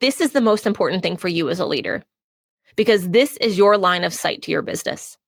This 0.00 0.20
is 0.20 0.32
the 0.32 0.40
most 0.40 0.66
important 0.66 1.02
thing 1.02 1.16
for 1.16 1.28
you 1.28 1.50
as 1.50 1.60
a 1.60 1.66
leader 1.66 2.02
because 2.76 3.08
this 3.10 3.36
is 3.38 3.58
your 3.58 3.76
line 3.76 4.04
of 4.04 4.14
sight 4.14 4.42
to 4.42 4.50
your 4.50 4.62
business. 4.62 5.18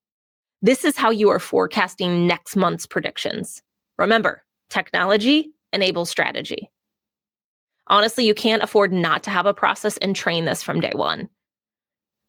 This 0.62 0.84
is 0.84 0.96
how 0.96 1.10
you 1.10 1.28
are 1.28 1.38
forecasting 1.38 2.26
next 2.26 2.56
month's 2.56 2.86
predictions. 2.86 3.62
Remember, 3.98 4.42
technology 4.70 5.50
enables 5.72 6.08
strategy. 6.08 6.70
Honestly, 7.88 8.24
you 8.24 8.34
can't 8.34 8.62
afford 8.62 8.92
not 8.92 9.22
to 9.24 9.30
have 9.30 9.44
a 9.44 9.52
process 9.52 9.96
and 9.98 10.16
train 10.16 10.44
this 10.44 10.62
from 10.62 10.80
day 10.80 10.92
one. 10.94 11.28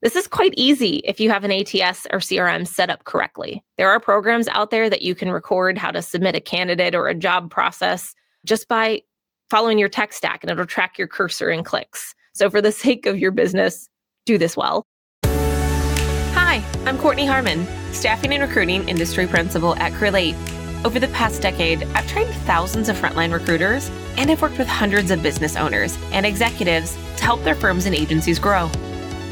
This 0.02 0.18
is 0.18 0.28
quite 0.28 0.54
easy 0.58 0.98
if 1.06 1.22
you 1.22 1.30
have 1.30 1.46
an 1.46 1.52
ATS 1.52 2.08
or 2.12 2.20
CRM 2.20 2.68
set 2.68 2.90
up 2.90 3.06
correctly. 3.06 3.64
There 3.78 3.90
are 3.90 4.02
programs 4.02 4.50
out 4.50 4.70
there 4.70 4.90
that 4.90 5.02
you 5.02 5.16
can 5.16 5.32
record 5.32 5.78
how 5.78 5.92
to 5.92 6.02
submit 6.02 6.36
a 6.36 6.42
candidate 6.42 6.94
or 6.94 7.08
a 7.08 7.16
job 7.16 7.50
process 7.50 8.14
just 8.44 8.68
by 8.68 9.04
following 9.50 9.78
your 9.78 9.88
tech 9.88 10.12
stack 10.12 10.44
and 10.44 10.52
it'll 10.52 10.66
track 10.66 10.98
your 10.98 11.08
cursor 11.08 11.50
and 11.50 11.64
clicks. 11.64 12.14
So, 12.36 12.50
for 12.50 12.62
the 12.64 12.72
sake 12.72 13.06
of 13.06 13.20
your 13.20 13.32
business, 13.32 13.88
do 14.26 14.40
this 14.40 14.58
well. 14.58 14.88
Hi, 15.24 16.64
I'm 16.86 16.98
Kortney 16.98 17.28
Harmon, 17.28 17.68
Staffing 17.94 18.34
and 18.34 18.42
Recruiting 18.42 18.90
Industry 18.90 19.28
Principal 19.28 19.76
at 19.76 19.92
Crelate. 19.94 20.36
Over 20.84 21.00
the 21.00 21.10
past 21.10 21.44
decade, 21.44 21.84
I've 21.94 22.08
trained 22.08 22.34
thousands 22.46 22.90
of 22.90 22.98
frontline 22.98 23.32
recruiters 23.32 23.92
and 24.18 24.32
I've 24.32 24.42
worked 24.42 24.58
with 24.58 24.68
hundreds 24.68 25.12
of 25.12 25.22
business 25.22 25.56
owners 25.56 25.96
and 26.12 26.26
executives 26.26 26.98
to 27.18 27.24
help 27.24 27.44
their 27.44 27.56
firms 27.56 27.86
and 27.86 27.96
agencies 27.96 28.40
grow. 28.40 28.68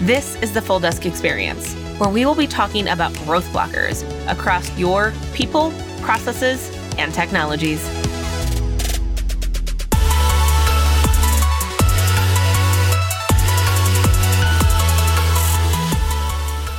This 0.01 0.35
is 0.43 0.53
the 0.53 0.61
Full 0.61 0.79
Desk 0.79 1.03
Experience, 1.05 1.73
where 1.97 2.09
we 2.09 2.23
will 2.23 2.35
be 2.35 2.47
talking 2.47 2.87
about 2.87 3.13
growth 3.25 3.47
blockers 3.47 4.03
across 4.31 4.77
your 4.77 5.11
people, 5.33 5.73
processes, 6.01 6.71
and 6.99 7.11
technologies. 7.13 7.83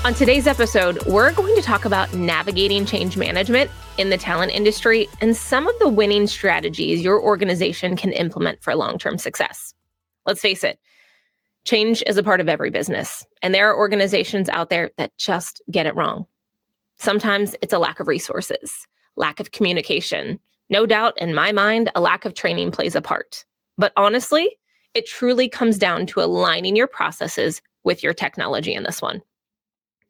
On 0.04 0.12
today's 0.14 0.48
episode, 0.48 1.00
we're 1.06 1.30
going 1.30 1.54
to 1.54 1.62
talk 1.62 1.84
about 1.84 2.12
navigating 2.12 2.84
change 2.84 3.16
management 3.16 3.70
in 3.98 4.10
the 4.10 4.18
talent 4.18 4.50
industry 4.50 5.08
and 5.20 5.36
some 5.36 5.68
of 5.68 5.78
the 5.78 5.88
winning 5.88 6.26
strategies 6.26 7.02
your 7.02 7.22
organization 7.22 7.94
can 7.94 8.10
implement 8.10 8.60
for 8.64 8.74
long 8.74 8.98
term 8.98 9.16
success. 9.16 9.74
Let's 10.26 10.40
face 10.40 10.64
it, 10.64 10.80
change 11.64 12.02
is 12.04 12.18
a 12.18 12.22
part 12.24 12.40
of 12.40 12.48
every 12.48 12.68
business, 12.68 13.24
and 13.42 13.54
there 13.54 13.70
are 13.70 13.78
organizations 13.78 14.48
out 14.48 14.70
there 14.70 14.90
that 14.98 15.16
just 15.18 15.62
get 15.70 15.86
it 15.86 15.94
wrong. 15.94 16.26
Sometimes 16.96 17.54
it's 17.62 17.72
a 17.72 17.78
lack 17.78 18.00
of 18.00 18.08
resources, 18.08 18.88
lack 19.14 19.38
of 19.38 19.52
communication. 19.52 20.40
No 20.68 20.84
doubt, 20.84 21.14
in 21.18 21.32
my 21.32 21.52
mind, 21.52 21.92
a 21.94 22.00
lack 22.00 22.24
of 22.24 22.34
training 22.34 22.72
plays 22.72 22.96
a 22.96 23.02
part. 23.02 23.44
But 23.78 23.92
honestly, 23.96 24.58
it 24.94 25.06
truly 25.06 25.48
comes 25.48 25.78
down 25.78 26.06
to 26.06 26.22
aligning 26.22 26.74
your 26.74 26.88
processes 26.88 27.62
with 27.84 28.02
your 28.02 28.14
technology 28.14 28.74
in 28.74 28.82
this 28.82 29.00
one. 29.00 29.22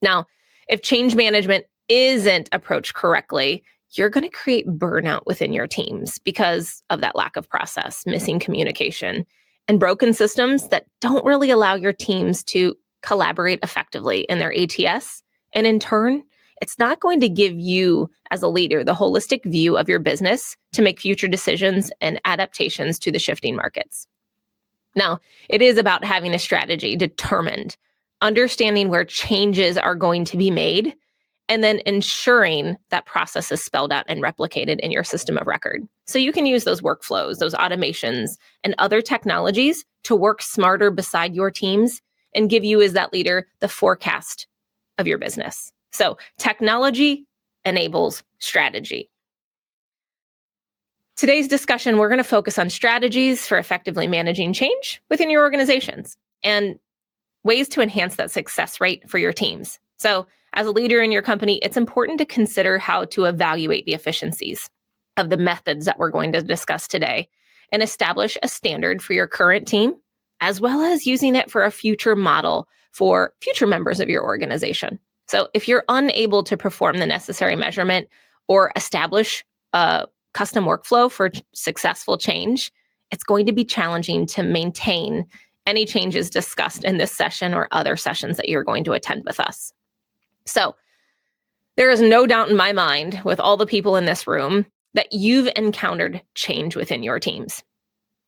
Now, 0.03 0.27
if 0.69 0.83
change 0.83 1.15
management 1.15 1.65
isn't 1.89 2.49
approached 2.53 2.95
correctly, 2.95 3.63
you're 3.93 4.11
going 4.11 4.25
to 4.25 4.31
create 4.31 4.67
burnout 4.67 5.23
within 5.27 5.53
your 5.53 5.67
teams 5.67 6.19
because 6.19 6.83
of 6.91 7.01
that 7.01 7.17
lack 7.17 7.37
of 7.37 7.49
process, 7.49 8.05
missing 8.07 8.39
communication, 8.39 9.27
and 9.69 9.79
broken 9.79 10.13
systems 10.13 10.69
that 10.69 10.87
don't 11.01 11.25
really 11.25 11.51
allow 11.51 11.75
your 11.75 11.93
teams 11.93 12.43
to 12.45 12.75
collaborate 13.03 13.61
effectively 13.63 14.21
in 14.23 14.39
their 14.39 14.55
ATS. 14.57 15.23
And 15.53 15.67
in 15.67 15.79
turn, 15.79 16.23
it's 16.61 16.79
not 16.79 17.01
going 17.01 17.21
to 17.21 17.29
give 17.29 17.59
you, 17.59 18.09
as 18.31 18.43
a 18.43 18.49
leader, 18.49 18.85
the 18.85 18.95
holistic 18.95 19.45
view 19.45 19.77
of 19.77 19.89
your 19.89 19.99
business 19.99 20.57
to 20.73 20.83
make 20.83 21.01
future 21.01 21.29
decisions 21.29 21.91
and 22.01 22.21
adaptations 22.25 22.99
to 23.01 23.13
the 23.13 23.19
shifting 23.19 23.57
markets. 23.57 24.07
Now, 24.95 25.19
it 25.49 25.61
is 25.61 25.77
about 25.77 26.05
having 26.05 26.35
a 26.35 26.39
strategy 26.39 26.97
determined 26.97 27.77
understanding 28.23 28.89
where 28.89 29.05
changes 29.05 29.77
are 29.77 29.95
going 29.95 30.25
to 30.25 30.39
be 30.39 30.51
made, 30.51 30.95
and 31.49 31.63
then 31.63 31.81
ensuring 31.85 32.77
that 32.91 33.05
process 33.05 33.53
is 33.53 33.63
spelled 33.63 33.93
out 33.93 34.07
and 34.09 34.23
replicated 34.23 34.81
in 34.81 34.91
your 34.91 35.05
system 35.05 35.37
of 35.37 35.47
record. 35.47 35.83
So 36.07 36.19
you 36.19 36.33
can 36.33 36.47
use 36.47 36.65
those 36.65 36.81
workflows, 36.81 37.39
those 37.39 37.55
automations, 37.55 38.39
and 38.65 38.75
other 38.79 39.03
technologies 39.03 39.85
to 40.05 40.17
work 40.17 40.41
smarter 40.41 40.91
beside 40.91 41.35
your 41.35 41.51
teams 41.51 42.01
and 42.35 42.49
give 42.49 42.65
you, 42.65 42.81
as 42.81 42.95
that 42.95 43.13
leader, 43.13 43.47
the 43.61 43.69
forecast 43.69 44.47
of 44.97 45.07
your 45.07 45.19
business. 45.19 45.73
So 45.93 46.17
technology 46.39 47.27
enables 47.65 48.23
strategy. 48.39 49.11
Today's 51.17 51.47
discussion, 51.47 51.99
we're 51.99 52.09
going 52.09 52.17
to 52.17 52.25
focus 52.25 52.59
on 52.59 52.71
strategies 52.71 53.47
for 53.47 53.59
effectively 53.59 54.07
managing 54.07 54.55
change 54.55 55.03
within 55.11 55.29
your 55.29 55.43
organizations. 55.43 56.17
And 56.43 56.79
ways 57.45 57.69
to 57.69 57.81
enhance 57.81 58.17
that 58.17 58.31
success 58.31 58.81
rate 58.81 59.09
for 59.09 59.19
your 59.19 59.33
teams. 59.33 59.79
So, 59.99 60.27
as 60.55 60.67
a 60.67 60.71
leader 60.71 61.01
in 61.01 61.13
your 61.13 61.23
company, 61.23 61.59
it's 61.59 61.79
important 61.79 62.19
to 62.19 62.27
consider 62.27 62.79
how 62.79 63.07
to 63.07 63.25
evaluate 63.25 63.87
the 63.87 63.95
efficiencies 63.95 64.69
of 65.17 65.31
the 65.31 65.39
methods 65.39 65.87
that 65.87 65.99
we're 65.99 66.11
going 66.11 66.33
to 66.33 66.43
discuss 66.43 66.87
today 66.87 67.29
and 67.71 67.83
establish 67.83 68.37
a 68.43 68.49
standard 68.49 69.03
for 69.03 69.15
your 69.15 69.27
current 69.27 69.67
team, 69.67 69.95
as 70.41 70.61
well 70.61 70.83
as 70.83 71.07
using 71.07 71.35
it 71.35 71.51
for 71.51 71.65
a 71.65 71.71
future 71.71 72.15
model 72.15 72.69
for 72.93 73.33
future 73.41 73.67
members 73.67 73.99
of 73.99 74.11
your 74.11 74.23
organization. 74.23 74.99
So, 75.29 75.49
if 75.55 75.69
you're 75.69 75.85
unable 75.89 76.43
to 76.45 76.57
perform 76.57 76.99
the 76.99 77.07
necessary 77.07 77.57
measurement 77.57 78.09
or 78.49 78.73
establish 78.77 79.45
a 79.73 80.07
custom 80.35 80.65
workflow 80.65 81.11
for 81.11 81.31
successful 81.55 82.19
change, 82.19 82.73
it's 83.11 83.25
going 83.25 83.47
to 83.47 83.53
be 83.53 83.65
challenging 83.65 84.27
to 84.27 84.43
maintain 84.43 85.27
any 85.67 85.85
changes 85.85 86.31
discussed 86.31 86.85
in 86.85 86.99
this 86.99 87.13
session 87.13 87.55
or 87.55 87.69
other 87.71 87.97
sessions 87.97 88.37
that 88.37 88.49
you're 88.49 88.65
going 88.65 88.85
to 88.85 88.93
attend 88.93 89.25
with 89.25 89.41
us. 89.41 89.73
So, 90.47 90.77
there 91.77 91.91
is 91.91 92.03
no 92.03 92.27
doubt 92.27 92.51
in 92.51 92.57
my 92.57 92.73
mind, 92.73 93.23
with 93.25 93.41
all 93.41 93.57
the 93.57 93.65
people 93.65 93.97
in 93.97 94.05
this 94.05 94.27
room, 94.27 94.67
that 94.95 95.13
you've 95.13 95.49
encountered 95.57 96.21
change 96.35 96.77
within 96.77 97.03
your 97.03 97.19
teams. 97.19 97.65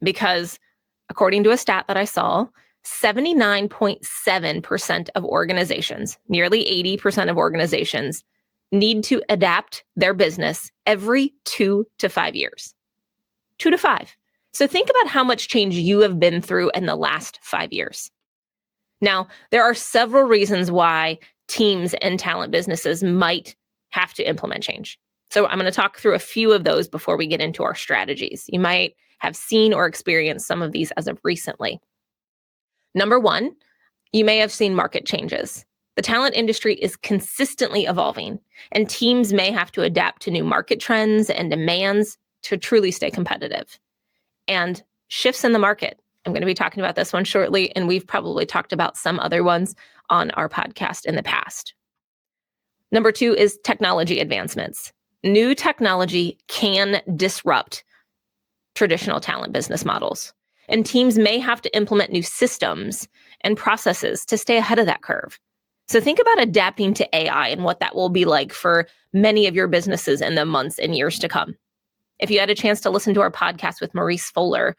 Because, 0.03 0.59
according 1.11 1.45
to 1.45 1.51
a 1.51 1.59
stat 1.59 1.85
that 1.89 1.99
I 1.99 2.05
saw, 2.05 2.47
79.7% 2.85 5.09
of 5.15 5.25
organizations, 5.25 6.19
nearly 6.29 6.65
80% 6.99 7.31
of 7.31 7.37
organizations, 7.37 8.25
need 8.73 9.05
to 9.05 9.23
adapt 9.29 9.85
their 9.97 10.15
business 10.15 10.73
every 10.87 11.35
two 11.45 11.87
to 11.99 12.09
five 12.09 12.35
years. 12.35 12.75
Two 13.59 13.71
to 13.71 13.79
five. 13.79 14.17
So 14.55 14.69
think 14.69 14.89
about 14.89 15.09
how 15.09 15.25
much 15.25 15.49
change 15.49 15.75
you 15.75 16.01
have 16.01 16.21
been 16.21 16.41
through 16.41 16.71
in 16.75 16.87
the 16.87 16.95
last 16.95 17.41
five 17.43 17.73
years. 17.73 18.11
Now, 19.01 19.27
there 19.51 19.65
are 19.65 19.75
several 19.75 20.25
reasons 20.25 20.71
why 20.71 21.19
teams 21.49 21.93
and 21.95 22.19
talent 22.19 22.53
businesses 22.53 23.03
might 23.03 23.57
have 23.91 24.15
to 24.15 24.27
implement 24.27 24.63
change. 24.63 24.99
So 25.31 25.47
I'm 25.47 25.59
going 25.59 25.71
to 25.71 25.73
talk 25.73 25.99
through 25.99 26.15
a 26.15 26.21
few 26.21 26.53
of 26.53 26.63
those 26.63 26.89
before 26.89 27.17
we 27.17 27.27
get 27.27 27.41
into 27.41 27.65
our 27.65 27.75
strategies. 27.75 28.45
You 28.49 28.61
might 28.61 28.95
have 29.19 29.35
seen 29.35 29.75
or 29.75 29.87
experienced 29.87 30.47
some 30.47 30.63
of 30.63 30.71
these 30.71 30.93
as 30.93 31.09
of 31.09 31.19
recently. 31.25 31.81
Number 32.95 33.19
one, 33.19 33.57
you 34.13 34.25
may 34.25 34.39
have 34.39 34.53
seen 34.53 34.75
market 34.75 35.05
changes. 35.05 35.65
The 35.97 36.03
talent 36.03 36.37
industry 36.37 36.75
is 36.75 36.97
consistently 36.97 37.87
evolving, 37.87 38.39
and 38.71 38.89
teams 38.89 39.33
may 39.33 39.51
have 39.51 39.73
to 39.73 39.83
adapt 39.83 40.23
to 40.23 40.31
new 40.31 40.45
market 40.45 40.79
trends 40.79 41.29
and 41.29 41.51
demands 41.51 42.17
to 42.43 42.57
truly 42.57 42.93
stay 42.93 43.11
competitive 43.11 43.81
and 44.49 44.83
shifts 45.09 45.45
in 45.45 45.53
the 45.53 45.59
market. 45.59 46.01
I'm 46.25 46.33
going 46.33 46.43
to 46.43 46.47
be 46.47 46.55
talking 46.55 46.83
about 46.83 46.97
this 46.97 47.13
one 47.13 47.25
shortly, 47.25 47.75
and 47.77 47.87
we've 47.87 48.07
probably 48.07 48.47
talked 48.47 48.73
about 48.73 48.97
some 48.97 49.21
other 49.21 49.45
ones 49.45 49.75
on 50.11 50.31
our 50.33 50.49
podcast 50.49 51.05
in 51.05 51.17
the 51.17 51.23
past. 51.23 51.75
Number 52.91 53.13
two 53.13 53.35
is 53.35 53.59
technology 53.65 54.21
advancements. 54.21 54.93
New 55.23 55.55
technology 55.55 56.39
can 56.49 57.03
disrupt 57.17 57.85
traditional 58.75 59.21
talent 59.21 59.53
business 59.53 59.85
models, 59.85 60.33
and 60.69 60.85
teams 60.85 61.19
may 61.19 61.39
have 61.39 61.61
to 61.63 61.77
implement 61.77 62.13
new 62.13 62.23
systems 62.23 63.09
and 63.43 63.57
processes 63.57 64.25
to 64.27 64.39
stay 64.39 64.57
ahead 64.57 64.79
of 64.79 64.87
that 64.87 65.03
curve. 65.03 65.39
So 65.89 66.01
think 66.01 66.19
about 66.19 66.41
adapting 66.41 66.95
to 66.95 67.17
AI 67.17 67.49
and 67.49 67.63
what 67.65 67.81
that 67.81 67.95
will 67.95 68.09
be 68.09 68.25
like 68.25 68.53
for 68.53 68.87
many 69.13 69.47
of 69.47 69.55
your 69.55 69.69
businesses 69.69 70.21
in 70.21 70.35
the 70.35 70.47
months 70.47 70.79
and 70.79 70.97
years 70.97 71.19
to 71.19 71.29
come. 71.29 71.57
If 72.19 72.31
you 72.31 72.39
had 72.39 72.51
a 72.51 72.55
chance 72.55 72.81
to 72.83 72.91
listen 72.91 73.15
to 73.15 73.21
our 73.21 73.31
podcast 73.31 73.81
with 73.81 73.95
Maurice 73.95 74.31
Fuller, 74.31 74.77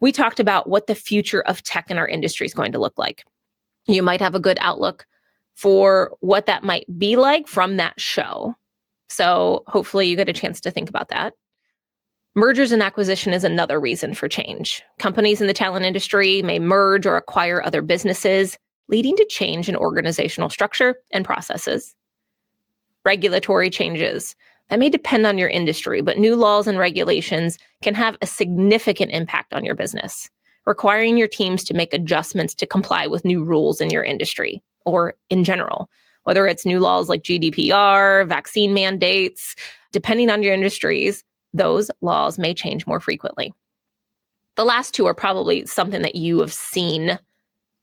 we 0.00 0.12
talked 0.12 0.40
about 0.40 0.68
what 0.68 0.86
the 0.86 0.94
future 0.94 1.42
of 1.42 1.62
tech 1.62 1.90
in 1.90 1.98
our 1.98 2.06
industry 2.06 2.46
is 2.46 2.54
going 2.54 2.72
to 2.72 2.78
look 2.78 2.98
like. 2.98 3.24
You 3.86 4.02
might 4.02 4.20
have 4.20 4.34
a 4.34 4.40
good 4.40 4.58
outlook 4.60 5.06
for 5.54 6.16
what 6.20 6.46
that 6.46 6.62
might 6.62 6.86
be 6.98 7.16
like 7.16 7.48
from 7.48 7.76
that 7.78 8.00
show. 8.00 8.54
So 9.08 9.64
hopefully 9.66 10.06
you 10.06 10.16
get 10.16 10.28
a 10.28 10.34
chance 10.34 10.60
to 10.60 10.70
think 10.70 10.88
about 10.88 11.08
that. 11.08 11.34
Mergers 12.34 12.70
and 12.70 12.82
acquisition 12.82 13.32
is 13.32 13.42
another 13.42 13.80
reason 13.80 14.14
for 14.14 14.28
change. 14.28 14.82
Companies 15.00 15.40
in 15.40 15.48
the 15.48 15.54
talent 15.54 15.84
industry 15.84 16.42
may 16.42 16.60
merge 16.60 17.06
or 17.06 17.16
acquire 17.16 17.60
other 17.64 17.82
businesses, 17.82 18.56
leading 18.88 19.16
to 19.16 19.26
change 19.28 19.68
in 19.68 19.74
organizational 19.74 20.48
structure 20.48 20.96
and 21.10 21.24
processes. 21.24 21.96
Regulatory 23.04 23.70
changes. 23.70 24.36
That 24.68 24.78
may 24.78 24.90
depend 24.90 25.26
on 25.26 25.38
your 25.38 25.48
industry, 25.48 26.02
but 26.02 26.18
new 26.18 26.36
laws 26.36 26.66
and 26.66 26.78
regulations 26.78 27.58
can 27.82 27.94
have 27.94 28.16
a 28.20 28.26
significant 28.26 29.12
impact 29.12 29.54
on 29.54 29.64
your 29.64 29.74
business. 29.74 30.28
requiring 30.68 31.16
your 31.16 31.26
teams 31.26 31.64
to 31.64 31.72
make 31.72 31.94
adjustments 31.94 32.54
to 32.54 32.66
comply 32.66 33.06
with 33.06 33.24
new 33.24 33.42
rules 33.42 33.80
in 33.80 33.88
your 33.88 34.04
industry 34.04 34.62
or 34.84 35.14
in 35.30 35.42
general, 35.42 35.88
whether 36.24 36.46
it's 36.46 36.66
new 36.66 36.78
laws 36.78 37.08
like 37.08 37.22
GDPR, 37.22 38.28
vaccine 38.28 38.74
mandates, 38.74 39.56
depending 39.92 40.28
on 40.28 40.42
your 40.42 40.52
industries, 40.52 41.24
those 41.54 41.90
laws 42.02 42.38
may 42.38 42.52
change 42.52 42.86
more 42.86 43.00
frequently. 43.00 43.54
The 44.56 44.64
last 44.64 44.92
two 44.92 45.06
are 45.06 45.14
probably 45.14 45.64
something 45.64 46.02
that 46.02 46.16
you 46.16 46.40
have 46.40 46.52
seen 46.52 47.18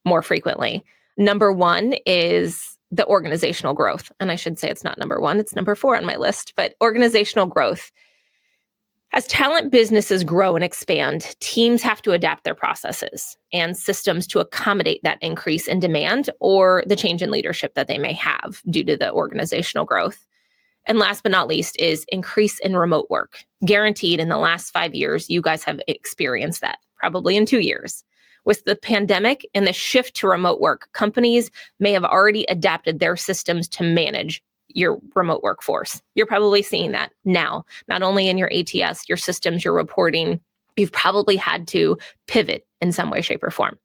more 0.05 0.21
frequently. 0.21 0.85
Number 1.17 1.51
one 1.51 1.95
is 2.05 2.74
the 2.95 3.05
organizational 3.07 3.73
growth. 3.73 4.11
And 4.19 4.31
I 4.31 4.35
should 4.35 4.57
say 4.57 4.69
it's 4.69 4.83
not 4.83 4.97
number 4.97 5.19
one, 5.19 5.39
it's 5.39 5.55
number 5.55 5.75
four 5.75 5.97
on 5.97 6.05
my 6.05 6.15
list, 6.15 6.53
but 6.55 6.75
organizational 6.81 7.45
growth. 7.45 7.91
As 9.11 9.27
talent 9.27 9.71
businesses 9.71 10.23
grow 10.23 10.55
and 10.55 10.63
expand, 10.63 11.35
teams 11.39 11.81
have 11.81 12.01
to 12.01 12.11
adapt 12.11 12.43
their 12.43 12.55
processes 12.55 13.37
and 13.53 13.77
systems 13.77 14.27
to 14.27 14.39
accommodate 14.39 15.01
that 15.03 15.19
increase 15.21 15.67
in 15.67 15.79
demand 15.79 16.29
or 16.39 16.83
the 16.85 16.97
change 16.97 17.21
in 17.21 17.31
leadership 17.31 17.75
that 17.75 17.87
they 17.87 17.97
may 17.97 18.13
have 18.13 18.61
due 18.69 18.83
to 18.83 18.97
the 18.97 19.11
organizational 19.11 19.85
growth. 19.85 20.25
And 20.85 20.99
last 20.99 21.23
but 21.23 21.31
not 21.31 21.47
least 21.47 21.79
is 21.79 22.05
increase 22.09 22.59
in 22.59 22.75
remote 22.75 23.07
work. 23.09 23.39
Guaranteed 23.63 24.19
in 24.19 24.29
the 24.29 24.37
last 24.37 24.71
five 24.71 24.93
years, 24.93 25.29
you 25.29 25.41
guys 25.41 25.63
have 25.63 25.79
experienced 25.87 26.61
that, 26.61 26.79
probably 26.97 27.37
in 27.37 27.45
two 27.45 27.61
years. 27.61 28.03
With 28.45 28.63
the 28.65 28.75
pandemic 28.75 29.45
and 29.53 29.65
the 29.65 29.73
shift 29.73 30.15
to 30.17 30.27
remote 30.27 30.61
work, 30.61 30.89
companies 30.93 31.49
may 31.79 31.91
have 31.91 32.03
already 32.03 32.45
adapted 32.47 32.99
their 32.99 33.17
systems 33.17 33.67
to 33.69 33.83
manage 33.83 34.41
your 34.69 34.99
remote 35.15 35.41
workforce. 35.41 36.01
You're 36.15 36.25
probably 36.25 36.61
seeing 36.61 36.91
that 36.91 37.11
now, 37.23 37.65
not 37.87 38.03
only 38.03 38.29
in 38.29 38.37
your 38.37 38.51
ATS, 38.53 39.09
your 39.09 39.17
systems, 39.17 39.63
your 39.63 39.73
reporting. 39.73 40.39
You've 40.77 40.91
probably 40.91 41.37
had 41.37 41.67
to 41.69 41.97
pivot 42.27 42.67
in 42.81 42.91
some 42.91 43.09
way, 43.09 43.21
shape, 43.21 43.43
or 43.43 43.51
form. 43.51 43.79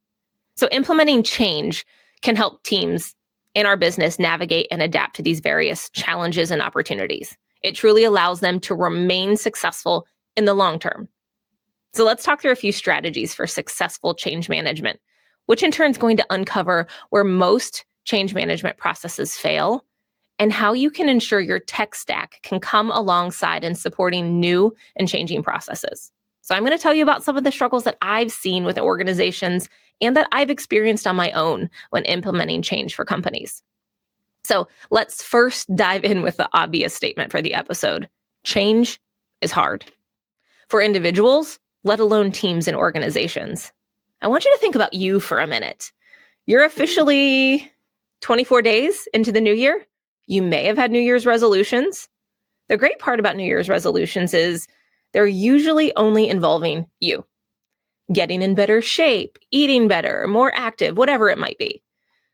So, 0.57 0.69
implementing 0.73 1.23
change 1.23 1.87
can 2.21 2.37
help 2.37 2.63
teams 2.65 3.15
in 3.55 3.67
our 3.67 3.77
business 3.77 4.19
navigate 4.19 4.67
and 4.71 4.83
adapt 4.83 5.17
to 5.17 5.23
these 5.23 5.41
various 5.41 5.89
challenges 5.91 6.51
and 6.51 6.61
opportunities. 6.61 7.37
It 7.63 7.75
truly 7.75 8.05
allows 8.05 8.41
them 8.41 8.61
to 8.61 8.75
remain 8.75 9.37
successful 9.37 10.07
in 10.37 10.45
the 10.45 10.55
long 10.55 10.79
term. 10.79 11.09
So 11.93 12.05
let's 12.05 12.25
talk 12.25 12.41
through 12.41 12.53
a 12.53 12.57
few 12.57 12.73
strategies 12.73 13.35
for 13.35 13.47
successful 13.47 14.15
change 14.15 14.49
management, 14.49 15.01
which 15.47 15.63
in 15.63 15.71
turn 15.71 15.91
is 15.91 15.99
going 15.99 16.17
to 16.19 16.27
uncover 16.31 16.87
where 17.11 17.25
most 17.25 17.85
change 18.05 18.35
management 18.35 18.77
processes 18.77 19.37
fail 19.37 19.85
and 20.39 20.53
how 20.53 20.73
you 20.73 20.91
can 20.91 21.09
ensure 21.09 21.41
your 21.41 21.59
tech 21.59 21.95
stack 21.95 22.41
can 22.43 22.61
come 22.61 22.91
alongside 22.91 23.63
in 23.63 23.75
supporting 23.75 24.41
new 24.41 24.75
and 24.97 25.09
changing 25.09 25.43
processes. 25.43 26.11
So 26.41 26.55
I'm 26.55 26.65
going 26.65 26.77
to 26.77 26.83
tell 26.83 26.95
you 26.95 27.03
about 27.03 27.23
some 27.23 27.37
of 27.37 27.45
the 27.45 27.53
struggles 27.53 27.85
that 27.85 27.99
I've 28.01 28.33
seen 28.33 28.65
with 28.65 28.79
organizations 28.79 29.69
and 30.01 30.17
that 30.17 30.29
I've 30.33 30.51
experienced 30.51 31.07
on 31.07 31.15
my 31.15 31.31
own 31.33 31.69
when 31.91 32.05
implementing 32.05 32.63
change 32.63 32.95
for 32.95 33.05
companies. 33.05 33.63
So 34.45 34.67
let's 34.91 35.23
first 35.23 35.75
dive 35.77 36.05
in 36.05 36.23
with 36.23 36.39
the 36.39 36.49
obvious 36.55 36.95
statement 36.95 37.31
for 37.31 37.43
the 37.43 37.55
episode 37.55 38.09
change 38.43 38.99
is 39.43 39.53
hard. 39.53 39.85
For 40.69 40.81
individuals, 40.81 41.59
let 41.85 42.01
alone 42.01 42.33
teams 42.33 42.69
and 42.69 42.77
organizations. 42.77 43.73
I 44.23 44.29
want 44.29 44.45
you 44.45 44.53
to 44.53 44.59
think 44.59 44.75
about 44.75 44.93
you 44.93 45.21
for 45.21 45.39
a 45.39 45.47
minute. 45.47 45.93
You're 46.47 46.67
mm-hmm. 46.67 46.77
officially 46.77 47.73
24 48.21 48.63
days 48.63 49.09
into 49.15 49.33
the 49.33 49.41
new 49.41 49.55
year. 49.55 49.87
You 50.27 50.43
may 50.43 50.65
have 50.67 50.77
had 50.77 50.91
New 50.91 51.01
Year's 51.01 51.27
resolutions. 51.27 52.09
The 52.69 52.77
great 52.77 52.99
part 52.99 53.19
about 53.19 53.37
New 53.37 53.45
Year's 53.45 53.69
resolutions 53.69 54.35
is 54.35 54.69
they're 55.13 55.27
usually 55.27 55.95
only 55.97 56.29
involving 56.29 56.87
you 57.01 57.25
getting 58.13 58.43
in 58.43 58.55
better 58.55 58.83
shape, 58.83 59.39
eating 59.51 59.89
better, 59.89 60.27
more 60.27 60.53
active, 60.55 60.97
whatever 60.97 61.29
it 61.29 61.39
might 61.39 61.59
be. 61.59 61.83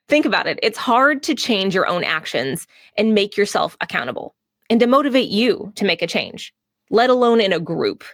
Think 0.09 0.25
about 0.25 0.47
it. 0.47 0.59
It's 0.63 0.79
hard 0.79 1.23
to 1.25 1.35
change 1.35 1.75
your 1.75 1.87
own 1.87 2.05
actions 2.05 2.67
and 2.97 3.15
make 3.15 3.37
yourself 3.37 3.77
accountable 3.81 4.35
and 4.71 4.81
to 4.81 4.87
motivate 4.87 5.29
you 5.29 5.73
to 5.77 5.85
make 5.85 6.03
a 6.03 6.07
change, 6.07 6.55
let 6.91 7.11
alone 7.11 7.41
in 7.41 7.53
a 7.53 7.61
group, 7.61 8.05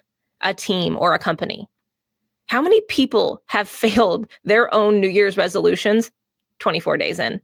a 0.43 0.55
team, 0.55 0.97
or 0.99 1.15
a 1.15 1.19
company. 1.19 1.69
How 2.47 2.61
many 2.61 2.81
people 2.83 3.43
have 3.47 3.69
failed 3.85 4.27
their 4.45 4.73
own 4.75 5.01
New 5.01 5.09
Year's 5.09 5.37
resolutions 5.37 6.11
24 6.59 6.97
days 6.97 7.19
in? 7.19 7.41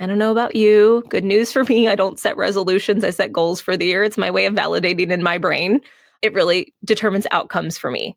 I 0.00 0.06
don't 0.06 0.18
know 0.18 0.32
about 0.32 0.56
you. 0.56 1.04
Good 1.10 1.24
news 1.24 1.52
for 1.52 1.64
me. 1.64 1.86
I 1.86 1.94
don't 1.94 2.18
set 2.18 2.36
resolutions. 2.36 3.04
I 3.04 3.10
set 3.10 3.32
goals 3.32 3.60
for 3.60 3.76
the 3.76 3.84
year. 3.84 4.02
It's 4.02 4.16
my 4.16 4.30
way 4.30 4.46
of 4.46 4.54
validating 4.54 5.10
in 5.10 5.22
my 5.22 5.36
brain. 5.36 5.80
It 6.22 6.32
really 6.32 6.74
determines 6.84 7.26
outcomes 7.30 7.76
for 7.76 7.90
me. 7.90 8.16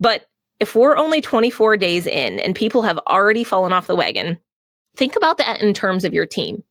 But 0.00 0.26
if 0.58 0.74
we're 0.74 0.96
only 0.96 1.20
24 1.20 1.76
days 1.76 2.06
in 2.06 2.40
and 2.40 2.54
people 2.54 2.82
have 2.82 2.98
already 3.06 3.44
fallen 3.44 3.74
off 3.74 3.86
the 3.86 3.94
wagon, 3.94 4.38
think 4.96 5.16
about 5.16 5.36
that 5.38 5.60
in 5.60 5.74
terms 5.74 6.04
of 6.04 6.14
your 6.14 6.26
team. 6.26 6.64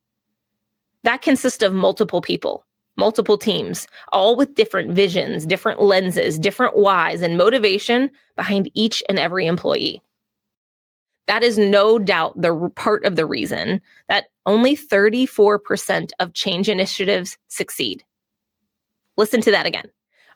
That 1.04 1.22
consists 1.22 1.64
of 1.64 1.74
multiple 1.74 2.22
people, 2.22 2.66
multiple 2.98 3.38
teams, 3.38 3.88
all 4.12 4.36
with 4.36 4.56
different 4.56 4.92
visions, 4.92 5.46
different 5.46 5.82
lenses, 5.82 6.38
different 6.38 6.76
whys, 6.76 7.22
and 7.22 7.38
motivation 7.38 8.10
behind 8.36 8.70
each 8.74 9.04
and 9.08 9.20
every 9.20 9.46
employee. 9.46 10.02
That 11.28 11.44
is 11.44 11.58
no 11.58 12.00
doubt 12.00 12.42
the 12.42 12.72
part 12.76 13.06
of 13.06 13.16
the 13.16 13.26
reason 13.26 13.82
that 14.08 14.28
only 14.46 14.76
34% 14.76 16.12
of 16.20 16.34
change 16.34 16.70
initiatives 16.70 17.38
succeed. 17.50 18.04
Listen 19.18 19.42
to 19.42 19.52
that 19.52 19.66
again 19.66 19.90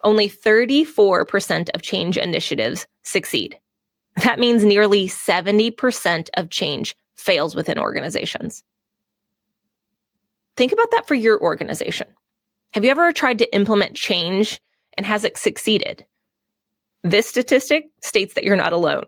only 0.04 0.30
34% 0.30 1.70
of 1.74 1.82
change 1.82 2.18
initiatives 2.18 2.88
succeed. 3.04 3.58
That 4.24 4.40
means 4.40 4.66
nearly 4.66 5.08
70% 5.08 6.30
of 6.36 6.50
change 6.50 6.96
fails 7.16 7.56
within 7.56 7.78
organizations. 7.78 8.64
Think 10.58 10.72
about 10.72 10.92
that 10.92 11.08
for 11.08 11.16
your 11.16 11.42
organization. 11.42 12.08
Have 12.74 12.86
you 12.86 12.92
ever 12.92 13.12
tried 13.12 13.38
to 13.40 13.54
implement 13.54 13.96
change 13.96 14.62
and 14.98 15.06
has 15.06 15.24
it 15.24 15.38
succeeded? 15.38 16.06
This 17.04 17.28
statistic 17.28 17.90
states 18.02 18.34
that 18.34 18.44
you're 18.44 18.56
not 18.56 18.72
alone. 18.74 19.06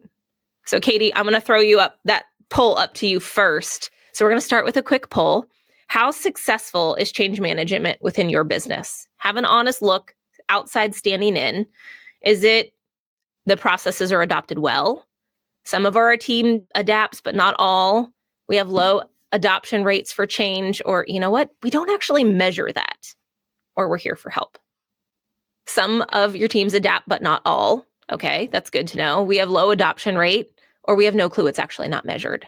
So, 0.66 0.80
Katie, 0.80 1.14
I'm 1.16 1.24
going 1.24 1.34
to 1.34 1.42
throw 1.42 1.60
you 1.60 1.80
up 1.80 2.00
that 2.06 2.26
poll 2.50 2.78
up 2.78 2.94
to 2.96 3.08
you 3.08 3.20
first. 3.20 3.90
So, 4.12 4.26
we're 4.26 4.32
going 4.32 4.42
to 4.42 4.46
start 4.46 4.66
with 4.66 4.78
a 4.78 4.84
quick 4.84 5.10
poll. 5.10 5.46
How 5.88 6.12
successful 6.12 6.96
is 6.96 7.12
change 7.12 7.40
management 7.40 8.02
within 8.02 8.30
your 8.30 8.44
business? 8.44 9.08
Have 9.18 9.38
an 9.38 9.46
honest 9.46 9.82
look 9.82 10.14
outside 10.50 10.96
standing 10.96 11.38
in? 11.38 11.66
Is 12.22 12.44
it 12.44 12.74
the 13.46 13.58
processes 13.58 14.12
are 14.12 14.22
adopted 14.22 14.60
well? 14.60 15.06
Some 15.66 15.86
of 15.86 15.96
our 15.96 16.18
team 16.18 16.64
adapts, 16.76 17.22
but 17.22 17.36
not 17.36 17.56
all. 17.60 18.12
We 18.50 18.58
have 18.58 18.70
low 18.70 19.04
adoption 19.32 19.84
rates 19.84 20.12
for 20.12 20.26
change, 20.26 20.82
or 20.86 21.06
you 21.08 21.20
know 21.20 21.32
what? 21.32 21.50
We 21.64 21.70
don't 21.70 21.92
actually 21.92 22.24
measure 22.24 22.72
that, 22.74 23.14
or 23.76 23.90
we're 23.90 23.98
here 23.98 24.16
for 24.16 24.30
help. 24.30 24.58
Some 25.66 26.04
of 26.10 26.36
your 26.36 26.48
teams 26.48 26.74
adapt, 26.74 27.08
but 27.08 27.22
not 27.22 27.42
all. 27.46 27.86
Okay, 28.12 28.50
that's 28.52 28.70
good 28.70 28.88
to 28.90 28.98
know. 28.98 29.24
We 29.24 29.38
have 29.38 29.50
low 29.50 29.72
adoption 29.72 30.18
rate, 30.18 30.52
or 30.84 30.96
we 30.96 31.06
have 31.06 31.16
no 31.16 31.30
clue 31.30 31.48
it's 31.48 31.60
actually 31.60 31.88
not 31.88 32.06
measured. 32.06 32.48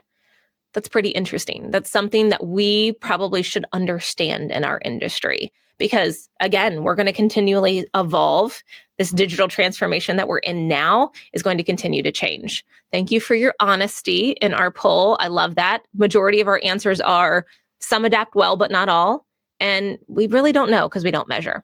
That's 0.74 0.90
pretty 0.90 1.10
interesting. 1.10 1.72
That's 1.72 1.90
something 1.90 2.30
that 2.30 2.46
we 2.46 2.92
probably 2.94 3.42
should 3.42 3.66
understand 3.72 4.52
in 4.52 4.66
our 4.66 4.82
industry 4.84 5.54
because 5.78 6.30
again, 6.40 6.84
we're 6.84 6.96
going 6.96 7.06
to 7.06 7.14
continually 7.14 7.86
evolve. 7.96 8.64
This 8.98 9.12
digital 9.12 9.50
transformation 9.50 10.16
that 10.16 10.30
we're 10.30 10.38
in 10.40 10.70
now 10.70 11.12
is 11.34 11.44
going 11.44 11.58
to 11.58 11.64
continue 11.64 12.02
to 12.02 12.14
change. 12.14 12.66
Thank 12.94 13.12
you 13.12 13.20
for 13.20 13.36
your 13.36 13.54
honesty 13.60 14.32
in 14.42 14.54
our 14.54 14.72
poll. 14.72 15.18
I 15.20 15.28
love 15.28 15.56
that. 15.56 15.84
Majority 15.94 16.40
of 16.40 16.48
our 16.48 16.62
answers 16.64 17.02
are 17.02 17.46
some 17.82 18.06
adapt 18.06 18.36
well, 18.36 18.56
but 18.56 18.72
not 18.72 18.88
all. 18.88 19.26
And 19.60 19.98
we 20.08 20.28
really 20.28 20.52
don't 20.52 20.72
know 20.72 20.88
because 20.90 21.04
we 21.04 21.12
don't 21.12 21.28
measure. 21.28 21.64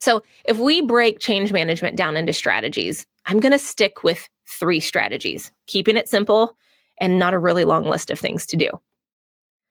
So 0.00 0.22
if 0.44 0.58
we 0.58 0.80
break 0.80 1.20
change 1.20 1.52
management 1.52 1.96
down 1.96 2.16
into 2.16 2.32
strategies, 2.32 3.06
I'm 3.26 3.40
going 3.40 3.52
to 3.52 3.58
stick 3.58 4.02
with 4.02 4.28
three 4.48 4.80
strategies, 4.80 5.52
keeping 5.66 5.96
it 5.96 6.08
simple 6.08 6.56
and 6.98 7.18
not 7.18 7.34
a 7.34 7.38
really 7.38 7.64
long 7.64 7.84
list 7.84 8.10
of 8.10 8.18
things 8.18 8.46
to 8.46 8.56
do. 8.56 8.68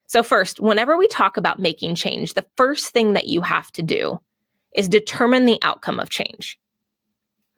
So, 0.06 0.22
first, 0.22 0.60
whenever 0.60 0.96
we 0.98 1.08
talk 1.08 1.36
about 1.36 1.58
making 1.58 1.94
change, 1.94 2.34
the 2.34 2.44
first 2.56 2.92
thing 2.92 3.14
that 3.14 3.28
you 3.28 3.40
have 3.40 3.72
to 3.72 3.82
do 3.82 4.20
is 4.74 4.88
determine 4.88 5.46
the 5.46 5.58
outcome 5.62 5.98
of 5.98 6.10
change. 6.10 6.58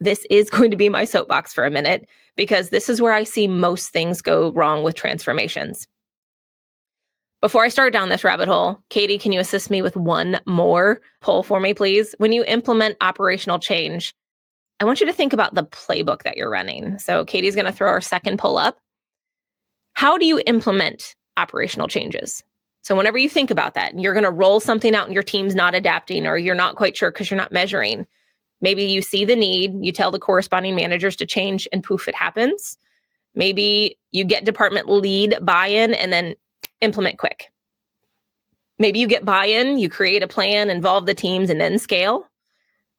This 0.01 0.27
is 0.31 0.51
going 0.57 0.71
to 0.71 0.77
be 0.77 0.89
my 0.89 1.05
soapbox 1.05 1.53
for 1.53 1.65
a 1.65 1.71
minute 1.71 2.09
because 2.37 2.71
this 2.71 2.89
is 2.89 3.01
where 3.01 3.13
I 3.13 3.25
see 3.25 3.49
most 3.49 3.91
things 3.91 4.23
go 4.23 4.53
wrong 4.53 4.83
with 4.83 4.95
transformations. 4.95 5.89
Before 7.45 7.63
I 7.63 7.69
start 7.69 7.93
down 7.93 8.09
this 8.09 8.25
rabbit 8.25 8.49
hole, 8.49 8.81
Katie, 8.89 9.19
can 9.19 9.31
you 9.31 9.39
assist 9.39 9.69
me 9.69 9.83
with 9.83 9.99
one 9.99 10.41
more 10.47 11.03
poll 11.21 11.43
for 11.43 11.61
me, 11.61 11.75
please? 11.75 12.15
When 12.17 12.33
you 12.33 12.43
implement 12.45 12.97
operational 13.03 13.59
change, 13.59 14.15
I 14.81 14.87
want 14.87 14.99
you 15.01 15.07
to 15.07 15.13
think 15.13 15.35
about 15.35 15.55
the 15.55 15.65
playbook 15.65 16.23
that 16.23 16.39
you're 16.39 16.49
running. 16.49 16.99
So, 16.99 17.23
Katie's 17.27 17.55
going 17.55 17.67
to 17.67 17.73
throw 17.73 17.91
our 17.91 18.01
second 18.01 18.39
poll 18.39 18.57
up. 18.57 18.79
How 19.93 20.17
do 20.17 20.25
you 20.25 20.41
implement 20.47 21.15
operational 21.37 21.87
changes. 21.87 22.43
So 22.83 22.95
whenever 22.95 23.19
you 23.19 23.29
think 23.29 23.51
about 23.51 23.75
that, 23.75 23.93
and 23.93 24.03
you're 24.03 24.13
going 24.13 24.25
to 24.25 24.31
roll 24.31 24.61
something 24.61 24.95
out 24.95 25.07
and 25.07 25.15
your 25.15 25.23
team's 25.23 25.55
not 25.55 25.75
adapting 25.75 26.27
or 26.27 26.39
you're 26.39 26.55
not 26.55 26.77
quite 26.77 26.97
sure 26.97 27.11
because 27.11 27.31
you're 27.31 27.39
not 27.39 27.53
measuring, 27.53 28.07
maybe 28.61 28.85
you 28.85 29.03
see 29.03 29.25
the 29.25 29.37
need, 29.37 29.75
you 29.81 29.93
tell 29.93 30.11
the 30.11 30.19
corresponding 30.19 30.75
managers 30.75 31.17
to 31.17 31.27
change 31.27 31.67
and 31.73 31.83
poof, 31.83 32.09
it 32.09 32.15
happens. 32.15 32.79
Maybe 33.35 33.99
you 34.13 34.25
get 34.25 34.45
department 34.45 34.89
lead 34.89 35.37
buy 35.43 35.67
in 35.67 35.95
and 35.95 36.13
then 36.13 36.35
implement 36.81 37.19
quick. 37.19 37.51
Maybe 38.79 38.99
you 38.99 39.07
get 39.07 39.25
buy 39.25 39.47
in, 39.47 39.79
you 39.79 39.89
create 39.89 40.23
a 40.23 40.29
plan, 40.29 40.71
involve 40.71 41.07
the 41.07 41.15
teams, 41.15 41.51
and 41.51 41.61
then 41.61 41.79
scale. 41.79 42.27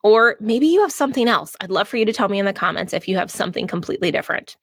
Or 0.04 0.38
maybe 0.40 0.68
you 0.68 0.82
have 0.82 0.92
something 0.92 1.28
else. 1.28 1.56
I'd 1.62 1.72
love 1.72 1.88
for 1.88 1.98
you 1.98 2.06
to 2.06 2.14
tell 2.14 2.30
me 2.30 2.40
in 2.40 2.46
the 2.46 2.54
comments 2.54 2.94
if 2.94 3.08
you 3.08 3.18
have 3.18 3.32
something 3.32 3.68
completely 3.68 4.12
different. 4.12 4.56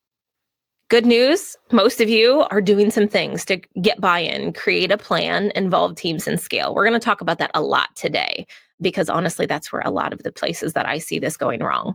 Good 0.88 1.06
news 1.06 1.56
most 1.72 2.00
of 2.00 2.08
you 2.08 2.44
are 2.50 2.60
doing 2.60 2.90
some 2.90 3.08
things 3.08 3.44
to 3.46 3.56
get 3.80 4.00
buy 4.00 4.20
in, 4.20 4.52
create 4.52 4.92
a 4.92 4.98
plan, 4.98 5.50
involve 5.54 5.96
teams, 5.96 6.28
and 6.28 6.38
scale. 6.38 6.74
We're 6.74 6.86
going 6.86 7.00
to 7.00 7.04
talk 7.04 7.20
about 7.20 7.38
that 7.38 7.50
a 7.54 7.62
lot 7.62 7.88
today 7.96 8.46
because 8.80 9.08
honestly, 9.08 9.46
that's 9.46 9.72
where 9.72 9.82
a 9.82 9.90
lot 9.90 10.12
of 10.12 10.22
the 10.22 10.32
places 10.32 10.74
that 10.74 10.86
I 10.86 10.98
see 10.98 11.18
this 11.18 11.36
going 11.36 11.60
wrong. 11.60 11.94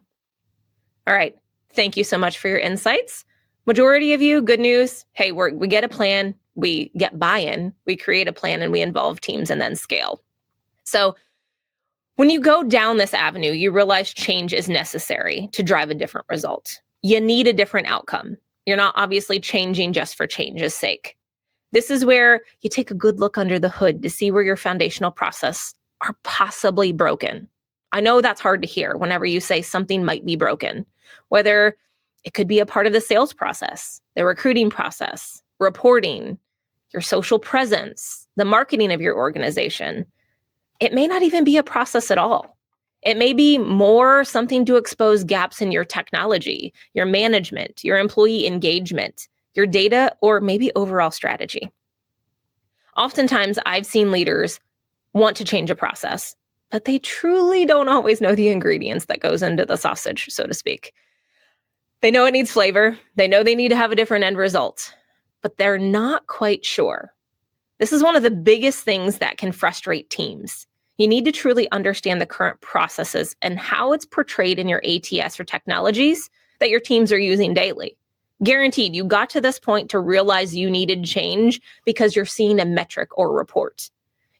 All 1.06 1.14
right. 1.14 1.36
Thank 1.74 1.96
you 1.96 2.04
so 2.04 2.18
much 2.18 2.38
for 2.38 2.48
your 2.48 2.58
insights. 2.58 3.24
Majority 3.66 4.14
of 4.14 4.22
you, 4.22 4.42
good 4.42 4.60
news. 4.60 5.06
Hey, 5.14 5.32
we 5.32 5.52
we 5.52 5.68
get 5.68 5.84
a 5.84 5.90
plan, 5.90 6.34
we 6.58 6.92
get 6.98 7.18
buy 7.18 7.38
in, 7.38 7.72
we 7.86 7.96
create 7.96 8.28
a 8.28 8.34
plan, 8.34 8.62
and 8.62 8.72
we 8.72 8.82
involve 8.82 9.22
teams 9.22 9.50
and 9.50 9.62
then 9.62 9.76
scale. 9.76 10.22
So, 10.84 11.16
when 12.16 12.32
you 12.32 12.42
go 12.42 12.64
down 12.64 12.98
this 12.98 13.14
avenue, 13.14 13.52
you 13.52 13.72
realize 13.72 14.12
change 14.12 14.52
is 14.52 14.68
necessary 14.68 15.50
to 15.52 15.62
drive 15.62 15.92
a 15.92 15.96
different 15.96 16.26
result. 16.30 16.82
You 17.04 17.22
need 17.22 17.46
a 17.46 17.54
different 17.54 17.88
outcome. 17.88 18.38
You're 18.66 18.76
not 18.76 18.96
obviously 18.98 19.40
changing 19.40 19.94
just 19.94 20.16
for 20.16 20.26
change's 20.26 20.74
sake. 20.74 21.16
This 21.74 21.92
is 21.92 22.04
where 22.04 22.42
you 22.62 22.72
take 22.72 22.90
a 22.90 22.96
good 22.96 23.20
look 23.20 23.38
under 23.38 23.60
the 23.60 23.70
hood 23.70 24.02
to 24.02 24.10
see 24.10 24.32
where 24.32 24.42
your 24.42 24.58
foundational 24.58 25.12
process 25.12 25.76
are 26.02 26.16
possibly 26.24 26.92
broken. 26.92 27.48
I 27.92 28.02
know 28.02 28.20
that's 28.20 28.42
hard 28.42 28.64
to 28.64 28.68
hear 28.68 28.98
whenever 28.98 29.26
you 29.26 29.40
say 29.40 29.62
something 29.62 30.04
might 30.04 30.26
be 30.26 30.36
broken, 30.36 30.86
whether 31.30 31.78
it 32.24 32.34
could 32.34 32.48
be 32.48 32.60
a 32.60 32.66
part 32.66 32.88
of 32.88 32.94
the 32.94 33.02
sales 33.02 33.32
process, 33.32 34.02
the 34.16 34.26
recruiting 34.26 34.70
process, 34.70 35.42
reporting, 35.60 36.38
your 36.94 37.01
social 37.01 37.39
presence, 37.39 38.27
the 38.36 38.46
marketing 38.46 38.91
of 38.91 39.01
your 39.01 39.17
organization. 39.17 40.06
It 40.79 40.94
may 40.94 41.08
not 41.08 41.24
even 41.24 41.44
be 41.44 41.58
a 41.58 41.63
process 41.63 42.12
at 42.12 42.17
all. 42.17 42.58
It 43.03 43.17
may 43.17 43.34
be 43.34 43.58
more 43.58 44.24
something 44.24 44.65
to 44.65 44.75
expose 44.75 45.24
gaps 45.24 45.62
in 45.62 45.72
your 45.72 45.86
technology, 45.86 46.74
your 46.94 47.06
management, 47.06 47.84
your 47.84 47.98
employee 47.98 48.48
engagement, 48.48 49.27
your 49.53 49.67
data, 49.67 50.15
or 50.22 50.41
maybe 50.41 50.72
overall 50.75 51.12
strategy. 51.12 51.72
Oftentimes, 52.96 53.60
I've 53.65 53.86
seen 53.86 54.12
leaders 54.12 54.60
want 55.13 55.38
to 55.38 55.46
change 55.46 55.70
a 55.70 55.75
process, 55.75 56.36
but 56.72 56.86
they 56.86 57.00
truly 57.00 57.65
don't 57.65 57.89
always 57.89 58.22
know 58.22 58.36
the 58.36 58.50
ingredients 58.50 59.06
that 59.06 59.20
goes 59.20 59.44
into 59.44 59.65
the 59.65 59.77
sausage, 59.77 60.27
so 60.29 60.46
to 60.46 60.53
speak. 60.53 60.94
They 62.01 62.12
know 62.12 62.25
it 62.25 62.32
needs 62.32 62.51
flavor, 62.51 62.98
they 63.15 63.27
know 63.27 63.44
they 63.44 63.56
need 63.56 63.70
to 63.70 63.75
have 63.75 63.91
a 63.91 63.96
different 63.96 64.24
end 64.24 64.38
result, 64.38 64.94
but 65.41 65.58
they're 65.58 65.77
not 65.77 66.27
quite 66.27 66.65
sure. 66.65 67.13
This 67.79 67.94
is 67.94 68.03
one 68.03 68.15
of 68.15 68.24
the 68.24 68.32
biggest 68.32 68.84
things 68.84 69.20
that 69.20 69.38
can 69.38 69.51
frustrate 69.51 70.10
teams. 70.10 70.65
You 70.98 71.08
need 71.08 71.25
to 71.25 71.32
truly 71.32 71.70
understand 71.72 72.20
the 72.20 72.25
current 72.25 72.60
processes 72.62 73.36
and 73.41 73.60
how 73.60 73.94
it's 73.94 74.06
portrayed 74.06 74.58
in 74.58 74.67
your 74.67 74.82
ATS 74.84 75.39
or 75.39 75.44
technologies 75.44 76.29
that 76.60 76.70
your 76.70 76.79
teams 76.79 77.12
are 77.12 77.20
using 77.20 77.53
daily. 77.53 77.96
Guaranteed, 78.44 78.96
you 78.96 79.03
got 79.03 79.29
to 79.32 79.41
this 79.41 79.60
point 79.60 79.89
to 79.89 80.00
realize 80.00 80.56
you 80.56 80.70
needed 80.70 81.03
change 81.03 81.62
because 81.86 82.15
you're 82.15 82.25
seeing 82.25 82.60
a 82.60 82.65
metric 82.65 83.15
or 83.17 83.32
report 83.32 83.89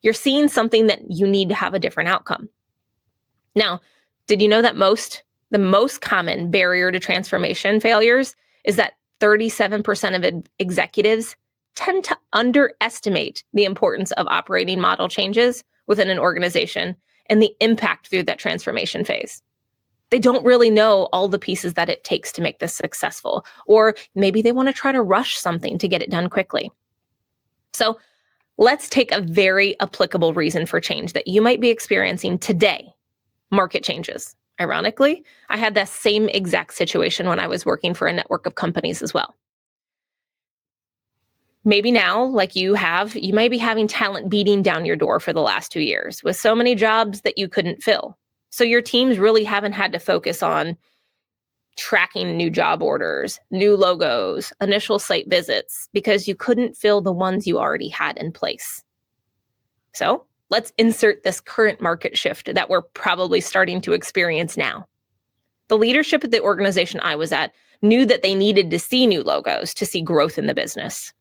you're 0.02 0.14
seeing 0.14 0.48
something 0.48 0.88
that 0.88 1.02
you 1.10 1.28
need 1.28 1.50
to 1.50 1.56
have 1.56 1.74
a 1.74 1.80
different 1.80 2.10
outcome. 2.10 2.50
Now, 3.56 3.82
did 4.28 4.42
you 4.42 4.48
know 4.48 4.62
that 4.62 4.76
most, 4.76 5.24
the 5.52 5.58
most 5.58 6.02
common 6.02 6.52
barrier 6.52 6.92
to 6.92 7.00
transformation 7.00 7.80
failures 7.80 8.36
is 8.64 8.76
that 8.76 8.94
37% 9.20 10.16
of 10.16 10.44
executives 10.60 11.36
tend 11.76 12.04
to 12.04 12.18
underestimate 12.34 13.44
the 13.54 13.66
importance 13.66 14.12
of 14.14 14.28
operating 14.28 14.80
model 14.80 15.08
changes 15.08 15.64
within 15.88 16.10
an 16.10 16.20
organization 16.20 16.96
and 17.30 17.42
the 17.42 17.56
impact 17.60 18.08
through 18.08 18.24
that 18.24 18.40
transformation 18.40 19.04
phase. 19.04 19.42
They 20.10 20.20
don't 20.20 20.46
really 20.46 20.70
know 20.70 21.10
all 21.12 21.28
the 21.28 21.40
pieces 21.40 21.74
that 21.74 21.90
it 21.90 22.04
takes 22.04 22.32
to 22.34 22.42
make 22.42 22.60
this 22.60 22.74
successful, 22.74 23.46
or 23.68 23.96
maybe 24.16 24.42
they 24.42 24.54
want 24.54 24.70
to 24.70 24.74
try 24.74 24.92
to 24.92 25.02
rush 25.02 25.38
something 25.38 25.78
to 25.78 25.88
get 25.88 26.02
it 26.02 26.10
done 26.10 26.30
quickly. 26.30 26.72
So, 27.74 27.98
Let's 28.60 28.90
take 28.90 29.12
a 29.12 29.22
very 29.22 29.80
applicable 29.80 30.34
reason 30.34 30.66
for 30.66 30.82
change 30.82 31.14
that 31.14 31.28
you 31.28 31.44
might 31.44 31.62
be 31.62 31.70
experiencing 31.70 32.40
today 32.40 32.92
market 33.52 33.84
changes. 33.84 34.36
Ironically, 34.60 35.24
I 35.50 35.58
had 35.58 35.76
that 35.76 35.90
same 35.90 36.30
exact 36.30 36.74
situation 36.74 37.28
when 37.28 37.40
I 37.40 37.48
was 37.48 37.66
working 37.66 37.94
for 37.94 38.08
a 38.08 38.14
network 38.14 38.46
of 38.46 38.56
companies 38.56 39.02
as 39.02 39.14
well. 39.14 39.36
Maybe 41.64 41.92
now, 41.92 42.24
like 42.24 42.56
you 42.56 42.76
have, 42.76 43.16
you 43.16 43.34
might 43.34 43.52
be 43.52 43.58
having 43.58 43.88
talent 43.88 44.30
beating 44.30 44.62
down 44.62 44.86
your 44.86 44.96
door 44.96 45.20
for 45.20 45.34
the 45.34 45.42
last 45.42 45.72
two 45.72 45.82
years 45.82 46.24
with 46.24 46.38
so 46.38 46.56
many 46.56 46.76
jobs 46.76 47.22
that 47.22 47.38
you 47.38 47.50
couldn't 47.50 47.84
fill. 47.84 48.18
So 48.50 48.64
your 48.64 48.82
teams 48.82 49.20
really 49.20 49.44
haven't 49.44 49.74
had 49.74 49.92
to 49.92 50.00
focus 50.00 50.42
on 50.42 50.78
tracking 51.78 52.36
new 52.36 52.50
job 52.50 52.82
orders, 52.82 53.40
new 53.52 53.76
logos, 53.76 54.52
initial 54.62 54.98
site 54.98 55.30
visits, 55.30 55.90
because 55.94 56.28
you 56.28 56.36
couldn't 56.36 56.76
fill 56.76 57.02
the 57.02 57.14
ones 57.14 57.46
you 57.46 57.60
already 57.60 57.90
had 57.90 58.18
in 58.18 58.32
place. 58.32 58.84
So 59.94 60.26
let's 60.50 60.74
insert 60.78 61.24
this 61.24 61.40
current 61.40 61.82
market 61.82 62.18
shift 62.18 62.54
that 62.54 62.70
we're 62.70 62.82
probably 62.82 63.42
starting 63.42 63.82
to 63.82 63.94
experience 63.94 64.58
now. 64.58 64.88
The 65.68 65.78
leadership 65.78 66.24
at 66.24 66.32
the 66.32 66.42
organization 66.42 67.00
I 67.02 67.16
was 67.16 67.32
at 67.32 67.54
knew 67.82 68.06
that 68.06 68.24
they 68.24 68.34
needed 68.34 68.72
to 68.72 68.80
see 68.80 69.06
new 69.06 69.24
logos 69.24 69.74
to 69.76 69.86
see 69.86 70.02
growth 70.02 70.38
in 70.38 70.48
the 70.48 70.54
business. 70.54 71.14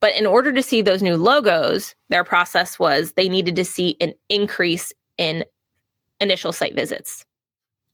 But 0.00 0.14
in 0.16 0.26
order 0.26 0.52
to 0.52 0.62
see 0.62 0.82
those 0.82 1.02
new 1.02 1.16
logos, 1.16 1.94
their 2.08 2.24
process 2.24 2.78
was 2.78 3.12
they 3.12 3.28
needed 3.28 3.56
to 3.56 3.64
see 3.64 3.96
an 4.00 4.14
increase 4.28 4.92
in 5.18 5.44
initial 6.20 6.52
site 6.52 6.74
visits. 6.74 7.24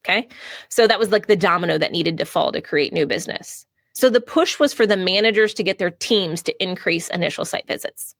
Okay. 0.04 0.28
So 0.68 0.86
that 0.86 0.98
was 0.98 1.10
like 1.10 1.26
the 1.26 1.36
domino 1.36 1.76
that 1.76 1.92
needed 1.92 2.16
to 2.18 2.24
fall 2.24 2.52
to 2.52 2.62
create 2.62 2.92
new 2.92 3.06
business. 3.06 3.66
So 3.92 4.08
the 4.08 4.20
push 4.20 4.58
was 4.58 4.72
for 4.72 4.86
the 4.86 4.96
managers 4.96 5.52
to 5.54 5.62
get 5.62 5.78
their 5.78 5.90
teams 5.90 6.42
to 6.44 6.62
increase 6.62 7.10
initial 7.10 7.44
site 7.44 7.66
visits. 7.66 8.14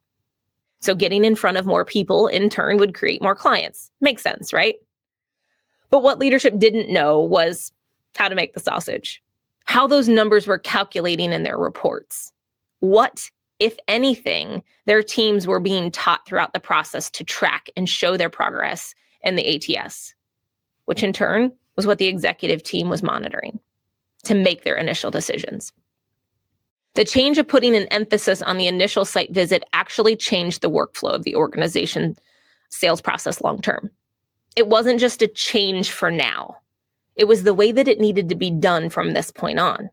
So 0.80 0.94
getting 0.94 1.24
in 1.24 1.36
front 1.36 1.58
of 1.58 1.66
more 1.66 1.84
people 1.84 2.26
in 2.26 2.48
turn 2.48 2.78
would 2.78 2.94
create 2.94 3.22
more 3.22 3.34
clients. 3.34 3.90
Makes 4.00 4.22
sense, 4.22 4.52
right? 4.52 4.76
But 5.90 6.02
what 6.02 6.18
leadership 6.18 6.58
didn't 6.58 6.92
know 6.92 7.20
was 7.20 7.72
how 8.16 8.28
to 8.28 8.34
make 8.34 8.54
the 8.54 8.60
sausage, 8.60 9.22
how 9.64 9.86
those 9.86 10.08
numbers 10.08 10.46
were 10.46 10.58
calculating 10.58 11.32
in 11.32 11.42
their 11.42 11.58
reports. 11.58 12.32
What, 12.80 13.30
if 13.58 13.76
anything, 13.88 14.62
their 14.86 15.02
teams 15.02 15.46
were 15.46 15.60
being 15.60 15.90
taught 15.90 16.26
throughout 16.26 16.52
the 16.54 16.60
process 16.60 17.10
to 17.10 17.24
track 17.24 17.68
and 17.76 17.88
show 17.88 18.16
their 18.16 18.30
progress 18.30 18.94
in 19.22 19.36
the 19.36 19.76
ATS, 19.76 20.14
which 20.86 21.02
in 21.02 21.12
turn 21.12 21.52
was 21.76 21.86
what 21.86 21.98
the 21.98 22.06
executive 22.06 22.62
team 22.62 22.88
was 22.88 23.02
monitoring 23.02 23.60
to 24.24 24.34
make 24.34 24.64
their 24.64 24.76
initial 24.76 25.10
decisions. 25.10 25.72
The 26.94 27.04
change 27.04 27.38
of 27.38 27.46
putting 27.46 27.76
an 27.76 27.86
emphasis 27.86 28.42
on 28.42 28.56
the 28.56 28.66
initial 28.66 29.04
site 29.04 29.32
visit 29.32 29.62
actually 29.72 30.16
changed 30.16 30.60
the 30.60 30.70
workflow 30.70 31.14
of 31.14 31.22
the 31.22 31.36
organization 31.36 32.16
sales 32.68 33.00
process 33.00 33.40
long 33.40 33.60
term. 33.60 33.90
It 34.56 34.68
wasn't 34.68 35.00
just 35.00 35.22
a 35.22 35.28
change 35.28 35.90
for 35.90 36.10
now, 36.10 36.56
it 37.16 37.28
was 37.28 37.42
the 37.42 37.54
way 37.54 37.70
that 37.72 37.88
it 37.88 38.00
needed 38.00 38.28
to 38.28 38.34
be 38.34 38.50
done 38.50 38.88
from 38.88 39.12
this 39.12 39.30
point 39.30 39.58
on. 39.58 39.90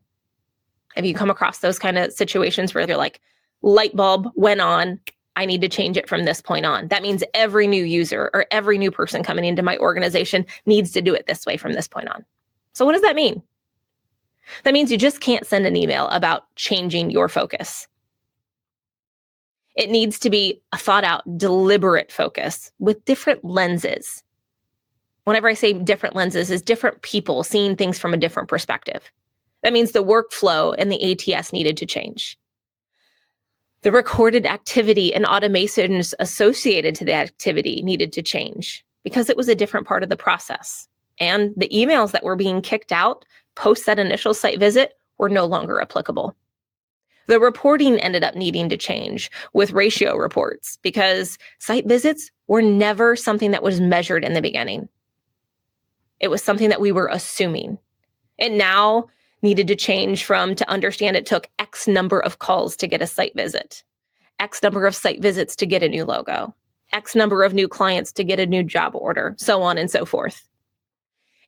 Have 0.94 1.04
you 1.04 1.14
come 1.14 1.30
across 1.30 1.58
those 1.58 1.78
kind 1.78 1.98
of 1.98 2.12
situations 2.12 2.74
where 2.74 2.86
they're 2.86 2.96
like, 2.96 3.20
light 3.62 3.94
bulb 3.94 4.28
went 4.34 4.60
on, 4.60 4.98
I 5.36 5.44
need 5.44 5.60
to 5.60 5.68
change 5.68 5.96
it 5.96 6.08
from 6.08 6.24
this 6.24 6.40
point 6.40 6.66
on. 6.66 6.88
That 6.88 7.02
means 7.02 7.22
every 7.34 7.66
new 7.66 7.84
user 7.84 8.30
or 8.34 8.46
every 8.50 8.78
new 8.78 8.90
person 8.90 9.22
coming 9.22 9.44
into 9.44 9.62
my 9.62 9.76
organization 9.76 10.44
needs 10.66 10.90
to 10.92 11.02
do 11.02 11.14
it 11.14 11.26
this 11.26 11.46
way 11.46 11.56
from 11.56 11.74
this 11.74 11.86
point 11.86 12.08
on. 12.08 12.24
So, 12.72 12.84
what 12.84 12.92
does 12.92 13.02
that 13.02 13.14
mean? 13.14 13.42
That 14.64 14.74
means 14.74 14.90
you 14.90 14.98
just 14.98 15.20
can't 15.20 15.46
send 15.46 15.66
an 15.66 15.76
email 15.76 16.08
about 16.08 16.44
changing 16.56 17.10
your 17.10 17.28
focus. 17.28 17.86
It 19.76 19.90
needs 19.90 20.18
to 20.20 20.30
be 20.30 20.60
a 20.72 20.76
thought 20.76 21.04
out, 21.04 21.22
deliberate 21.38 22.10
focus 22.10 22.72
with 22.78 23.04
different 23.04 23.44
lenses. 23.44 24.24
Whenever 25.24 25.48
I 25.48 25.54
say 25.54 25.72
different 25.72 26.16
lenses, 26.16 26.50
is 26.50 26.62
different 26.62 27.02
people 27.02 27.44
seeing 27.44 27.76
things 27.76 27.98
from 27.98 28.12
a 28.12 28.18
different 28.18 28.48
perspective. 28.48 29.12
That 29.62 29.72
means 29.72 29.92
the 29.92 30.04
workflow 30.04 30.74
and 30.78 30.90
the 30.90 31.34
ATS 31.34 31.52
needed 31.52 31.76
to 31.76 31.86
change. 31.86 32.38
The 33.82 33.92
recorded 33.92 34.46
activity 34.46 35.14
and 35.14 35.24
automations 35.24 36.12
associated 36.18 36.96
to 36.96 37.04
the 37.04 37.12
activity 37.12 37.80
needed 37.82 38.12
to 38.14 38.22
change 38.22 38.84
because 39.04 39.30
it 39.30 39.36
was 39.36 39.48
a 39.48 39.54
different 39.54 39.86
part 39.86 40.02
of 40.02 40.08
the 40.08 40.16
process. 40.16 40.88
And 41.20 41.52
the 41.56 41.68
emails 41.68 42.10
that 42.12 42.24
were 42.24 42.36
being 42.36 42.62
kicked 42.62 42.92
out 42.92 43.24
post 43.58 43.86
that 43.86 43.98
initial 43.98 44.32
site 44.32 44.60
visit 44.60 44.94
were 45.18 45.28
no 45.28 45.44
longer 45.44 45.80
applicable. 45.80 46.34
The 47.26 47.40
reporting 47.40 47.98
ended 47.98 48.22
up 48.22 48.36
needing 48.36 48.68
to 48.68 48.76
change 48.76 49.30
with 49.52 49.72
ratio 49.72 50.16
reports 50.16 50.78
because 50.80 51.36
site 51.58 51.86
visits 51.86 52.30
were 52.46 52.62
never 52.62 53.16
something 53.16 53.50
that 53.50 53.62
was 53.62 53.80
measured 53.80 54.24
in 54.24 54.32
the 54.32 54.40
beginning. 54.40 54.88
It 56.20 56.28
was 56.28 56.42
something 56.42 56.68
that 56.70 56.80
we 56.80 56.92
were 56.92 57.08
assuming. 57.08 57.78
And 58.38 58.56
now 58.56 59.08
needed 59.42 59.66
to 59.68 59.76
change 59.76 60.24
from 60.24 60.54
to 60.54 60.70
understand 60.70 61.16
it 61.16 61.26
took 61.26 61.50
X 61.58 61.88
number 61.88 62.20
of 62.20 62.38
calls 62.38 62.76
to 62.76 62.86
get 62.86 63.02
a 63.02 63.06
site 63.06 63.34
visit, 63.34 63.82
X 64.38 64.62
number 64.62 64.86
of 64.86 64.94
site 64.94 65.20
visits 65.20 65.56
to 65.56 65.66
get 65.66 65.82
a 65.82 65.88
new 65.88 66.04
logo, 66.04 66.54
X 66.92 67.16
number 67.16 67.42
of 67.42 67.54
new 67.54 67.66
clients 67.66 68.12
to 68.12 68.24
get 68.24 68.40
a 68.40 68.46
new 68.46 68.62
job 68.62 68.94
order, 68.94 69.34
so 69.36 69.62
on 69.62 69.76
and 69.78 69.90
so 69.90 70.04
forth. 70.04 70.48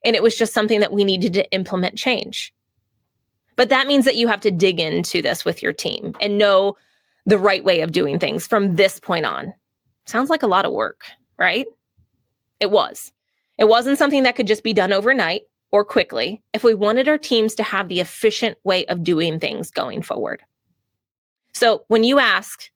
And 0.03 0.15
it 0.15 0.23
was 0.23 0.37
just 0.37 0.53
something 0.53 0.79
that 0.79 0.93
we 0.93 1.03
needed 1.03 1.33
to 1.33 1.51
implement 1.51 1.95
change. 1.97 2.53
But 3.55 3.69
that 3.69 3.87
means 3.87 4.05
that 4.05 4.15
you 4.15 4.27
have 4.27 4.41
to 4.41 4.51
dig 4.51 4.79
into 4.79 5.21
this 5.21 5.45
with 5.45 5.61
your 5.61 5.73
team 5.73 6.15
and 6.19 6.37
know 6.37 6.77
the 7.25 7.37
right 7.37 7.63
way 7.63 7.81
of 7.81 7.91
doing 7.91 8.17
things 8.17 8.47
from 8.47 8.75
this 8.75 8.99
point 8.99 9.25
on. 9.25 9.53
Sounds 10.05 10.29
like 10.29 10.43
a 10.43 10.47
lot 10.47 10.65
of 10.65 10.73
work, 10.73 11.03
right? 11.37 11.65
It 12.59 12.71
was. 12.71 13.11
It 13.57 13.67
wasn't 13.67 13.99
something 13.99 14.23
that 14.23 14.35
could 14.35 14.47
just 14.47 14.63
be 14.63 14.73
done 14.73 14.91
overnight 14.91 15.41
or 15.71 15.85
quickly 15.85 16.41
if 16.53 16.63
we 16.63 16.73
wanted 16.73 17.07
our 17.07 17.17
teams 17.17 17.55
to 17.55 17.63
have 17.63 17.87
the 17.87 17.99
efficient 17.99 18.57
way 18.63 18.85
of 18.87 19.03
doing 19.03 19.39
things 19.39 19.69
going 19.69 20.01
forward. 20.01 20.41
So 21.53 21.83
when 21.87 22.03
you 22.03 22.19
ask 22.19 22.69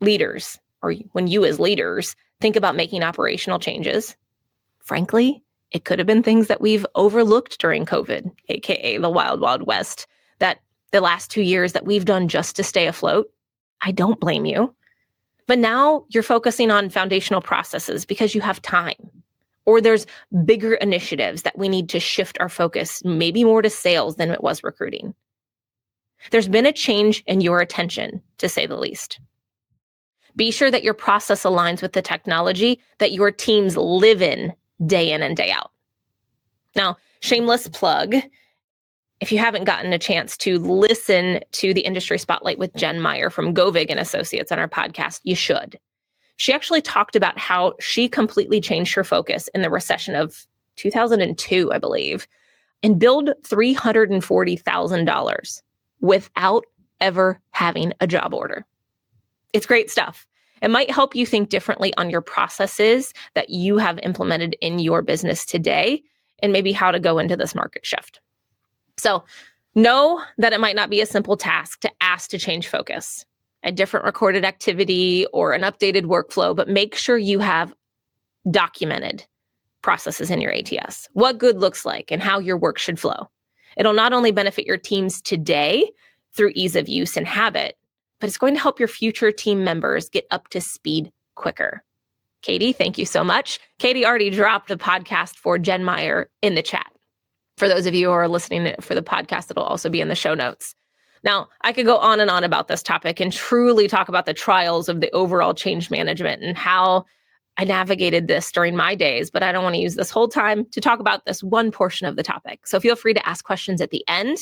leaders, 0.00 0.58
or 0.82 0.92
when 1.12 1.26
you 1.26 1.44
as 1.44 1.58
leaders 1.58 2.14
think 2.40 2.56
about 2.56 2.76
making 2.76 3.02
operational 3.02 3.58
changes, 3.58 4.16
frankly, 4.84 5.42
it 5.72 5.84
could 5.84 5.98
have 5.98 6.06
been 6.06 6.22
things 6.22 6.48
that 6.48 6.60
we've 6.60 6.86
overlooked 6.94 7.58
during 7.58 7.86
COVID, 7.86 8.30
AKA 8.48 8.98
the 8.98 9.10
wild, 9.10 9.40
wild 9.40 9.66
west, 9.66 10.06
that 10.38 10.60
the 10.92 11.00
last 11.00 11.30
two 11.30 11.42
years 11.42 11.72
that 11.72 11.86
we've 11.86 12.04
done 12.04 12.28
just 12.28 12.56
to 12.56 12.62
stay 12.62 12.86
afloat. 12.86 13.30
I 13.80 13.90
don't 13.90 14.20
blame 14.20 14.44
you. 14.44 14.74
But 15.46 15.58
now 15.58 16.04
you're 16.10 16.22
focusing 16.22 16.70
on 16.70 16.90
foundational 16.90 17.40
processes 17.40 18.04
because 18.04 18.34
you 18.34 18.40
have 18.40 18.62
time 18.62 19.10
or 19.64 19.80
there's 19.80 20.06
bigger 20.44 20.74
initiatives 20.74 21.42
that 21.42 21.58
we 21.58 21.68
need 21.68 21.88
to 21.88 22.00
shift 22.00 22.36
our 22.40 22.48
focus 22.48 23.02
maybe 23.04 23.44
more 23.44 23.62
to 23.62 23.70
sales 23.70 24.16
than 24.16 24.30
it 24.30 24.42
was 24.42 24.64
recruiting. 24.64 25.14
There's 26.30 26.48
been 26.48 26.66
a 26.66 26.72
change 26.72 27.22
in 27.26 27.40
your 27.40 27.60
attention, 27.60 28.22
to 28.38 28.48
say 28.48 28.66
the 28.66 28.76
least. 28.76 29.20
Be 30.36 30.50
sure 30.50 30.70
that 30.70 30.84
your 30.84 30.94
process 30.94 31.42
aligns 31.42 31.82
with 31.82 31.92
the 31.92 32.02
technology 32.02 32.80
that 32.98 33.12
your 33.12 33.30
teams 33.30 33.76
live 33.76 34.22
in 34.22 34.52
day 34.86 35.12
in 35.12 35.22
and 35.22 35.36
day 35.36 35.50
out. 35.50 35.70
Now, 36.74 36.96
shameless 37.20 37.68
plug 37.68 38.16
if 39.20 39.30
you 39.30 39.38
haven't 39.38 39.64
gotten 39.64 39.92
a 39.92 40.00
chance 40.00 40.36
to 40.38 40.58
listen 40.58 41.38
to 41.52 41.72
the 41.72 41.82
industry 41.82 42.18
spotlight 42.18 42.58
with 42.58 42.74
Jen 42.74 43.00
Meyer 43.00 43.30
from 43.30 43.54
Govig 43.54 43.86
and 43.88 44.00
Associates 44.00 44.50
on 44.50 44.58
our 44.58 44.68
podcast, 44.68 45.20
you 45.22 45.36
should 45.36 45.78
she 46.42 46.52
actually 46.52 46.82
talked 46.82 47.14
about 47.14 47.38
how 47.38 47.74
she 47.78 48.08
completely 48.08 48.60
changed 48.60 48.92
her 48.94 49.04
focus 49.04 49.48
in 49.54 49.62
the 49.62 49.70
recession 49.70 50.16
of 50.16 50.44
2002, 50.74 51.72
I 51.72 51.78
believe, 51.78 52.26
and 52.82 52.98
billed 52.98 53.30
$340,000 53.42 55.62
without 56.00 56.64
ever 57.00 57.40
having 57.50 57.92
a 58.00 58.08
job 58.08 58.34
order. 58.34 58.66
It's 59.52 59.66
great 59.66 59.88
stuff. 59.88 60.26
It 60.62 60.70
might 60.70 60.90
help 60.90 61.14
you 61.14 61.26
think 61.26 61.48
differently 61.48 61.92
on 61.96 62.08
your 62.08 62.20
processes 62.20 63.12
that 63.34 63.50
you 63.50 63.78
have 63.78 63.98
implemented 64.02 64.56
in 64.60 64.78
your 64.78 65.02
business 65.02 65.44
today 65.44 66.02
and 66.40 66.52
maybe 66.52 66.72
how 66.72 66.90
to 66.90 67.00
go 67.00 67.18
into 67.18 67.36
this 67.36 67.54
market 67.54 67.84
shift. 67.84 68.20
So, 68.96 69.24
know 69.74 70.22
that 70.38 70.52
it 70.52 70.60
might 70.60 70.76
not 70.76 70.90
be 70.90 71.00
a 71.00 71.06
simple 71.06 71.36
task 71.36 71.80
to 71.80 71.90
ask 72.00 72.30
to 72.30 72.38
change 72.38 72.68
focus 72.68 73.24
a 73.64 73.72
different 73.72 74.04
recorded 74.04 74.44
activity 74.44 75.24
or 75.32 75.52
an 75.52 75.62
updated 75.62 76.02
workflow, 76.02 76.54
but 76.54 76.68
make 76.68 76.94
sure 76.94 77.16
you 77.16 77.38
have 77.38 77.72
documented 78.50 79.24
processes 79.82 80.30
in 80.30 80.40
your 80.40 80.52
ATS, 80.52 81.08
what 81.12 81.38
good 81.38 81.58
looks 81.58 81.84
like, 81.84 82.10
and 82.10 82.22
how 82.22 82.38
your 82.38 82.56
work 82.56 82.78
should 82.78 82.98
flow. 82.98 83.28
It'll 83.76 83.92
not 83.92 84.12
only 84.12 84.32
benefit 84.32 84.66
your 84.66 84.76
teams 84.76 85.22
today 85.22 85.90
through 86.34 86.52
ease 86.54 86.76
of 86.76 86.88
use 86.88 87.16
and 87.16 87.26
habit, 87.26 87.76
but 88.22 88.28
it's 88.28 88.38
going 88.38 88.54
to 88.54 88.60
help 88.60 88.78
your 88.78 88.86
future 88.86 89.32
team 89.32 89.64
members 89.64 90.08
get 90.08 90.28
up 90.30 90.46
to 90.46 90.60
speed 90.60 91.10
quicker. 91.34 91.82
Katie, 92.42 92.72
thank 92.72 92.96
you 92.96 93.04
so 93.04 93.24
much. 93.24 93.58
Katie 93.80 94.06
already 94.06 94.30
dropped 94.30 94.68
the 94.68 94.76
podcast 94.76 95.34
for 95.34 95.58
Jen 95.58 95.82
Meyer 95.82 96.30
in 96.40 96.54
the 96.54 96.62
chat. 96.62 96.86
For 97.56 97.68
those 97.68 97.84
of 97.84 97.94
you 97.94 98.06
who 98.06 98.12
are 98.12 98.28
listening 98.28 98.76
for 98.80 98.94
the 98.94 99.02
podcast, 99.02 99.50
it'll 99.50 99.64
also 99.64 99.90
be 99.90 100.00
in 100.00 100.06
the 100.06 100.14
show 100.14 100.34
notes. 100.34 100.76
Now, 101.24 101.48
I 101.62 101.72
could 101.72 101.84
go 101.84 101.98
on 101.98 102.20
and 102.20 102.30
on 102.30 102.44
about 102.44 102.68
this 102.68 102.80
topic 102.80 103.18
and 103.18 103.32
truly 103.32 103.88
talk 103.88 104.08
about 104.08 104.26
the 104.26 104.34
trials 104.34 104.88
of 104.88 105.00
the 105.00 105.10
overall 105.10 105.52
change 105.52 105.90
management 105.90 106.44
and 106.44 106.56
how 106.56 107.06
I 107.56 107.64
navigated 107.64 108.28
this 108.28 108.52
during 108.52 108.76
my 108.76 108.94
days, 108.94 109.32
but 109.32 109.42
I 109.42 109.50
don't 109.50 109.64
want 109.64 109.74
to 109.74 109.82
use 109.82 109.96
this 109.96 110.10
whole 110.12 110.28
time 110.28 110.64
to 110.66 110.80
talk 110.80 111.00
about 111.00 111.26
this 111.26 111.42
one 111.42 111.72
portion 111.72 112.06
of 112.06 112.14
the 112.14 112.22
topic. 112.22 112.68
So 112.68 112.78
feel 112.78 112.94
free 112.94 113.14
to 113.14 113.28
ask 113.28 113.44
questions 113.44 113.80
at 113.80 113.90
the 113.90 114.04
end. 114.06 114.38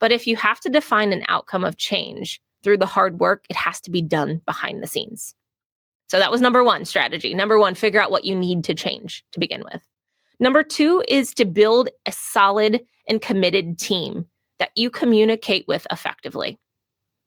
But 0.00 0.12
if 0.12 0.26
you 0.26 0.36
have 0.36 0.60
to 0.60 0.68
define 0.68 1.14
an 1.14 1.24
outcome 1.28 1.64
of 1.64 1.78
change 1.78 2.38
through 2.62 2.78
the 2.78 2.86
hard 2.86 3.20
work, 3.20 3.44
it 3.48 3.56
has 3.56 3.80
to 3.82 3.90
be 3.90 4.02
done 4.02 4.40
behind 4.46 4.82
the 4.82 4.86
scenes. 4.86 5.34
So 6.08 6.18
that 6.18 6.30
was 6.30 6.40
number 6.40 6.62
one 6.62 6.84
strategy. 6.84 7.34
Number 7.34 7.58
one, 7.58 7.74
figure 7.74 8.00
out 8.00 8.10
what 8.10 8.24
you 8.24 8.36
need 8.36 8.64
to 8.64 8.74
change 8.74 9.24
to 9.32 9.40
begin 9.40 9.64
with. 9.72 9.82
Number 10.40 10.62
two 10.62 11.02
is 11.08 11.32
to 11.34 11.44
build 11.44 11.88
a 12.06 12.12
solid 12.12 12.84
and 13.08 13.22
committed 13.22 13.78
team 13.78 14.26
that 14.58 14.70
you 14.76 14.90
communicate 14.90 15.66
with 15.66 15.86
effectively. 15.90 16.58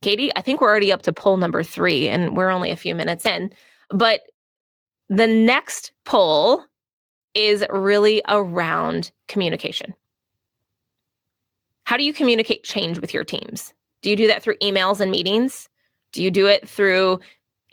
Katie, 0.01 0.31
I 0.35 0.41
think 0.41 0.61
we're 0.61 0.69
already 0.69 0.91
up 0.91 1.01
to 1.03 1.13
poll 1.13 1.37
number 1.37 1.63
three 1.63 2.07
and 2.07 2.37
we're 2.37 2.49
only 2.49 2.71
a 2.71 2.75
few 2.75 2.93
minutes 2.93 3.25
in. 3.25 3.51
But 3.89 4.21
the 5.09 5.27
next 5.27 5.91
poll 6.03 6.63
is 7.33 7.65
really 7.69 8.21
around 8.27 9.11
communication. 9.27 9.93
How 11.85 11.97
do 11.97 12.03
you 12.03 12.13
communicate 12.13 12.63
change 12.63 12.99
with 12.99 13.13
your 13.13 13.23
teams? 13.23 13.73
Do 14.05 14.11
you 14.11 14.15
do 14.15 14.27
that 14.27 14.43
through 14.43 14.57
emails 14.57 14.99
and 14.99 15.09
meetings? 15.09 15.67
Do 16.13 16.21
you 16.21 16.29
do 16.29 16.45
it 16.45 16.69
through 16.69 17.21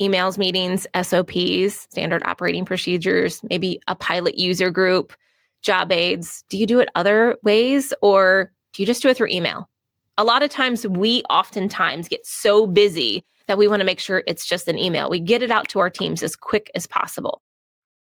emails, 0.00 0.38
meetings, 0.38 0.86
SOPs, 0.98 1.86
standard 1.90 2.22
operating 2.24 2.64
procedures, 2.64 3.42
maybe 3.50 3.82
a 3.86 3.94
pilot 3.94 4.38
user 4.38 4.70
group, 4.70 5.12
job 5.60 5.92
aids? 5.92 6.42
Do 6.48 6.56
you 6.56 6.66
do 6.66 6.80
it 6.80 6.88
other 6.94 7.36
ways 7.42 7.92
or 8.00 8.50
do 8.72 8.82
you 8.82 8.86
just 8.86 9.02
do 9.02 9.10
it 9.10 9.16
through 9.18 9.28
email? 9.28 9.68
A 10.16 10.24
lot 10.24 10.42
of 10.42 10.48
times 10.48 10.86
we 10.86 11.22
oftentimes 11.28 12.08
get 12.08 12.24
so 12.26 12.66
busy 12.66 13.26
that 13.46 13.58
we 13.58 13.68
want 13.68 13.80
to 13.80 13.86
make 13.86 14.00
sure 14.00 14.22
it's 14.26 14.46
just 14.46 14.68
an 14.68 14.78
email. 14.78 15.10
We 15.10 15.20
get 15.20 15.42
it 15.42 15.50
out 15.50 15.68
to 15.68 15.80
our 15.80 15.90
teams 15.90 16.22
as 16.22 16.34
quick 16.34 16.70
as 16.74 16.86
possible. 16.86 17.42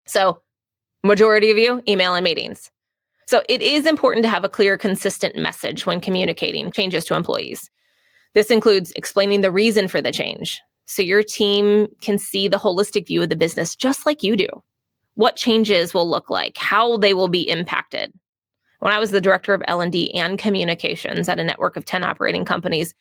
So, 0.05 0.43
majority 1.03 1.51
of 1.51 1.57
you, 1.57 1.83
email 1.89 2.15
and 2.15 2.25
meetings. 2.25 2.71
So, 3.29 3.43
it 3.49 3.63
is 3.63 3.87
important 3.87 4.25
to 4.25 4.29
have 4.29 4.45
a 4.45 4.51
clear, 4.51 4.77
consistent 4.77 5.37
message 5.37 5.87
when 5.87 6.03
communicating 6.03 6.71
changes 6.71 7.07
to 7.07 7.15
employees. 7.15 7.71
This 8.35 8.51
includes 8.51 8.93
explaining 8.97 9.41
the 9.41 9.51
reason 9.51 9.89
for 9.89 10.01
the 10.01 10.13
change 10.13 10.61
so 10.87 11.03
your 11.03 11.23
team 11.23 11.89
can 12.01 12.19
see 12.19 12.49
the 12.49 12.59
holistic 12.59 13.07
view 13.07 13.23
of 13.23 13.29
the 13.29 13.37
business 13.37 13.77
just 13.77 14.07
like 14.07 14.23
you 14.23 14.37
do. 14.37 14.49
What 15.15 15.37
changes 15.37 15.93
will 15.93 16.09
look 16.09 16.31
like, 16.31 16.57
how 16.57 16.97
they 16.97 17.15
will 17.15 17.29
be 17.29 17.49
impacted, 17.49 18.13
when 18.81 18.93
I 18.93 18.99
was 18.99 19.11
the 19.11 19.21
director 19.21 19.55
of 19.55 19.63
L&D 19.69 20.13
and 20.15 20.39
communications 20.39 21.29
at 21.29 21.39
a 21.39 21.45
network 21.45 21.77
of 21.77 21.85
10 21.85 22.03
operating 22.03 22.45
companies, 22.45 22.95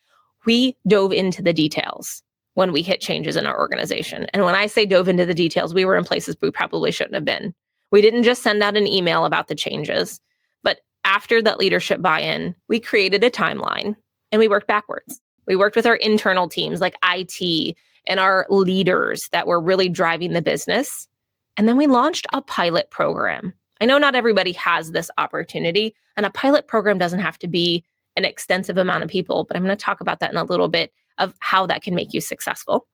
we 0.46 0.76
dove 0.86 1.12
into 1.12 1.42
the 1.42 1.52
details 1.52 2.22
when 2.54 2.70
we 2.72 2.82
hit 2.82 3.00
changes 3.00 3.34
in 3.36 3.46
our 3.46 3.58
organization. 3.58 4.26
And 4.32 4.44
when 4.44 4.54
I 4.54 4.66
say 4.66 4.84
dove 4.84 5.08
into 5.08 5.24
the 5.24 5.34
details, 5.34 5.72
we 5.72 5.86
were 5.86 5.96
in 5.96 6.04
places 6.04 6.36
we 6.40 6.50
probably 6.50 6.92
shouldn't 6.92 7.14
have 7.14 7.24
been. 7.24 7.54
We 7.90 8.02
didn't 8.02 8.24
just 8.24 8.42
send 8.42 8.62
out 8.62 8.76
an 8.76 8.86
email 8.86 9.24
about 9.24 9.48
the 9.48 9.54
changes, 9.54 10.20
but 10.62 10.80
after 11.04 11.40
that 11.42 11.58
leadership 11.58 12.02
buy 12.02 12.20
in, 12.20 12.54
we 12.68 12.78
created 12.78 13.24
a 13.24 13.30
timeline 13.30 13.96
and 14.32 14.38
we 14.38 14.48
worked 14.48 14.66
backwards. 14.66 15.20
We 15.46 15.56
worked 15.56 15.76
with 15.76 15.86
our 15.86 15.96
internal 15.96 16.48
teams 16.48 16.80
like 16.80 16.96
IT 17.04 17.76
and 18.06 18.20
our 18.20 18.46
leaders 18.48 19.28
that 19.32 19.46
were 19.46 19.60
really 19.60 19.88
driving 19.88 20.32
the 20.32 20.42
business. 20.42 21.08
And 21.56 21.68
then 21.68 21.76
we 21.76 21.86
launched 21.86 22.26
a 22.32 22.40
pilot 22.40 22.90
program 22.90 23.52
I 23.80 23.86
know 23.86 23.98
not 23.98 24.14
everybody 24.14 24.52
has 24.52 24.92
this 24.92 25.10
opportunity, 25.16 25.94
and 26.16 26.26
a 26.26 26.30
pilot 26.30 26.68
program 26.68 26.98
doesn't 26.98 27.20
have 27.20 27.38
to 27.38 27.48
be 27.48 27.82
an 28.16 28.24
extensive 28.24 28.76
amount 28.76 29.04
of 29.04 29.08
people, 29.08 29.44
but 29.44 29.56
I'm 29.56 29.64
going 29.64 29.76
to 29.76 29.84
talk 29.84 30.00
about 30.00 30.20
that 30.20 30.30
in 30.30 30.36
a 30.36 30.44
little 30.44 30.68
bit 30.68 30.92
of 31.18 31.34
how 31.38 31.66
that 31.66 31.82
can 31.82 31.94
make 31.94 32.12
you 32.12 32.20
successful. 32.20 32.86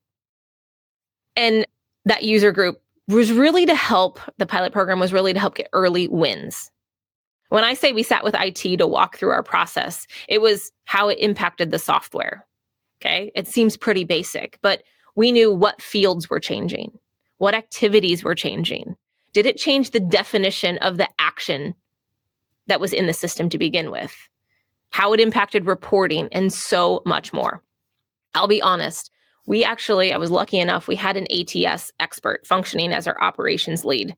And 1.34 1.66
that 2.04 2.22
user 2.22 2.52
group 2.52 2.80
was 3.08 3.32
really 3.32 3.66
to 3.66 3.74
help, 3.74 4.20
the 4.38 4.46
pilot 4.46 4.72
program 4.72 5.00
was 5.00 5.12
really 5.12 5.32
to 5.32 5.40
help 5.40 5.56
get 5.56 5.68
early 5.72 6.08
wins. 6.08 6.70
When 7.48 7.64
I 7.64 7.74
say 7.74 7.92
we 7.92 8.02
sat 8.02 8.24
with 8.24 8.34
IT 8.34 8.78
to 8.78 8.86
walk 8.86 9.16
through 9.16 9.30
our 9.30 9.42
process, 9.42 10.06
it 10.28 10.40
was 10.40 10.72
how 10.84 11.08
it 11.08 11.18
impacted 11.18 11.70
the 11.70 11.78
software. 11.78 12.46
Okay. 13.00 13.30
It 13.34 13.46
seems 13.46 13.76
pretty 13.76 14.04
basic, 14.04 14.58
but 14.62 14.82
we 15.16 15.32
knew 15.32 15.52
what 15.52 15.82
fields 15.82 16.28
were 16.28 16.40
changing, 16.40 16.98
what 17.38 17.54
activities 17.54 18.24
were 18.24 18.34
changing, 18.34 18.96
did 19.36 19.44
it 19.44 19.58
change 19.58 19.90
the 19.90 20.00
definition 20.00 20.78
of 20.78 20.96
the 20.96 21.10
action 21.18 21.74
that 22.68 22.80
was 22.80 22.94
in 22.94 23.06
the 23.06 23.12
system 23.12 23.50
to 23.50 23.58
begin 23.58 23.90
with? 23.90 24.16
How 24.88 25.12
it 25.12 25.20
impacted 25.20 25.66
reporting 25.66 26.30
and 26.32 26.50
so 26.50 27.02
much 27.04 27.34
more. 27.34 27.62
I'll 28.34 28.48
be 28.48 28.62
honest, 28.62 29.10
we 29.46 29.62
actually, 29.62 30.14
I 30.14 30.16
was 30.16 30.30
lucky 30.30 30.58
enough, 30.58 30.88
we 30.88 30.96
had 30.96 31.18
an 31.18 31.26
ATS 31.30 31.92
expert 32.00 32.46
functioning 32.46 32.94
as 32.94 33.06
our 33.06 33.20
operations 33.22 33.84
lead. 33.84 34.16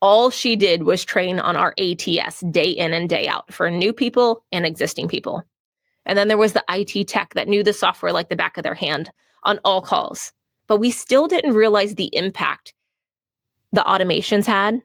All 0.00 0.30
she 0.30 0.56
did 0.56 0.82
was 0.82 1.04
train 1.04 1.38
on 1.38 1.56
our 1.56 1.74
ATS 1.78 2.40
day 2.50 2.70
in 2.70 2.92
and 2.92 3.08
day 3.08 3.26
out 3.26 3.52
for 3.52 3.70
new 3.70 3.92
people 3.92 4.44
and 4.52 4.66
existing 4.66 5.08
people. 5.08 5.42
And 6.06 6.18
then 6.18 6.28
there 6.28 6.38
was 6.38 6.52
the 6.52 6.64
IT 6.68 7.08
tech 7.08 7.34
that 7.34 7.48
knew 7.48 7.62
the 7.62 7.72
software 7.72 8.12
like 8.12 8.28
the 8.28 8.36
back 8.36 8.56
of 8.56 8.62
their 8.62 8.74
hand 8.74 9.10
on 9.44 9.60
all 9.64 9.80
calls. 9.80 10.32
But 10.66 10.78
we 10.78 10.90
still 10.90 11.26
didn't 11.26 11.54
realize 11.54 11.94
the 11.94 12.14
impact 12.14 12.74
the 13.72 13.82
automations 13.82 14.46
had, 14.46 14.82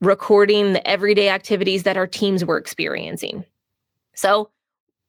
recording 0.00 0.72
the 0.72 0.86
everyday 0.88 1.28
activities 1.28 1.82
that 1.82 1.96
our 1.96 2.06
teams 2.06 2.44
were 2.44 2.58
experiencing. 2.58 3.44
So 4.14 4.50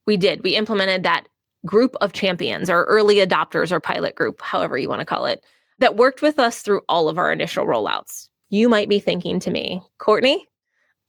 we 0.06 0.18
did. 0.18 0.44
We 0.44 0.56
implemented 0.56 1.04
that 1.04 1.28
group 1.66 1.96
of 2.02 2.14
champions 2.14 2.70
or 2.70 2.86
early 2.86 3.16
adopters 3.18 3.72
or 3.72 3.80
pilot 3.80 4.16
group, 4.16 4.42
however 4.42 4.78
you 4.78 4.90
want 4.90 5.00
to 5.00 5.06
call 5.06 5.26
it, 5.26 5.44
that 5.80 5.96
worked 5.96 6.22
with 6.22 6.40
us 6.40 6.62
through 6.62 6.82
all 6.90 7.10
of 7.10 7.18
our 7.18 7.32
initial 7.32 7.66
rollouts. 7.66 8.29
You 8.50 8.70
might 8.70 8.90
be 8.90 9.00
thinking 9.00 9.40
to 9.42 9.52
me, 9.52 9.82
Kortney, 10.00 10.40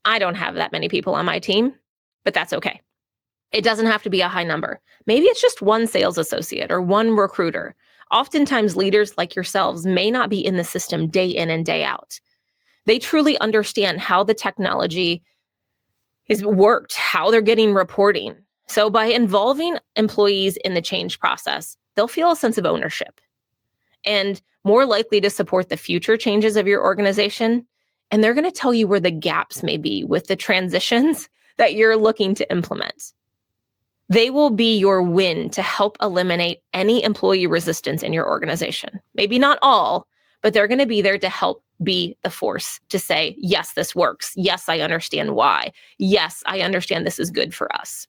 I 0.05 0.19
don't 0.19 0.35
have 0.35 0.55
that 0.55 0.71
many 0.71 0.89
people 0.89 1.15
on 1.15 1.25
my 1.25 1.39
team, 1.39 1.73
but 2.23 2.33
that's 2.33 2.53
okay. 2.53 2.81
It 3.51 3.63
doesn't 3.63 3.87
have 3.87 4.03
to 4.03 4.09
be 4.09 4.21
a 4.21 4.29
high 4.29 4.43
number. 4.43 4.79
Maybe 5.05 5.25
it's 5.25 5.41
just 5.41 5.61
one 5.61 5.87
sales 5.87 6.17
associate 6.17 6.71
or 6.71 6.81
one 6.81 7.15
recruiter. 7.15 7.75
Oftentimes, 8.11 8.75
leaders 8.75 9.17
like 9.17 9.35
yourselves 9.35 9.85
may 9.85 10.11
not 10.11 10.29
be 10.29 10.45
in 10.45 10.57
the 10.57 10.63
system 10.63 11.07
day 11.07 11.27
in 11.27 11.49
and 11.49 11.65
day 11.65 11.83
out. 11.83 12.19
They 12.85 12.99
truly 12.99 13.37
understand 13.39 13.99
how 13.99 14.23
the 14.23 14.33
technology 14.33 15.21
is 16.27 16.45
worked, 16.45 16.95
how 16.95 17.31
they're 17.31 17.41
getting 17.41 17.73
reporting, 17.73 18.35
so, 18.71 18.89
by 18.89 19.07
involving 19.07 19.77
employees 19.97 20.55
in 20.63 20.75
the 20.75 20.81
change 20.81 21.19
process, 21.19 21.75
they'll 21.95 22.07
feel 22.07 22.31
a 22.31 22.37
sense 22.37 22.57
of 22.57 22.65
ownership 22.65 23.19
and 24.05 24.41
more 24.63 24.85
likely 24.85 25.21
to 25.21 25.29
support 25.29 25.69
the 25.69 25.77
future 25.77 26.17
changes 26.17 26.55
of 26.55 26.67
your 26.67 26.83
organization. 26.83 27.65
And 28.11 28.23
they're 28.23 28.33
going 28.33 28.45
to 28.45 28.51
tell 28.51 28.73
you 28.73 28.87
where 28.87 28.99
the 28.99 29.11
gaps 29.11 29.63
may 29.63 29.77
be 29.77 30.03
with 30.03 30.27
the 30.27 30.35
transitions 30.35 31.29
that 31.57 31.73
you're 31.75 31.97
looking 31.97 32.35
to 32.35 32.51
implement. 32.51 33.13
They 34.09 34.29
will 34.29 34.49
be 34.49 34.77
your 34.77 35.01
win 35.01 35.49
to 35.51 35.61
help 35.61 35.97
eliminate 36.01 36.59
any 36.73 37.03
employee 37.03 37.47
resistance 37.47 38.03
in 38.03 38.11
your 38.11 38.27
organization. 38.27 38.99
Maybe 39.15 39.39
not 39.39 39.57
all, 39.61 40.07
but 40.41 40.53
they're 40.53 40.67
going 40.67 40.79
to 40.79 40.85
be 40.85 41.01
there 41.01 41.17
to 41.17 41.29
help 41.29 41.63
be 41.81 42.17
the 42.23 42.29
force 42.29 42.79
to 42.89 42.99
say, 42.99 43.35
yes, 43.37 43.73
this 43.73 43.95
works. 43.95 44.33
Yes, 44.35 44.67
I 44.67 44.79
understand 44.79 45.35
why. 45.35 45.71
Yes, 45.97 46.43
I 46.45 46.61
understand 46.61 47.05
this 47.05 47.19
is 47.19 47.31
good 47.31 47.55
for 47.55 47.73
us. 47.75 48.07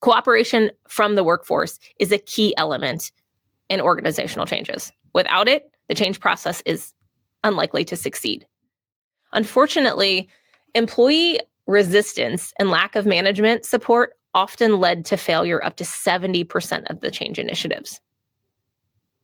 Cooperation 0.00 0.70
from 0.86 1.16
the 1.16 1.24
workforce 1.24 1.78
is 1.98 2.12
a 2.12 2.18
key 2.18 2.54
element 2.56 3.10
in 3.68 3.80
organizational 3.80 4.46
changes. 4.46 4.92
Without 5.14 5.48
it, 5.48 5.70
the 5.88 5.94
change 5.94 6.20
process 6.20 6.62
is 6.66 6.92
unlikely 7.44 7.84
to 7.86 7.96
succeed. 7.96 8.46
Unfortunately, 9.32 10.28
employee 10.74 11.40
resistance 11.66 12.52
and 12.58 12.70
lack 12.70 12.96
of 12.96 13.06
management 13.06 13.64
support 13.64 14.14
often 14.34 14.78
led 14.78 15.04
to 15.06 15.16
failure 15.16 15.62
up 15.64 15.76
to 15.76 15.84
70% 15.84 16.90
of 16.90 17.00
the 17.00 17.10
change 17.10 17.38
initiatives. 17.38 18.00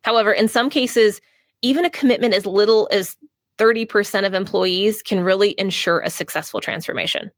However, 0.02 0.32
in 0.32 0.48
some 0.48 0.68
cases, 0.68 1.20
even 1.62 1.84
a 1.84 1.90
commitment 1.90 2.34
as 2.34 2.44
little 2.44 2.88
as 2.90 3.16
30% 3.58 4.26
of 4.26 4.34
employees 4.34 5.02
can 5.02 5.20
really 5.20 5.54
ensure 5.58 6.00
a 6.00 6.10
successful 6.10 6.60
transformation. 6.60 7.30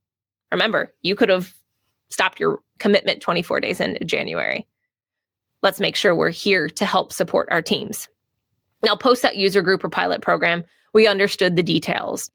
Remember, 0.50 0.92
you 1.02 1.14
could 1.14 1.28
have 1.28 1.52
stopped 2.08 2.40
your 2.40 2.60
commitment 2.78 3.20
24 3.20 3.60
days 3.60 3.80
into 3.80 4.04
January. 4.04 4.66
Let's 5.62 5.80
make 5.80 5.96
sure 5.96 6.14
we're 6.14 6.30
here 6.30 6.68
to 6.68 6.84
help 6.84 7.12
support 7.12 7.48
our 7.50 7.62
teams. 7.62 8.08
Now, 8.82 8.94
post 8.94 9.22
that 9.22 9.36
user 9.36 9.62
group 9.62 9.82
or 9.82 9.88
pilot 9.88 10.22
program, 10.22 10.64
we 10.92 11.06
understood 11.06 11.56
the 11.56 11.62
details, 11.62 12.30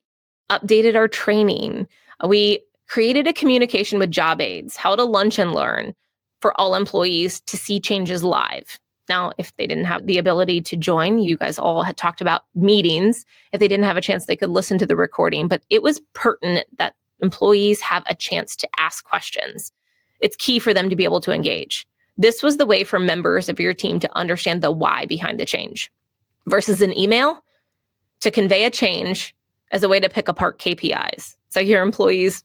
updated 0.49 0.95
our 0.95 1.07
training. 1.07 1.87
We 2.25 2.61
created 2.87 3.27
a 3.27 3.33
communication 3.33 3.99
with 3.99 4.11
job 4.11 4.41
aids, 4.41 4.75
how 4.75 4.95
to 4.95 5.03
lunch 5.03 5.39
and 5.39 5.53
learn 5.53 5.93
for 6.41 6.59
all 6.59 6.75
employees 6.75 7.39
to 7.41 7.57
see 7.57 7.79
changes 7.79 8.23
live. 8.23 8.79
Now, 9.07 9.31
if 9.37 9.55
they 9.55 9.67
didn't 9.67 9.85
have 9.85 10.05
the 10.05 10.17
ability 10.17 10.61
to 10.61 10.77
join, 10.77 11.19
you 11.19 11.37
guys 11.37 11.59
all 11.59 11.83
had 11.83 11.97
talked 11.97 12.21
about 12.21 12.43
meetings. 12.55 13.25
If 13.51 13.59
they 13.59 13.67
didn't 13.67 13.85
have 13.85 13.97
a 13.97 14.01
chance, 14.01 14.25
they 14.25 14.35
could 14.35 14.49
listen 14.49 14.77
to 14.79 14.85
the 14.85 14.95
recording, 14.95 15.47
but 15.47 15.63
it 15.69 15.83
was 15.83 16.01
pertinent 16.13 16.67
that 16.77 16.95
employees 17.21 17.81
have 17.81 18.03
a 18.07 18.15
chance 18.15 18.55
to 18.57 18.69
ask 18.77 19.03
questions. 19.03 19.71
It's 20.19 20.35
key 20.35 20.59
for 20.59 20.73
them 20.73 20.89
to 20.89 20.95
be 20.95 21.03
able 21.03 21.21
to 21.21 21.31
engage. 21.31 21.85
This 22.17 22.43
was 22.43 22.57
the 22.57 22.65
way 22.65 22.83
for 22.83 22.99
members 22.99 23.49
of 23.49 23.59
your 23.59 23.73
team 23.73 23.99
to 23.99 24.17
understand 24.17 24.61
the 24.61 24.71
why 24.71 25.05
behind 25.05 25.39
the 25.39 25.45
change 25.45 25.91
versus 26.47 26.81
an 26.81 26.97
email 26.97 27.43
to 28.19 28.31
convey 28.31 28.65
a 28.65 28.69
change 28.69 29.35
as 29.71 29.83
a 29.83 29.89
way 29.89 29.99
to 29.99 30.09
pick 30.09 30.27
apart 30.27 30.59
KPIs. 30.59 31.35
So 31.49 31.59
your 31.59 31.81
employees 31.81 32.43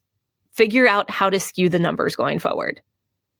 figure 0.52 0.88
out 0.88 1.10
how 1.10 1.28
to 1.28 1.40
skew 1.40 1.68
the 1.68 1.78
numbers 1.78 2.16
going 2.16 2.38
forward. 2.38 2.80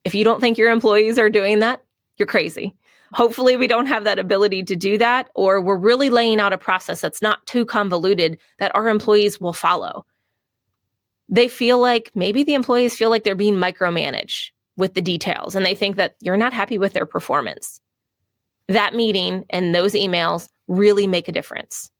If 0.04 0.14
you 0.14 0.24
don't 0.24 0.40
think 0.40 0.58
your 0.58 0.70
employees 0.70 1.18
are 1.18 1.30
doing 1.30 1.60
that, 1.60 1.82
you're 2.18 2.26
crazy. 2.26 2.74
Hopefully, 3.12 3.56
we 3.56 3.68
don't 3.68 3.86
have 3.86 4.04
that 4.04 4.18
ability 4.18 4.64
to 4.64 4.74
do 4.74 4.98
that, 4.98 5.30
or 5.34 5.60
we're 5.60 5.76
really 5.76 6.10
laying 6.10 6.40
out 6.40 6.52
a 6.52 6.58
process 6.58 7.00
that's 7.00 7.22
not 7.22 7.44
too 7.46 7.64
convoluted 7.64 8.36
that 8.58 8.74
our 8.74 8.88
employees 8.88 9.40
will 9.40 9.52
follow 9.52 10.04
they 11.28 11.48
feel 11.48 11.78
like 11.78 12.10
maybe 12.14 12.44
the 12.44 12.54
employees 12.54 12.96
feel 12.96 13.10
like 13.10 13.24
they're 13.24 13.34
being 13.34 13.56
micromanaged 13.56 14.50
with 14.76 14.94
the 14.94 15.02
details 15.02 15.54
and 15.54 15.64
they 15.64 15.74
think 15.74 15.96
that 15.96 16.16
you're 16.20 16.36
not 16.36 16.52
happy 16.52 16.78
with 16.78 16.92
their 16.92 17.06
performance. 17.06 17.80
That 18.68 18.94
meeting 18.94 19.44
and 19.50 19.74
those 19.74 19.94
emails 19.94 20.48
really 20.68 21.06
make 21.06 21.28
a 21.28 21.32
difference. 21.32 21.90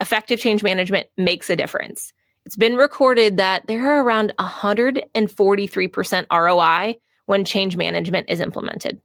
Effective 0.00 0.38
change 0.40 0.62
management 0.62 1.08
makes 1.16 1.50
a 1.50 1.56
difference. 1.56 2.12
It's 2.44 2.56
been 2.56 2.76
recorded 2.76 3.38
that 3.38 3.66
there 3.66 3.90
are 3.90 4.04
around 4.04 4.32
143% 4.38 6.26
ROI 6.30 6.96
when 7.26 7.44
change 7.44 7.76
management 7.76 8.30
is 8.30 8.40
implemented. 8.40 9.00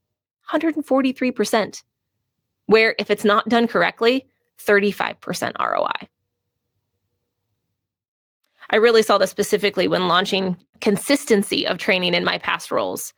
143%. 0.51 1.83
Where 2.67 2.95
if 2.99 3.09
it's 3.09 3.25
not 3.25 3.49
done 3.49 3.67
correctly, 3.67 4.27
35% 4.59 5.53
ROI. 5.59 6.07
I 8.71 8.77
really 8.77 9.03
saw 9.03 9.17
this 9.17 9.29
specifically 9.29 9.87
when 9.87 10.07
launching 10.07 10.55
consistency 10.79 11.67
of 11.67 11.77
training 11.77 12.13
in 12.13 12.23
my 12.23 12.37
past 12.37 12.71
roles. 12.71 13.13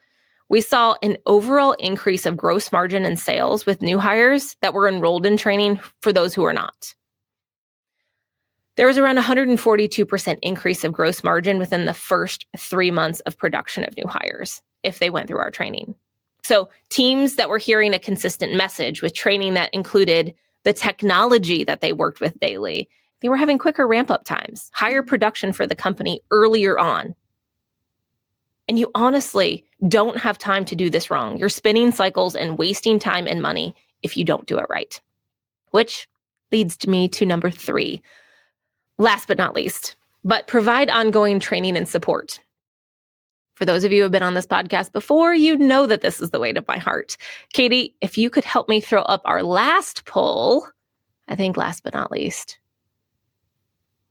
We 0.49 0.61
saw 0.61 0.95
an 1.03 1.17
overall 1.25 1.73
increase 1.73 2.25
of 2.25 2.35
gross 2.35 2.71
margin 2.71 3.05
and 3.05 3.19
sales 3.19 3.65
with 3.65 3.81
new 3.81 3.99
hires 3.99 4.55
that 4.61 4.73
were 4.73 4.87
enrolled 4.87 5.25
in 5.25 5.37
training 5.37 5.79
for 6.01 6.11
those 6.11 6.33
who 6.33 6.43
are 6.43 6.53
not. 6.53 6.95
There 8.75 8.87
was 8.87 8.97
around 8.97 9.17
142% 9.17 10.39
increase 10.41 10.83
of 10.83 10.91
gross 10.91 11.23
margin 11.23 11.59
within 11.59 11.85
the 11.85 11.93
first 11.93 12.47
three 12.57 12.89
months 12.89 13.19
of 13.21 13.37
production 13.37 13.83
of 13.83 13.95
new 13.95 14.07
hires 14.07 14.61
if 14.81 14.97
they 14.97 15.11
went 15.11 15.27
through 15.27 15.37
our 15.37 15.51
training. 15.51 15.93
So, 16.43 16.69
teams 16.89 17.35
that 17.35 17.49
were 17.49 17.59
hearing 17.59 17.93
a 17.93 17.99
consistent 17.99 18.53
message 18.53 19.01
with 19.01 19.13
training 19.13 19.53
that 19.53 19.73
included 19.73 20.33
the 20.63 20.73
technology 20.73 21.63
that 21.63 21.81
they 21.81 21.93
worked 21.93 22.19
with 22.19 22.39
daily 22.39 22.89
they 23.23 23.29
were 23.29 23.38
having 23.38 23.57
quicker 23.57 23.88
ramp 23.88 24.12
up 24.12 24.25
times, 24.25 24.69
higher 24.73 25.01
production 25.01 25.53
for 25.53 25.65
the 25.65 25.75
company 25.75 26.19
earlier 26.29 26.77
on. 26.77 27.15
And 28.67 28.77
you 28.77 28.91
honestly 28.95 29.65
don't 29.88 30.17
have 30.17 30.38
time 30.38 30.65
to 30.65 30.75
do 30.75 30.89
this 30.89 31.09
wrong. 31.09 31.38
You're 31.38 31.47
spinning 31.47 31.93
cycles 31.93 32.36
and 32.36 32.57
wasting 32.57 32.99
time 32.99 33.25
and 33.25 33.41
money 33.41 33.75
if 34.01 34.17
you 34.17 34.25
don't 34.25 34.45
do 34.45 34.57
it 34.57 34.65
right. 34.69 34.99
Which 35.71 36.05
leads 36.51 36.75
to 36.77 36.89
me 36.89 37.07
to 37.09 37.25
number 37.25 37.49
three. 37.49 38.01
Last 38.97 39.29
but 39.29 39.38
not 39.38 39.55
least, 39.55 39.95
but 40.25 40.47
provide 40.47 40.89
ongoing 40.89 41.39
training 41.39 41.77
and 41.77 41.88
support. 41.88 42.41
For 43.55 43.63
those 43.63 43.86
of 43.86 43.93
you 43.93 43.99
who 43.99 44.03
have 44.03 44.12
been 44.12 44.21
on 44.21 44.33
this 44.33 44.47
podcast 44.47 44.91
before, 44.91 45.33
you 45.33 45.57
know 45.57 45.88
that 45.88 46.01
this 46.01 46.19
is 46.19 46.31
the 46.31 46.39
weight 46.41 46.57
of 46.57 46.67
my 46.67 46.77
heart. 46.77 47.15
Katie, 47.53 47.95
if 48.01 48.17
you 48.17 48.29
could 48.29 48.43
help 48.43 48.67
me 48.67 48.81
throw 48.81 49.03
up 49.03 49.21
our 49.23 49.43
last 49.43 50.03
poll, 50.03 50.67
I 51.29 51.36
think 51.36 51.55
last 51.55 51.83
but 51.83 51.93
not 51.93 52.12
least, 52.12 52.57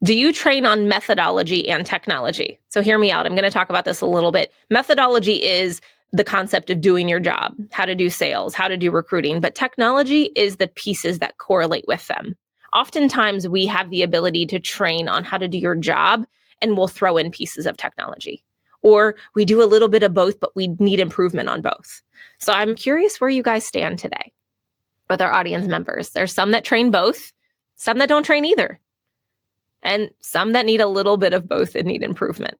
do 0.05 0.15
you 0.15 0.33
train 0.33 0.67
on 0.67 0.88
methodology 0.88 1.69
and 1.69 1.87
technology? 1.87 2.59
So, 2.71 2.83
hear 2.83 2.99
me 2.99 3.12
out. 3.12 3.25
I'm 3.25 3.35
going 3.35 3.45
to 3.45 3.51
talk 3.51 3.71
about 3.71 3.85
this 3.85 4.01
a 4.01 4.07
little 4.07 4.33
bit. 4.33 4.53
Methodology 4.69 5.43
is 5.43 5.81
the 6.12 6.25
concept 6.25 6.71
of 6.71 6.81
doing 6.81 7.09
your 7.09 7.21
job, 7.21 7.55
how 7.71 7.85
to 7.85 7.95
do 7.95 8.11
sales, 8.11 8.55
how 8.55 8.69
to 8.69 8.77
do 8.77 8.91
recruiting, 8.91 9.41
but 9.41 9.55
technology 9.55 10.31
is 10.37 10.57
the 10.57 10.69
pieces 10.69 11.21
that 11.21 11.38
correlate 11.38 11.85
with 11.87 12.07
them. 12.09 12.35
Oftentimes, 12.75 13.49
we 13.49 13.65
have 13.67 13.91
the 13.91 14.03
ability 14.03 14.47
to 14.47 14.59
train 14.59 15.09
on 15.09 15.25
how 15.25 15.38
to 15.38 15.47
do 15.47 15.59
your 15.59 15.77
job, 15.77 16.27
and 16.61 16.77
we'll 16.77 16.88
throw 16.88 17.17
in 17.17 17.31
pieces 17.31 17.67
of 17.67 17.77
technology. 17.77 18.43
Or 18.83 19.15
we 19.35 19.45
do 19.45 19.62
a 19.62 19.65
little 19.65 19.88
bit 19.88 20.03
of 20.03 20.12
both, 20.12 20.41
but 20.41 20.57
we 20.57 20.69
need 20.81 20.99
improvement 20.99 21.49
on 21.49 21.62
both. 21.62 22.03
So, 22.38 22.53
I'm 22.53 22.75
curious 22.75 23.21
where 23.21 23.31
you 23.31 23.45
guys 23.45 23.65
stand 23.65 24.01
today 24.01 24.33
with 25.09 25.23
our 25.23 25.33
audience 25.33 25.69
members. 25.69 26.11
There's 26.11 26.33
some 26.33 26.51
that 26.51 26.65
train 26.65 26.91
both, 26.91 27.33
some 27.77 27.99
that 27.99 28.09
don't 28.09 28.27
train 28.27 28.45
either 28.45 28.81
and 29.83 30.11
some 30.21 30.53
that 30.53 30.66
need 30.66 30.81
a 30.81 30.87
little 30.87 31.16
bit 31.16 31.33
of 31.33 31.49
both 31.49 31.75
and 31.75 31.87
need 31.87 32.03
improvement. 32.03 32.59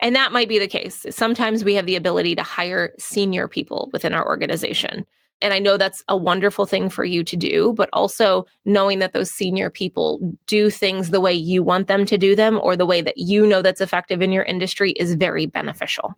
And 0.00 0.14
that 0.14 0.32
might 0.32 0.48
be 0.48 0.58
the 0.58 0.68
case. 0.68 1.04
Sometimes 1.10 1.64
we 1.64 1.74
have 1.74 1.86
the 1.86 1.96
ability 1.96 2.36
to 2.36 2.42
hire 2.42 2.92
senior 2.98 3.48
people 3.48 3.90
within 3.92 4.14
our 4.14 4.26
organization. 4.26 5.04
And 5.40 5.54
I 5.54 5.58
know 5.58 5.76
that's 5.76 6.02
a 6.08 6.16
wonderful 6.16 6.66
thing 6.66 6.88
for 6.88 7.04
you 7.04 7.22
to 7.22 7.36
do, 7.36 7.72
but 7.76 7.88
also 7.92 8.44
knowing 8.64 8.98
that 8.98 9.12
those 9.12 9.30
senior 9.30 9.70
people 9.70 10.36
do 10.46 10.68
things 10.68 11.10
the 11.10 11.20
way 11.20 11.32
you 11.32 11.62
want 11.62 11.86
them 11.86 12.04
to 12.06 12.18
do 12.18 12.34
them 12.34 12.58
or 12.62 12.76
the 12.76 12.86
way 12.86 13.00
that 13.00 13.18
you 13.18 13.46
know 13.46 13.62
that's 13.62 13.80
effective 13.80 14.20
in 14.20 14.32
your 14.32 14.42
industry 14.44 14.92
is 14.92 15.14
very 15.14 15.46
beneficial. 15.46 16.14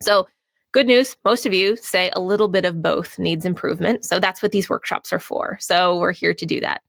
So, 0.00 0.28
good 0.72 0.86
news 0.86 1.16
most 1.24 1.46
of 1.46 1.54
you 1.54 1.76
say 1.76 2.10
a 2.14 2.20
little 2.20 2.48
bit 2.48 2.64
of 2.64 2.82
both 2.82 3.18
needs 3.18 3.44
improvement. 3.44 4.04
So, 4.04 4.20
that's 4.20 4.42
what 4.42 4.52
these 4.52 4.70
workshops 4.70 5.12
are 5.12 5.18
for. 5.18 5.56
So, 5.60 5.98
we're 5.98 6.12
here 6.12 6.34
to 6.34 6.46
do 6.46 6.60
that. 6.60 6.82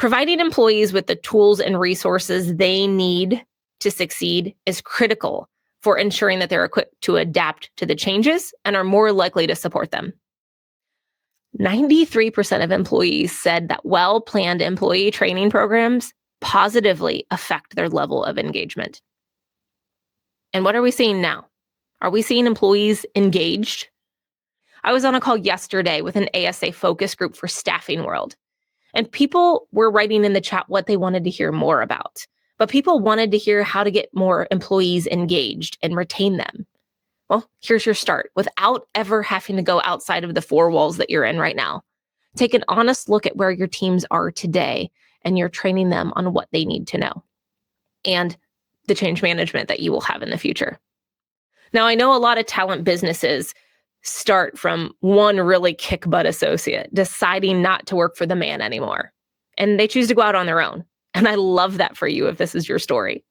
Providing 0.00 0.40
employees 0.40 0.94
with 0.94 1.08
the 1.08 1.14
tools 1.14 1.60
and 1.60 1.78
resources 1.78 2.56
they 2.56 2.86
need 2.86 3.44
to 3.80 3.90
succeed 3.90 4.54
is 4.64 4.80
critical 4.80 5.46
for 5.82 5.98
ensuring 5.98 6.38
that 6.38 6.48
they're 6.48 6.64
equipped 6.64 6.98
to 7.02 7.16
adapt 7.16 7.70
to 7.76 7.84
the 7.84 7.94
changes 7.94 8.54
and 8.64 8.76
are 8.76 8.82
more 8.82 9.12
likely 9.12 9.46
to 9.46 9.54
support 9.54 9.90
them. 9.90 10.14
93% 11.60 12.64
of 12.64 12.70
employees 12.70 13.38
said 13.38 13.68
that 13.68 13.84
well 13.84 14.22
planned 14.22 14.62
employee 14.62 15.10
training 15.10 15.50
programs 15.50 16.14
positively 16.40 17.26
affect 17.30 17.76
their 17.76 17.90
level 17.90 18.24
of 18.24 18.38
engagement. 18.38 19.02
And 20.54 20.64
what 20.64 20.74
are 20.74 20.82
we 20.82 20.92
seeing 20.92 21.20
now? 21.20 21.46
Are 22.00 22.10
we 22.10 22.22
seeing 22.22 22.46
employees 22.46 23.04
engaged? 23.14 23.90
I 24.82 24.94
was 24.94 25.04
on 25.04 25.14
a 25.14 25.20
call 25.20 25.36
yesterday 25.36 26.00
with 26.00 26.16
an 26.16 26.30
ASA 26.32 26.72
focus 26.72 27.14
group 27.14 27.36
for 27.36 27.48
Staffing 27.48 28.02
World, 28.02 28.34
and 28.94 29.10
people 29.10 29.68
were 29.72 29.90
writing 29.90 30.24
in 30.24 30.32
the 30.32 30.40
chat 30.40 30.68
what 30.68 30.86
they 30.86 30.96
wanted 30.96 31.24
to 31.24 31.30
hear 31.30 31.52
more 31.52 31.82
about. 31.82 32.26
But 32.58 32.68
people 32.68 33.00
wanted 33.00 33.30
to 33.30 33.38
hear 33.38 33.62
how 33.62 33.84
to 33.84 33.90
get 33.90 34.14
more 34.14 34.46
employees 34.50 35.06
engaged 35.06 35.78
and 35.82 35.96
retain 35.96 36.36
them. 36.36 36.66
Well, 37.28 37.48
here's 37.60 37.86
your 37.86 37.94
start 37.94 38.32
without 38.34 38.88
ever 38.94 39.22
having 39.22 39.56
to 39.56 39.62
go 39.62 39.80
outside 39.84 40.24
of 40.24 40.34
the 40.34 40.42
four 40.42 40.70
walls 40.70 40.96
that 40.96 41.10
you're 41.10 41.24
in 41.24 41.38
right 41.38 41.56
now. 41.56 41.82
Take 42.36 42.54
an 42.54 42.64
honest 42.68 43.08
look 43.08 43.24
at 43.24 43.36
where 43.36 43.50
your 43.50 43.66
teams 43.66 44.04
are 44.10 44.30
today 44.30 44.90
and 45.22 45.38
you're 45.38 45.48
training 45.48 45.90
them 45.90 46.12
on 46.16 46.32
what 46.32 46.48
they 46.52 46.64
need 46.64 46.86
to 46.88 46.98
know 46.98 47.22
and 48.04 48.36
the 48.88 48.94
change 48.94 49.22
management 49.22 49.68
that 49.68 49.80
you 49.80 49.92
will 49.92 50.00
have 50.00 50.22
in 50.22 50.30
the 50.30 50.38
future. 50.38 50.78
Now, 51.72 51.86
I 51.86 51.94
know 51.94 52.14
a 52.14 52.18
lot 52.18 52.38
of 52.38 52.46
talent 52.46 52.84
businesses 52.84 53.54
start 54.02 54.58
from 54.58 54.92
one 55.00 55.38
really 55.38 55.74
kick 55.74 56.08
butt 56.08 56.26
associate 56.26 56.92
deciding 56.94 57.62
not 57.62 57.86
to 57.86 57.96
work 57.96 58.16
for 58.16 58.26
the 58.26 58.36
man 58.36 58.60
anymore, 58.60 59.12
and 59.58 59.78
they 59.78 59.86
choose 59.86 60.08
to 60.08 60.14
go 60.14 60.22
out 60.22 60.34
on 60.34 60.46
their 60.46 60.60
own. 60.60 60.84
And 61.14 61.26
I 61.26 61.34
love 61.34 61.78
that 61.78 61.96
for 61.96 62.06
you 62.06 62.28
if 62.28 62.38
this 62.38 62.54
is 62.54 62.68
your 62.68 62.78
story. 62.78 63.24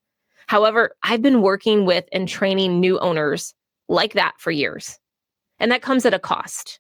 However, 0.47 0.95
I've 1.03 1.21
been 1.21 1.41
working 1.41 1.85
with 1.85 2.05
and 2.11 2.27
training 2.27 2.79
new 2.79 2.99
owners 2.99 3.53
like 3.87 4.13
that 4.13 4.33
for 4.37 4.51
years. 4.51 4.99
And 5.59 5.71
that 5.71 5.81
comes 5.81 6.05
at 6.05 6.13
a 6.13 6.19
cost. 6.19 6.79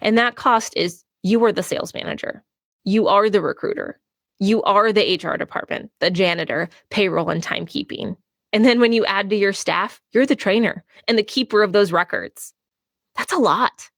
And 0.00 0.16
that 0.18 0.36
cost 0.36 0.72
is 0.76 1.04
you 1.22 1.42
are 1.44 1.52
the 1.52 1.62
sales 1.62 1.94
manager, 1.94 2.44
you 2.84 3.08
are 3.08 3.28
the 3.28 3.40
recruiter, 3.40 4.00
you 4.38 4.62
are 4.62 4.92
the 4.92 5.20
HR 5.22 5.36
department, 5.36 5.90
the 6.00 6.10
janitor, 6.10 6.68
payroll, 6.90 7.30
and 7.30 7.42
timekeeping. 7.42 8.16
And 8.52 8.64
then 8.64 8.80
when 8.80 8.92
you 8.92 9.04
add 9.04 9.28
to 9.30 9.36
your 9.36 9.52
staff, 9.52 10.00
you're 10.12 10.26
the 10.26 10.36
trainer 10.36 10.84
and 11.06 11.18
the 11.18 11.22
keeper 11.22 11.62
of 11.62 11.72
those 11.72 11.92
records. 11.92 12.54
That's 13.18 13.32
a 13.32 13.38
lot. 13.38 13.90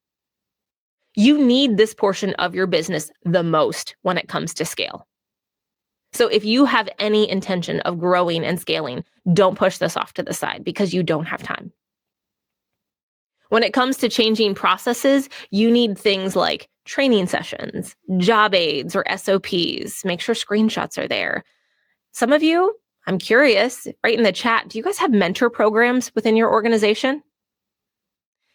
You 1.14 1.38
need 1.38 1.76
this 1.76 1.94
portion 1.94 2.32
of 2.34 2.54
your 2.54 2.66
business 2.66 3.10
the 3.24 3.42
most 3.42 3.94
when 4.02 4.16
it 4.16 4.28
comes 4.28 4.54
to 4.54 4.64
scale. 4.64 5.06
So 6.12 6.26
if 6.26 6.44
you 6.44 6.64
have 6.64 6.88
any 6.98 7.28
intention 7.30 7.80
of 7.80 8.00
growing 8.00 8.44
and 8.44 8.58
scaling, 8.58 9.04
don't 9.32 9.58
push 9.58 9.78
this 9.78 9.96
off 9.96 10.14
to 10.14 10.22
the 10.22 10.34
side 10.34 10.64
because 10.64 10.94
you 10.94 11.02
don't 11.02 11.26
have 11.26 11.42
time. 11.42 11.72
When 13.50 13.62
it 13.62 13.74
comes 13.74 13.96
to 13.98 14.08
changing 14.08 14.54
processes, 14.54 15.28
you 15.50 15.70
need 15.70 15.98
things 15.98 16.34
like 16.34 16.68
training 16.84 17.26
sessions, 17.26 17.96
job 18.18 18.54
aids, 18.54 18.96
or 18.96 19.04
SOPs. 19.16 20.04
Make 20.04 20.20
sure 20.20 20.34
screenshots 20.34 20.96
are 20.96 21.08
there. 21.08 21.44
Some 22.12 22.32
of 22.32 22.42
you, 22.42 22.74
I'm 23.06 23.18
curious, 23.18 23.86
right 24.02 24.16
in 24.16 24.24
the 24.24 24.32
chat, 24.32 24.68
do 24.68 24.78
you 24.78 24.84
guys 24.84 24.98
have 24.98 25.12
mentor 25.12 25.50
programs 25.50 26.12
within 26.14 26.36
your 26.36 26.50
organization? 26.50 27.22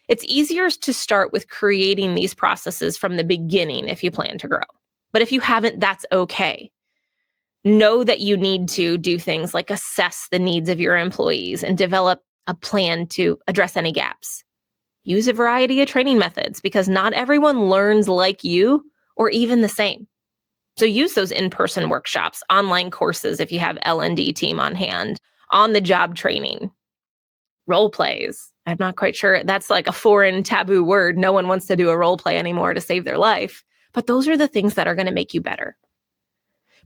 It's 0.08 0.24
easier 0.24 0.70
to 0.70 0.92
start 0.92 1.32
with 1.32 1.48
creating 1.48 2.14
these 2.14 2.34
processes 2.34 2.96
from 2.96 3.16
the 3.16 3.24
beginning 3.24 3.88
if 3.88 4.04
you 4.04 4.10
plan 4.10 4.38
to 4.38 4.48
grow. 4.48 4.60
But 5.12 5.22
if 5.22 5.32
you 5.32 5.40
haven't, 5.40 5.80
that's 5.80 6.06
okay 6.12 6.70
know 7.66 8.04
that 8.04 8.20
you 8.20 8.36
need 8.36 8.68
to 8.68 8.96
do 8.96 9.18
things 9.18 9.52
like 9.52 9.70
assess 9.70 10.28
the 10.30 10.38
needs 10.38 10.68
of 10.68 10.80
your 10.80 10.96
employees 10.96 11.64
and 11.64 11.76
develop 11.76 12.22
a 12.46 12.54
plan 12.54 13.06
to 13.08 13.38
address 13.48 13.76
any 13.76 13.92
gaps. 13.92 14.44
Use 15.02 15.26
a 15.26 15.32
variety 15.32 15.82
of 15.82 15.88
training 15.88 16.18
methods 16.18 16.60
because 16.60 16.88
not 16.88 17.12
everyone 17.12 17.68
learns 17.68 18.08
like 18.08 18.44
you 18.44 18.84
or 19.16 19.30
even 19.30 19.62
the 19.62 19.68
same. 19.68 20.06
So 20.76 20.84
use 20.84 21.14
those 21.14 21.32
in-person 21.32 21.88
workshops, 21.88 22.42
online 22.50 22.90
courses 22.90 23.40
if 23.40 23.50
you 23.50 23.58
have 23.58 23.78
L&D 23.82 24.32
team 24.32 24.60
on 24.60 24.74
hand, 24.74 25.18
on 25.50 25.72
the 25.72 25.80
job 25.80 26.14
training, 26.14 26.70
role 27.66 27.90
plays. 27.90 28.52
I'm 28.66 28.76
not 28.80 28.96
quite 28.96 29.16
sure 29.16 29.42
that's 29.44 29.70
like 29.70 29.86
a 29.86 29.92
foreign 29.92 30.42
taboo 30.42 30.84
word. 30.84 31.16
No 31.16 31.32
one 31.32 31.48
wants 31.48 31.66
to 31.66 31.76
do 31.76 31.90
a 31.90 31.96
role 31.96 32.16
play 32.16 32.38
anymore 32.38 32.74
to 32.74 32.80
save 32.80 33.04
their 33.04 33.18
life, 33.18 33.64
but 33.92 34.06
those 34.06 34.28
are 34.28 34.36
the 34.36 34.48
things 34.48 34.74
that 34.74 34.86
are 34.86 34.94
going 34.94 35.06
to 35.06 35.12
make 35.12 35.34
you 35.34 35.40
better 35.40 35.76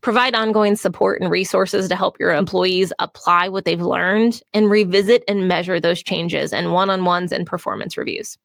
provide 0.00 0.34
ongoing 0.34 0.76
support 0.76 1.20
and 1.20 1.30
resources 1.30 1.88
to 1.88 1.96
help 1.96 2.18
your 2.18 2.32
employees 2.32 2.92
apply 2.98 3.48
what 3.48 3.64
they've 3.64 3.82
learned 3.82 4.40
and 4.54 4.70
revisit 4.70 5.22
and 5.28 5.48
measure 5.48 5.78
those 5.78 6.02
changes 6.02 6.52
and 6.52 6.72
one-on-ones 6.72 7.32
and 7.32 7.46
performance 7.46 7.96
reviews. 7.96 8.38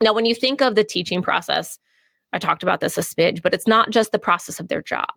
Now, 0.00 0.12
when 0.12 0.26
you 0.26 0.34
think 0.34 0.60
of 0.60 0.74
the 0.74 0.84
teaching 0.84 1.22
process, 1.22 1.78
I 2.32 2.38
talked 2.38 2.62
about 2.62 2.80
this 2.80 2.98
a 2.98 3.02
smidge, 3.02 3.42
but 3.42 3.54
it's 3.54 3.68
not 3.68 3.90
just 3.90 4.10
the 4.10 4.18
process 4.18 4.58
of 4.58 4.68
their 4.68 4.82
job. 4.82 5.08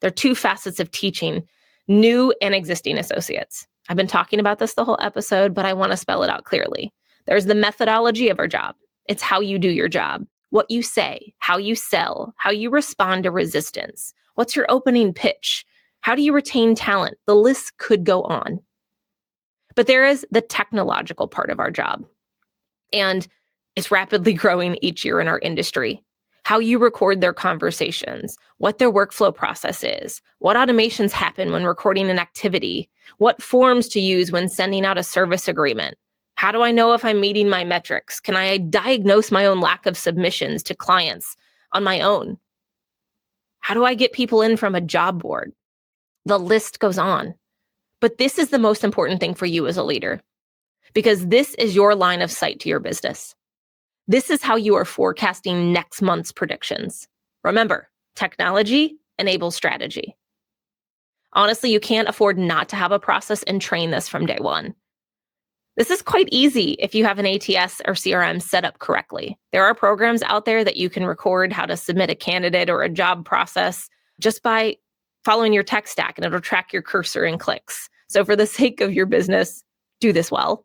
There 0.00 0.08
are 0.08 0.10
two 0.10 0.34
facets 0.34 0.78
of 0.78 0.90
teaching 0.90 1.46
new 1.88 2.34
and 2.42 2.54
existing 2.54 2.98
associates. 2.98 3.66
I've 3.88 3.96
been 3.96 4.06
talking 4.06 4.40
about 4.40 4.58
this 4.58 4.74
the 4.74 4.84
whole 4.84 4.98
episode, 5.00 5.54
but 5.54 5.64
I 5.64 5.72
want 5.72 5.92
to 5.92 5.96
spell 5.96 6.22
it 6.22 6.30
out 6.30 6.44
clearly. 6.44 6.92
There's 7.26 7.46
the 7.46 7.54
methodology 7.54 8.28
of 8.28 8.38
our 8.38 8.48
job. 8.48 8.74
It's 9.08 9.22
how 9.22 9.40
you 9.40 9.58
do 9.58 9.68
your 9.68 9.88
job, 9.88 10.26
what 10.50 10.70
you 10.70 10.82
say, 10.82 11.34
how 11.38 11.56
you 11.56 11.74
sell, 11.74 12.34
how 12.36 12.50
you 12.50 12.70
respond 12.70 13.24
to 13.24 13.30
resistance, 13.30 14.12
What's 14.36 14.54
your 14.54 14.66
opening 14.68 15.14
pitch? 15.14 15.64
How 16.02 16.14
do 16.14 16.22
you 16.22 16.32
retain 16.32 16.74
talent? 16.74 17.16
The 17.26 17.34
list 17.34 17.78
could 17.78 18.04
go 18.04 18.22
on. 18.22 18.60
But 19.74 19.86
there 19.86 20.06
is 20.06 20.26
the 20.30 20.42
technological 20.42 21.26
part 21.26 21.50
of 21.50 21.58
our 21.58 21.70
job. 21.70 22.04
And 22.92 23.26
it's 23.76 23.90
rapidly 23.90 24.32
growing 24.34 24.78
each 24.82 25.04
year 25.04 25.20
in 25.20 25.28
our 25.28 25.38
industry. 25.38 26.02
How 26.44 26.58
you 26.58 26.78
record 26.78 27.20
their 27.20 27.32
conversations, 27.32 28.36
what 28.58 28.78
their 28.78 28.92
workflow 28.92 29.34
process 29.34 29.82
is, 29.82 30.20
what 30.38 30.56
automations 30.56 31.10
happen 31.12 31.50
when 31.50 31.64
recording 31.64 32.08
an 32.08 32.18
activity, 32.18 32.88
what 33.18 33.42
forms 33.42 33.88
to 33.88 34.00
use 34.00 34.32
when 34.32 34.48
sending 34.48 34.84
out 34.84 34.98
a 34.98 35.02
service 35.02 35.48
agreement. 35.48 35.96
How 36.36 36.52
do 36.52 36.62
I 36.62 36.70
know 36.70 36.92
if 36.92 37.04
I'm 37.04 37.20
meeting 37.20 37.48
my 37.48 37.64
metrics? 37.64 38.20
Can 38.20 38.36
I 38.36 38.58
diagnose 38.58 39.30
my 39.30 39.46
own 39.46 39.60
lack 39.60 39.86
of 39.86 39.96
submissions 39.96 40.62
to 40.64 40.74
clients 40.74 41.36
on 41.72 41.82
my 41.82 42.00
own? 42.00 42.38
How 43.60 43.74
do 43.74 43.84
I 43.84 43.94
get 43.94 44.12
people 44.12 44.42
in 44.42 44.56
from 44.56 44.74
a 44.74 44.80
job 44.80 45.22
board? 45.22 45.52
The 46.26 46.38
list 46.38 46.78
goes 46.78 46.98
on. 46.98 47.34
But 48.00 48.18
this 48.18 48.38
is 48.38 48.50
the 48.50 48.58
most 48.58 48.84
important 48.84 49.20
thing 49.20 49.34
for 49.34 49.46
you 49.46 49.66
as 49.66 49.76
a 49.76 49.82
leader 49.82 50.20
because 50.92 51.26
this 51.26 51.54
is 51.54 51.74
your 51.74 51.94
line 51.94 52.22
of 52.22 52.30
sight 52.30 52.60
to 52.60 52.68
your 52.68 52.80
business. 52.80 53.34
This 54.06 54.30
is 54.30 54.42
how 54.42 54.56
you 54.56 54.74
are 54.76 54.84
forecasting 54.84 55.72
next 55.72 56.02
month's 56.02 56.32
predictions. 56.32 57.08
Remember, 57.42 57.88
technology 58.14 58.96
enables 59.18 59.56
strategy. 59.56 60.16
Honestly, 61.36 61.70
you 61.70 61.78
can't 61.78 62.08
afford 62.08 62.38
not 62.38 62.66
to 62.70 62.76
have 62.76 62.92
a 62.92 62.98
process 62.98 63.42
and 63.42 63.60
train 63.60 63.90
this 63.90 64.08
from 64.08 64.24
day 64.24 64.38
one. 64.40 64.74
This 65.76 65.90
is 65.90 66.00
quite 66.00 66.30
easy 66.32 66.76
if 66.80 66.94
you 66.94 67.04
have 67.04 67.18
an 67.18 67.26
ATS 67.26 67.82
or 67.84 67.92
CRM 67.92 68.40
set 68.40 68.64
up 68.64 68.78
correctly. 68.78 69.38
There 69.52 69.62
are 69.62 69.74
programs 69.74 70.22
out 70.22 70.46
there 70.46 70.64
that 70.64 70.78
you 70.78 70.88
can 70.88 71.04
record 71.04 71.52
how 71.52 71.66
to 71.66 71.76
submit 71.76 72.08
a 72.08 72.14
candidate 72.14 72.70
or 72.70 72.82
a 72.82 72.88
job 72.88 73.26
process 73.26 73.90
just 74.18 74.42
by 74.42 74.78
following 75.26 75.52
your 75.52 75.62
tech 75.62 75.86
stack 75.86 76.16
and 76.16 76.24
it'll 76.24 76.40
track 76.40 76.72
your 76.72 76.80
cursor 76.80 77.24
and 77.24 77.38
clicks. 77.38 77.90
So, 78.08 78.24
for 78.24 78.34
the 78.34 78.46
sake 78.46 78.80
of 78.80 78.94
your 78.94 79.04
business, 79.04 79.62
do 80.00 80.14
this 80.14 80.30
well. 80.30 80.64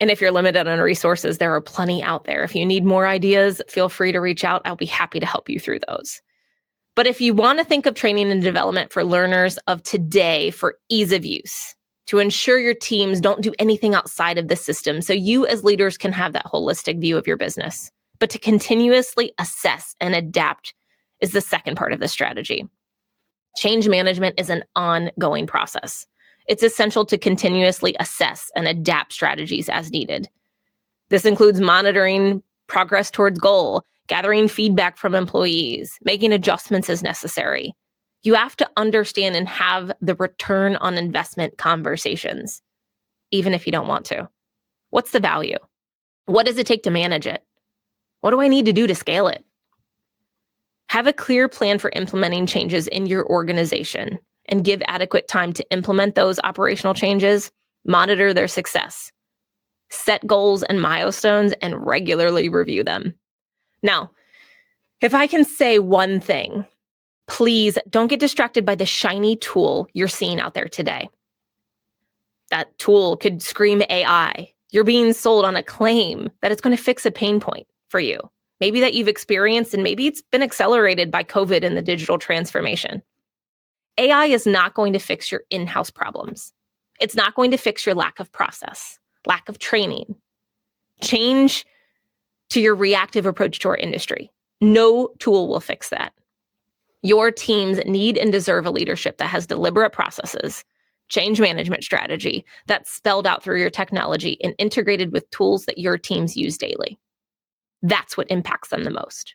And 0.00 0.10
if 0.10 0.20
you're 0.20 0.30
limited 0.30 0.68
on 0.68 0.78
resources, 0.78 1.38
there 1.38 1.54
are 1.54 1.60
plenty 1.62 2.02
out 2.02 2.24
there. 2.24 2.44
If 2.44 2.54
you 2.54 2.66
need 2.66 2.84
more 2.84 3.06
ideas, 3.06 3.62
feel 3.68 3.88
free 3.88 4.12
to 4.12 4.20
reach 4.20 4.44
out. 4.44 4.60
I'll 4.66 4.76
be 4.76 4.86
happy 4.86 5.20
to 5.20 5.26
help 5.26 5.48
you 5.48 5.58
through 5.58 5.80
those. 5.88 6.20
But 7.00 7.06
if 7.06 7.18
you 7.18 7.32
want 7.32 7.58
to 7.58 7.64
think 7.64 7.86
of 7.86 7.94
training 7.94 8.30
and 8.30 8.42
development 8.42 8.92
for 8.92 9.04
learners 9.04 9.56
of 9.68 9.82
today 9.82 10.50
for 10.50 10.76
ease 10.90 11.12
of 11.12 11.24
use, 11.24 11.74
to 12.08 12.18
ensure 12.18 12.58
your 12.58 12.74
teams 12.74 13.22
don't 13.22 13.40
do 13.40 13.54
anything 13.58 13.94
outside 13.94 14.36
of 14.36 14.48
the 14.48 14.56
system 14.56 15.00
so 15.00 15.14
you 15.14 15.46
as 15.46 15.64
leaders 15.64 15.96
can 15.96 16.12
have 16.12 16.34
that 16.34 16.44
holistic 16.44 17.00
view 17.00 17.16
of 17.16 17.26
your 17.26 17.38
business. 17.38 17.90
But 18.18 18.28
to 18.28 18.38
continuously 18.38 19.32
assess 19.38 19.96
and 19.98 20.14
adapt 20.14 20.74
is 21.22 21.32
the 21.32 21.40
second 21.40 21.76
part 21.76 21.94
of 21.94 22.00
the 22.00 22.06
strategy. 22.06 22.68
Change 23.56 23.88
management 23.88 24.38
is 24.38 24.50
an 24.50 24.62
ongoing 24.76 25.46
process. 25.46 26.06
It's 26.48 26.62
essential 26.62 27.06
to 27.06 27.16
continuously 27.16 27.96
assess 27.98 28.50
and 28.54 28.68
adapt 28.68 29.14
strategies 29.14 29.70
as 29.70 29.90
needed. 29.90 30.28
This 31.08 31.24
includes 31.24 31.62
monitoring 31.62 32.42
progress 32.66 33.10
towards 33.10 33.38
goal, 33.38 33.86
gathering 34.10 34.48
feedback 34.48 34.98
from 34.98 35.14
employees, 35.14 35.96
making 36.02 36.32
adjustments 36.32 36.90
as 36.90 37.00
necessary. 37.00 37.72
You 38.24 38.34
have 38.34 38.56
to 38.56 38.68
understand 38.76 39.36
and 39.36 39.48
have 39.48 39.92
the 40.00 40.16
return 40.16 40.74
on 40.76 40.98
investment 40.98 41.58
conversations, 41.58 42.60
even 43.30 43.54
if 43.54 43.66
you 43.66 43.72
don't 43.72 43.86
want 43.86 44.04
to. 44.06 44.28
What's 44.90 45.12
the 45.12 45.20
value? 45.20 45.58
What 46.26 46.44
does 46.44 46.58
it 46.58 46.66
take 46.66 46.82
to 46.82 46.90
manage 46.90 47.24
it? 47.24 47.44
What 48.20 48.32
do 48.32 48.40
I 48.40 48.48
need 48.48 48.66
to 48.66 48.72
do 48.72 48.88
to 48.88 48.96
scale 48.96 49.28
it? 49.28 49.44
Have 50.88 51.06
a 51.06 51.12
clear 51.12 51.48
plan 51.48 51.78
for 51.78 51.92
implementing 51.94 52.46
changes 52.46 52.88
in 52.88 53.06
your 53.06 53.24
organization 53.26 54.18
and 54.46 54.64
give 54.64 54.82
adequate 54.88 55.28
time 55.28 55.52
to 55.52 55.70
implement 55.70 56.16
those 56.16 56.40
operational 56.42 56.94
changes, 56.94 57.52
monitor 57.86 58.34
their 58.34 58.48
success, 58.48 59.12
set 59.88 60.26
goals 60.26 60.64
and 60.64 60.82
milestones, 60.82 61.52
and 61.62 61.86
regularly 61.86 62.48
review 62.48 62.82
them. 62.82 63.14
Now, 63.82 64.10
if 65.00 65.14
I 65.14 65.26
can 65.26 65.44
say 65.44 65.78
one 65.78 66.20
thing, 66.20 66.66
please 67.26 67.78
don't 67.88 68.08
get 68.08 68.20
distracted 68.20 68.66
by 68.66 68.74
the 68.74 68.86
shiny 68.86 69.36
tool 69.36 69.88
you're 69.92 70.08
seeing 70.08 70.40
out 70.40 70.54
there 70.54 70.68
today. 70.68 71.08
That 72.50 72.76
tool 72.78 73.16
could 73.16 73.42
scream 73.42 73.82
AI. 73.88 74.52
You're 74.72 74.84
being 74.84 75.12
sold 75.12 75.44
on 75.44 75.56
a 75.56 75.62
claim 75.62 76.30
that 76.42 76.52
it's 76.52 76.60
going 76.60 76.76
to 76.76 76.82
fix 76.82 77.06
a 77.06 77.10
pain 77.10 77.40
point 77.40 77.66
for 77.88 78.00
you. 78.00 78.18
Maybe 78.60 78.80
that 78.80 78.94
you've 78.94 79.08
experienced, 79.08 79.72
and 79.72 79.82
maybe 79.82 80.06
it's 80.06 80.20
been 80.20 80.42
accelerated 80.42 81.10
by 81.10 81.24
COVID 81.24 81.64
and 81.64 81.76
the 81.76 81.82
digital 81.82 82.18
transformation. 82.18 83.02
AI 83.96 84.26
is 84.26 84.46
not 84.46 84.74
going 84.74 84.92
to 84.92 84.98
fix 84.98 85.32
your 85.32 85.42
in 85.50 85.66
house 85.66 85.90
problems. 85.90 86.52
It's 87.00 87.14
not 87.14 87.34
going 87.34 87.50
to 87.52 87.56
fix 87.56 87.86
your 87.86 87.94
lack 87.94 88.20
of 88.20 88.30
process, 88.32 88.98
lack 89.26 89.48
of 89.48 89.58
training. 89.58 90.14
Change 91.00 91.64
to 92.50 92.60
your 92.60 92.74
reactive 92.74 93.26
approach 93.26 93.58
to 93.60 93.68
our 93.68 93.76
industry. 93.76 94.30
No 94.60 95.08
tool 95.18 95.48
will 95.48 95.60
fix 95.60 95.88
that. 95.88 96.12
Your 97.02 97.30
teams 97.30 97.80
need 97.86 98.18
and 98.18 98.30
deserve 98.30 98.66
a 98.66 98.70
leadership 98.70 99.16
that 99.18 99.28
has 99.28 99.46
deliberate 99.46 99.92
processes, 99.92 100.64
change 101.08 101.40
management 101.40 101.82
strategy 101.82 102.44
that's 102.66 102.92
spelled 102.92 103.26
out 103.26 103.42
through 103.42 103.58
your 103.58 103.70
technology 103.70 104.36
and 104.42 104.54
integrated 104.58 105.12
with 105.12 105.30
tools 105.30 105.64
that 105.64 105.78
your 105.78 105.96
teams 105.96 106.36
use 106.36 106.58
daily. 106.58 106.98
That's 107.82 108.16
what 108.16 108.30
impacts 108.30 108.68
them 108.68 108.84
the 108.84 108.90
most. 108.90 109.34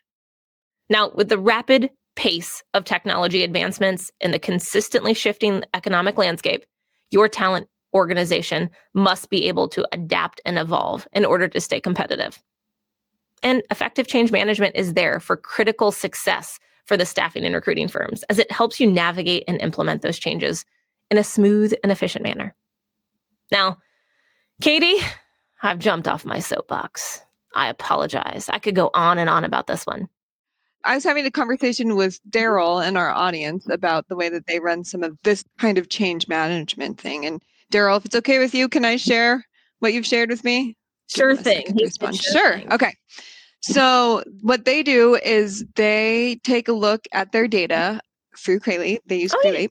Now, 0.88 1.10
with 1.14 1.28
the 1.28 1.38
rapid 1.38 1.90
pace 2.14 2.62
of 2.72 2.84
technology 2.84 3.42
advancements 3.42 4.10
and 4.20 4.32
the 4.32 4.38
consistently 4.38 5.12
shifting 5.12 5.64
economic 5.74 6.16
landscape, 6.16 6.64
your 7.10 7.28
talent 7.28 7.68
organization 7.92 8.70
must 8.94 9.28
be 9.28 9.48
able 9.48 9.68
to 9.68 9.86
adapt 9.92 10.40
and 10.44 10.58
evolve 10.58 11.08
in 11.12 11.24
order 11.24 11.48
to 11.48 11.60
stay 11.60 11.80
competitive. 11.80 12.40
And 13.42 13.62
effective 13.70 14.06
change 14.06 14.32
management 14.32 14.76
is 14.76 14.94
there 14.94 15.20
for 15.20 15.36
critical 15.36 15.92
success 15.92 16.58
for 16.86 16.96
the 16.96 17.06
staffing 17.06 17.44
and 17.44 17.54
recruiting 17.54 17.88
firms 17.88 18.22
as 18.24 18.38
it 18.38 18.50
helps 18.50 18.80
you 18.80 18.90
navigate 18.90 19.44
and 19.46 19.60
implement 19.60 20.02
those 20.02 20.18
changes 20.18 20.64
in 21.10 21.18
a 21.18 21.24
smooth 21.24 21.74
and 21.82 21.92
efficient 21.92 22.22
manner. 22.22 22.54
Now, 23.52 23.78
Katie, 24.60 24.98
I've 25.62 25.78
jumped 25.78 26.08
off 26.08 26.24
my 26.24 26.38
soapbox. 26.38 27.20
I 27.54 27.68
apologize. 27.68 28.48
I 28.48 28.58
could 28.58 28.74
go 28.74 28.90
on 28.94 29.18
and 29.18 29.30
on 29.30 29.44
about 29.44 29.66
this 29.66 29.84
one. 29.84 30.08
I 30.84 30.94
was 30.94 31.04
having 31.04 31.26
a 31.26 31.30
conversation 31.30 31.96
with 31.96 32.20
Daryl 32.30 32.84
and 32.84 32.96
our 32.96 33.10
audience 33.10 33.68
about 33.68 34.06
the 34.08 34.16
way 34.16 34.28
that 34.28 34.46
they 34.46 34.60
run 34.60 34.84
some 34.84 35.02
of 35.02 35.18
this 35.24 35.44
kind 35.58 35.78
of 35.78 35.88
change 35.88 36.28
management 36.28 37.00
thing. 37.00 37.26
And 37.26 37.42
Daryl, 37.72 37.96
if 37.96 38.04
it's 38.04 38.14
okay 38.14 38.38
with 38.38 38.54
you, 38.54 38.68
can 38.68 38.84
I 38.84 38.96
share 38.96 39.44
what 39.80 39.92
you've 39.92 40.06
shared 40.06 40.30
with 40.30 40.44
me? 40.44 40.76
Sure 41.08 41.36
thing. 41.36 41.64
Sure. 41.78 42.12
sure. 42.12 42.58
Thing. 42.58 42.72
Okay. 42.72 42.94
So 43.62 44.22
what 44.42 44.64
they 44.64 44.82
do 44.82 45.16
is 45.16 45.64
they 45.74 46.40
take 46.44 46.68
a 46.68 46.72
look 46.72 47.06
at 47.12 47.32
their 47.32 47.48
data 47.48 48.00
through 48.38 48.60
Crelate. 48.60 49.00
They 49.06 49.20
use 49.20 49.34
oh, 49.34 49.40
Yeah. 49.44 49.66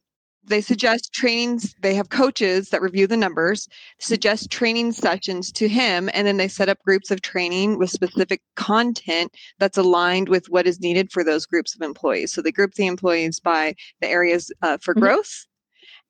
They 0.47 0.61
suggest 0.61 1.11
trainings. 1.11 1.73
They 1.81 1.95
have 1.95 2.09
coaches 2.09 2.69
that 2.69 2.81
review 2.81 3.07
the 3.07 3.17
numbers, 3.17 3.67
suggest 3.99 4.51
training 4.51 4.91
sessions 4.91 5.51
to 5.53 5.67
him, 5.67 6.09
and 6.13 6.27
then 6.27 6.37
they 6.37 6.47
set 6.47 6.69
up 6.69 6.77
groups 6.85 7.09
of 7.09 7.21
training 7.21 7.79
with 7.79 7.89
specific 7.89 8.41
content 8.55 9.33
that's 9.57 9.77
aligned 9.77 10.29
with 10.29 10.45
what 10.49 10.67
is 10.67 10.79
needed 10.79 11.11
for 11.11 11.23
those 11.23 11.47
groups 11.47 11.73
of 11.73 11.81
employees. 11.81 12.31
So 12.31 12.43
they 12.43 12.51
group 12.51 12.75
the 12.75 12.85
employees 12.85 13.39
by 13.39 13.73
the 14.01 14.07
areas 14.07 14.51
uh, 14.61 14.77
for 14.77 14.93
mm-hmm. 14.93 15.03
growth, 15.03 15.47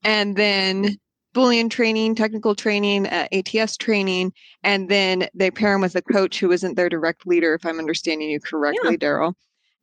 and 0.04 0.36
then 0.36 0.98
Boolean 1.36 1.70
training, 1.70 2.16
technical 2.16 2.56
training, 2.56 3.08
uh, 3.08 3.28
ATS 3.32 3.76
training, 3.76 4.32
and 4.64 4.90
then 4.90 5.28
they 5.34 5.52
pair 5.52 5.74
them 5.74 5.82
with 5.82 5.96
a 5.96 6.02
coach 6.02 6.40
who 6.40 6.52
isn't 6.52 6.76
their 6.76 6.90
direct 6.90 7.28
leader, 7.28 7.54
if 7.54 7.66
I'm 7.66 7.78
understanding 7.78 8.30
you 8.30 8.40
correctly, 8.40 8.92
yeah. 8.92 8.98
Daryl. 8.98 9.34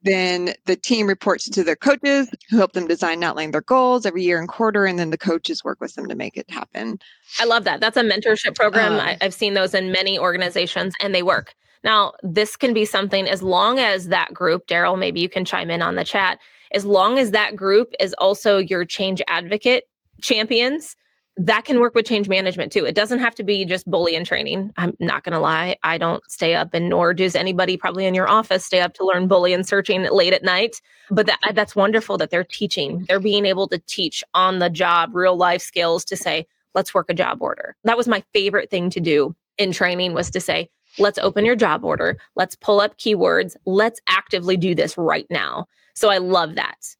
Then 0.04 0.54
the 0.66 0.74
team 0.76 1.06
reports 1.06 1.48
to 1.48 1.62
their 1.62 1.76
coaches 1.76 2.28
who 2.50 2.56
help 2.56 2.72
them 2.72 2.88
design 2.88 3.14
and 3.14 3.24
outline 3.24 3.52
their 3.52 3.60
goals 3.60 4.04
every 4.04 4.22
year 4.22 4.40
and 4.40 4.48
quarter, 4.48 4.86
and 4.86 4.98
then 4.98 5.10
the 5.10 5.18
coaches 5.18 5.62
work 5.62 5.80
with 5.80 5.94
them 5.94 6.08
to 6.08 6.14
make 6.14 6.36
it 6.36 6.50
happen. 6.50 6.98
I 7.38 7.44
love 7.44 7.64
that. 7.64 7.80
That's 7.80 7.96
a 7.96 8.02
mentorship 8.02 8.56
program. 8.56 8.94
Uh, 8.94 9.16
I've 9.20 9.34
seen 9.34 9.54
those 9.54 9.74
in 9.74 9.92
many 9.92 10.18
organizations 10.18 10.94
and 11.00 11.14
they 11.14 11.22
work. 11.22 11.54
Now, 11.84 12.12
this 12.22 12.56
can 12.56 12.74
be 12.74 12.84
something 12.84 13.28
as 13.28 13.42
long 13.42 13.78
as 13.78 14.08
that 14.08 14.32
group, 14.32 14.66
Daryl, 14.66 14.98
maybe 14.98 15.20
you 15.20 15.28
can 15.28 15.44
chime 15.44 15.70
in 15.70 15.82
on 15.82 15.96
the 15.96 16.04
chat, 16.04 16.38
as 16.72 16.84
long 16.84 17.18
as 17.18 17.32
that 17.32 17.54
group 17.54 17.92
is 18.00 18.14
also 18.14 18.58
your 18.58 18.84
change 18.84 19.20
advocate 19.28 19.84
champions 20.20 20.96
that 21.36 21.64
can 21.64 21.80
work 21.80 21.94
with 21.94 22.06
change 22.06 22.28
management 22.28 22.72
too. 22.72 22.84
It 22.84 22.94
doesn't 22.94 23.20
have 23.20 23.34
to 23.36 23.42
be 23.42 23.64
just 23.64 23.90
Boolean 23.90 24.24
training. 24.24 24.72
I'm 24.76 24.94
not 25.00 25.24
going 25.24 25.32
to 25.32 25.38
lie. 25.38 25.76
I 25.82 25.96
don't 25.96 26.22
stay 26.30 26.54
up 26.54 26.74
and 26.74 26.90
nor 26.90 27.14
does 27.14 27.34
anybody 27.34 27.76
probably 27.76 28.04
in 28.04 28.14
your 28.14 28.28
office 28.28 28.64
stay 28.64 28.80
up 28.80 28.92
to 28.94 29.06
learn 29.06 29.28
Boolean 29.28 29.66
searching 29.66 30.02
late 30.02 30.34
at 30.34 30.42
night. 30.42 30.80
But 31.10 31.26
that, 31.26 31.40
that's 31.54 31.74
wonderful 31.74 32.18
that 32.18 32.30
they're 32.30 32.44
teaching. 32.44 33.06
They're 33.08 33.20
being 33.20 33.46
able 33.46 33.66
to 33.68 33.78
teach 33.78 34.22
on 34.34 34.58
the 34.58 34.68
job, 34.68 35.14
real 35.14 35.36
life 35.36 35.62
skills 35.62 36.04
to 36.06 36.16
say, 36.16 36.46
let's 36.74 36.94
work 36.94 37.06
a 37.08 37.14
job 37.14 37.40
order. 37.40 37.76
That 37.84 37.96
was 37.96 38.08
my 38.08 38.22
favorite 38.34 38.70
thing 38.70 38.90
to 38.90 39.00
do 39.00 39.34
in 39.56 39.72
training 39.72 40.12
was 40.12 40.30
to 40.30 40.40
say, 40.40 40.68
let's 40.98 41.18
open 41.18 41.46
your 41.46 41.56
job 41.56 41.84
order. 41.84 42.18
Let's 42.36 42.56
pull 42.56 42.80
up 42.80 42.98
keywords. 42.98 43.56
Let's 43.64 44.00
actively 44.06 44.58
do 44.58 44.74
this 44.74 44.98
right 44.98 45.26
now. 45.30 45.66
So 45.94 46.10
I 46.10 46.18
love 46.18 46.56
that 46.56 46.96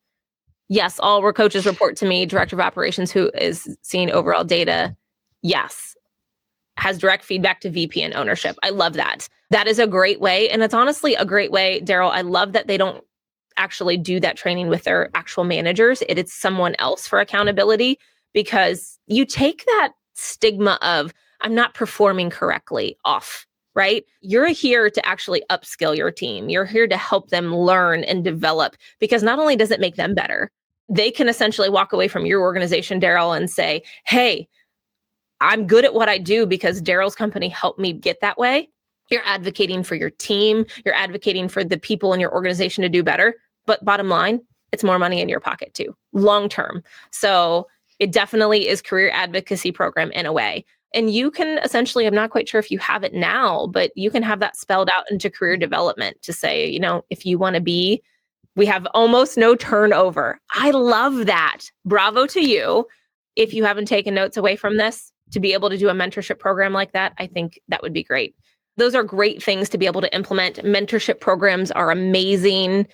yes, 0.73 0.99
all 0.99 1.23
our 1.23 1.35
coaches 1.35 1.67
report 1.67 1.97
to 1.99 2.07
me, 2.07 2.25
director 2.25 2.57
of 2.57 2.61
operations 2.61 3.13
who 3.13 3.31
is 3.35 3.77
seeing 3.83 4.11
overall 4.11 4.43
data. 4.43 4.97
Yes. 5.43 5.95
Has 6.79 6.99
direct 6.99 7.25
feedback 7.25 7.61
to 7.61 7.71
VP 7.71 8.03
and 8.03 8.15
ownership. 8.15 8.57
I 8.63 8.71
love 8.71 8.95
that. 8.95 9.29
That 9.51 9.67
is 9.67 9.79
a 9.79 9.87
great 9.87 10.19
way. 10.19 10.49
And 10.49 10.63
it's 10.63 10.73
honestly 10.73 11.15
a 11.15 11.27
great 11.27 11.53
way, 11.53 11.83
Daryl. 11.85 12.11
I 12.11 12.23
love 12.23 12.53
that 12.53 12.69
they 12.69 12.79
don't 12.79 13.05
actually 13.59 13.99
do 13.99 14.19
that 14.21 14.39
training 14.39 14.69
with 14.69 14.85
their 14.85 15.11
actual 15.15 15.45
managers. 15.45 16.03
It 16.09 16.19
is 16.19 16.33
someone 16.33 16.75
else 16.79 17.07
for 17.07 17.21
accountability 17.21 17.99
because 18.33 18.99
you 19.07 19.27
take 19.27 19.67
that 19.67 19.93
stigma 20.15 20.79
of, 20.81 21.13
I'm 21.43 21.55
not 21.55 21.75
performing 21.75 22.31
correctly 22.31 22.97
off 23.05 23.47
right? 23.75 24.05
You're 24.21 24.49
here 24.49 24.91
to 24.91 25.07
actually 25.07 25.43
upskill 25.51 25.97
your 25.97 26.11
team. 26.11 26.51
You're 26.51 26.67
here 26.67 26.87
to 26.87 26.97
help 26.99 27.31
them 27.31 27.57
learn 27.57 28.05
and 28.05 28.23
develop 28.23 28.77
because 29.01 29.23
not 29.23 29.39
only 29.39 29.57
does 29.57 29.71
it 29.71 29.81
make 29.81 29.97
them 29.97 30.15
better, 30.15 30.51
they 30.93 31.11
can 31.11 31.29
essentially 31.29 31.71
walk 31.71 31.93
away 31.93 32.07
from 32.07 32.27
your 32.27 32.43
organization, 32.43 33.01
Daryl, 33.01 33.35
and 33.35 33.51
say, 33.51 33.83
hey, 34.05 34.47
I'm 35.41 35.67
good 35.67 35.85
at 35.85 35.95
what 35.95 36.09
I 36.09 36.19
do 36.19 36.47
because 36.47 36.83
Daryl's 36.83 37.15
company 37.15 37.49
helped 37.49 37.79
me 37.79 37.95
get 37.95 38.21
that 38.21 38.37
way. 38.37 38.69
You're 39.11 39.25
advocating 39.25 39.83
for 39.83 39.95
your 39.95 40.11
team, 40.11 40.67
you're 40.85 40.95
advocating 40.95 41.49
for 41.49 41.65
the 41.65 41.79
people 41.79 42.13
in 42.13 42.21
your 42.21 42.33
organization 42.33 42.83
to 42.83 42.89
do 42.89 43.03
better. 43.03 43.35
But 43.67 43.85
bottom 43.85 44.09
line, 44.09 44.41
it's 44.71 44.85
more 44.85 44.99
money 44.99 45.21
in 45.21 45.29
your 45.29 45.41
pocket 45.41 45.73
too, 45.73 45.97
long 46.13 46.49
term. 46.49 46.83
So 47.11 47.67
it 47.99 48.13
definitely 48.13 48.69
is 48.69 48.83
career 48.83 49.11
advocacy 49.13 49.73
program 49.73 50.11
in 50.13 50.27
a 50.27 50.33
way. 50.33 50.65
And 50.95 51.11
you 51.11 51.31
can 51.31 51.59
essentially, 51.59 52.07
I'm 52.07 52.15
not 52.15 52.31
quite 52.31 52.49
sure 52.49 52.61
if 52.61 52.71
you 52.71 52.79
have 52.79 53.03
it 53.03 53.15
now, 53.15 53.67
but 53.69 53.93
you 53.97 54.11
can 54.11 54.23
have 54.23 54.41
that 54.41 54.57
spelled 54.57 54.91
out 54.95 55.11
into 55.11 55.31
career 55.31 55.57
development 55.57 56.21
to 56.23 56.35
say, 56.35 56.69
you 56.69 56.81
know, 56.81 57.03
if 57.09 57.25
you 57.25 57.39
want 57.39 57.55
to 57.55 57.63
be 57.63 58.03
we 58.57 58.67
have 58.67 58.87
almost 58.95 59.37
no 59.37 59.55
turnover. 59.55 60.39
I 60.55 60.71
love 60.71 61.27
that. 61.27 61.63
Bravo 61.85 62.27
to 62.27 62.41
you. 62.41 62.87
If 63.37 63.55
you 63.55 63.65
haven't 63.65 63.87
taken 63.87 64.15
notes 64.15 64.37
away 64.37 64.57
from 64.57 64.77
this, 64.77 65.13
to 65.33 65.41
be 65.41 65.55
able 65.55 65.71
to 65.71 65.79
do 65.79 65.89
a 65.89 65.95
mentorship 65.95 66.39
program 66.39 66.73
like 66.73 66.93
that, 66.93 67.15
I 67.19 67.27
think 67.27 67.59
that 67.69 67.83
would 67.83 67.93
be 67.93 68.05
great. 68.05 68.35
Those 68.77 68.95
are 68.95 69.03
great 69.03 69.43
things 69.43 69.69
to 69.71 69.79
be 69.79 69.87
able 69.87 70.01
to 70.03 70.15
implement. 70.15 70.57
Mentorship 70.57 71.21
programs 71.21 71.71
are 71.71 71.91
amazing. 71.91 72.87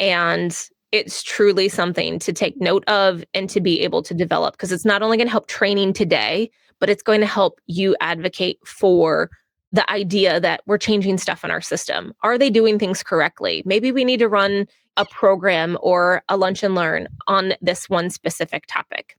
And 0.00 0.58
it's 0.90 1.22
truly 1.22 1.68
something 1.68 2.18
to 2.18 2.32
take 2.32 2.60
note 2.60 2.84
of 2.88 3.24
and 3.34 3.48
to 3.50 3.60
be 3.60 3.80
able 3.80 4.02
to 4.02 4.14
develop 4.14 4.54
because 4.54 4.72
it's 4.72 4.84
not 4.84 5.02
only 5.02 5.16
going 5.16 5.26
to 5.26 5.32
help 5.32 5.46
training 5.46 5.92
today, 5.92 6.50
but 6.80 6.90
it's 6.90 7.02
going 7.02 7.20
to 7.20 7.26
help 7.26 7.60
you 7.66 7.96
advocate 8.00 8.58
for 8.66 9.30
the 9.72 9.90
idea 9.90 10.38
that 10.38 10.60
we're 10.66 10.78
changing 10.78 11.16
stuff 11.16 11.44
in 11.44 11.50
our 11.50 11.62
system. 11.62 12.12
Are 12.22 12.36
they 12.36 12.50
doing 12.50 12.78
things 12.78 13.02
correctly? 13.02 13.62
Maybe 13.64 13.90
we 13.90 14.04
need 14.04 14.18
to 14.18 14.28
run 14.28 14.66
a 14.96 15.04
program 15.04 15.78
or 15.80 16.22
a 16.28 16.36
lunch 16.36 16.62
and 16.62 16.74
learn 16.74 17.08
on 17.26 17.54
this 17.60 17.88
one 17.88 18.10
specific 18.10 18.64
topic. 18.68 19.16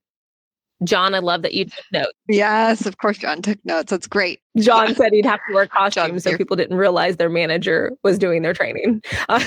John, 0.83 1.15
I 1.15 1.19
love 1.19 1.43
that 1.43 1.53
you 1.53 1.65
took 1.65 1.85
notes. 1.91 2.11
Yes, 2.27 2.85
of 2.85 2.97
course, 2.97 3.17
John 3.17 3.41
took 3.41 3.63
notes. 3.63 3.89
That's 3.89 4.07
great. 4.07 4.41
John 4.57 4.93
said 4.95 5.13
he'd 5.13 5.25
have 5.25 5.39
to 5.47 5.53
wear 5.53 5.67
costumes 5.67 6.23
so 6.23 6.35
people 6.37 6.55
didn't 6.55 6.77
realize 6.77 7.17
their 7.17 7.29
manager 7.29 7.91
was 8.03 8.17
doing 8.17 8.41
their 8.41 8.53
training. 8.53 9.01
Uh, 9.29 9.43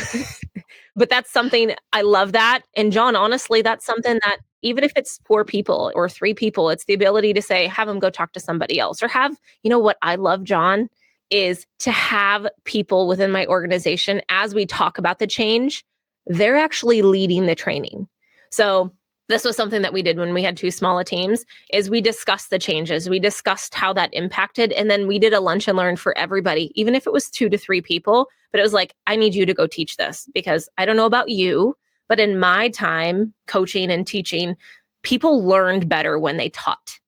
but 0.97 1.11
that's 1.11 1.31
something 1.31 1.74
I 1.93 2.03
love 2.03 2.33
that. 2.33 2.62
And 2.74 2.93
John, 2.93 3.16
honestly, 3.16 3.61
that's 3.61 3.85
something 3.85 4.18
that 4.22 4.39
even 4.62 4.83
if 4.83 4.93
it's 4.97 5.20
four 5.27 5.45
people 5.45 5.93
or 5.95 6.09
three 6.09 6.35
people, 6.35 6.70
it's 6.70 6.87
the 6.87 6.95
ability 6.95 7.33
to 7.35 7.43
say, 7.43 7.66
have 7.66 7.87
them 7.87 7.99
go 7.99 8.11
talk 8.11 8.33
to 8.33 8.41
somebody 8.41 8.81
else 8.81 9.03
or 9.03 9.09
have, 9.09 9.37
you 9.62 9.70
know 9.70 9.79
what 9.79 9.99
I 10.03 10.16
love, 10.16 10.43
John, 10.43 10.89
is 11.31 11.66
to 11.81 11.91
have 11.91 12.47
people 12.64 13.09
within 13.09 13.31
my 13.31 13.47
organization 13.47 14.22
as 14.29 14.55
we 14.55 14.64
talk 14.64 14.97
about 14.97 15.18
the 15.18 15.27
change, 15.27 15.85
they're 16.27 16.57
actually 16.57 17.03
leading 17.03 17.47
the 17.47 17.55
training. 17.55 18.09
So 18.51 18.93
this 19.29 19.45
was 19.45 19.57
something 19.57 19.83
that 19.83 19.93
we 19.93 20.03
did 20.03 20.18
when 20.18 20.35
we 20.35 20.43
had 20.43 20.57
two 20.57 20.70
smaller 20.70 21.03
teams 21.03 21.45
is 21.72 21.91
we 21.91 22.01
discussed 22.01 22.51
the 22.51 22.59
changes. 22.59 23.11
We 23.11 23.18
discussed 23.18 23.74
how 23.74 23.93
that 23.95 24.14
impacted 24.14 24.72
and 24.72 24.89
then 24.89 25.07
we 25.07 25.18
did 25.18 25.33
a 25.33 25.41
lunch 25.41 25.66
and 25.66 25.77
learn 25.77 25.97
for 25.97 26.16
everybody 26.16 26.70
even 26.74 26.95
if 26.95 27.07
it 27.07 27.12
was 27.12 27.29
two 27.29 27.49
to 27.49 27.59
three 27.59 27.81
people. 27.81 28.29
But 28.53 28.61
it 28.61 28.62
was 28.62 28.72
like 28.72 28.95
i 29.07 29.16
need 29.16 29.35
you 29.35 29.45
to 29.45 29.53
go 29.53 29.66
teach 29.66 29.97
this 29.97 30.29
because 30.33 30.68
i 30.79 30.87
don't 30.87 30.97
know 30.97 31.05
about 31.05 31.29
you 31.29 31.77
but 32.09 32.20
in 32.20 32.39
my 32.39 32.68
time 32.70 33.35
coaching 33.47 33.91
and 33.91 34.07
teaching 34.07 34.57
people 35.03 35.45
learned 35.45 35.89
better 35.89 36.18
when 36.18 36.37
they 36.37 36.49
taught. 36.51 36.99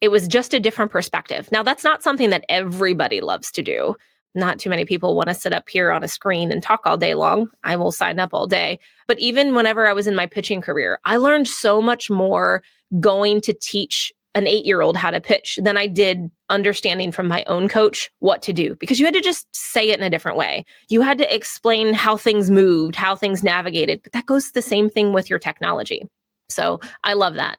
It 0.00 0.08
was 0.08 0.26
just 0.28 0.52
a 0.52 0.60
different 0.60 0.90
perspective. 0.90 1.48
Now 1.52 1.62
that's 1.62 1.84
not 1.84 2.02
something 2.02 2.30
that 2.30 2.44
everybody 2.48 3.20
loves 3.20 3.50
to 3.52 3.62
do 3.62 3.94
not 4.36 4.58
too 4.58 4.70
many 4.70 4.84
people 4.84 5.16
want 5.16 5.28
to 5.28 5.34
sit 5.34 5.52
up 5.52 5.68
here 5.68 5.90
on 5.90 6.04
a 6.04 6.08
screen 6.08 6.52
and 6.52 6.62
talk 6.62 6.82
all 6.84 6.96
day 6.96 7.14
long. 7.14 7.48
I 7.64 7.76
will 7.76 7.92
sign 7.92 8.18
up 8.18 8.30
all 8.32 8.46
day. 8.46 8.78
But 9.06 9.18
even 9.18 9.54
whenever 9.54 9.86
I 9.86 9.92
was 9.92 10.06
in 10.06 10.14
my 10.14 10.26
pitching 10.26 10.60
career, 10.60 10.98
I 11.04 11.16
learned 11.16 11.48
so 11.48 11.80
much 11.80 12.10
more 12.10 12.62
going 13.00 13.40
to 13.42 13.52
teach 13.52 14.12
an 14.34 14.46
eight 14.46 14.66
year 14.66 14.82
old 14.82 14.96
how 14.98 15.10
to 15.10 15.20
pitch 15.20 15.58
than 15.62 15.78
I 15.78 15.86
did 15.86 16.30
understanding 16.50 17.10
from 17.10 17.26
my 17.26 17.42
own 17.46 17.68
coach 17.68 18.10
what 18.18 18.42
to 18.42 18.52
do 18.52 18.76
because 18.76 19.00
you 19.00 19.06
had 19.06 19.14
to 19.14 19.20
just 19.20 19.46
say 19.56 19.88
it 19.88 19.98
in 19.98 20.04
a 20.04 20.10
different 20.10 20.36
way. 20.36 20.64
You 20.88 21.00
had 21.00 21.16
to 21.18 21.34
explain 21.34 21.94
how 21.94 22.18
things 22.18 22.50
moved, 22.50 22.94
how 22.94 23.16
things 23.16 23.42
navigated. 23.42 24.02
But 24.02 24.12
that 24.12 24.26
goes 24.26 24.52
the 24.52 24.62
same 24.62 24.90
thing 24.90 25.14
with 25.14 25.30
your 25.30 25.38
technology. 25.38 26.06
So 26.50 26.80
I 27.02 27.14
love 27.14 27.34
that. 27.34 27.58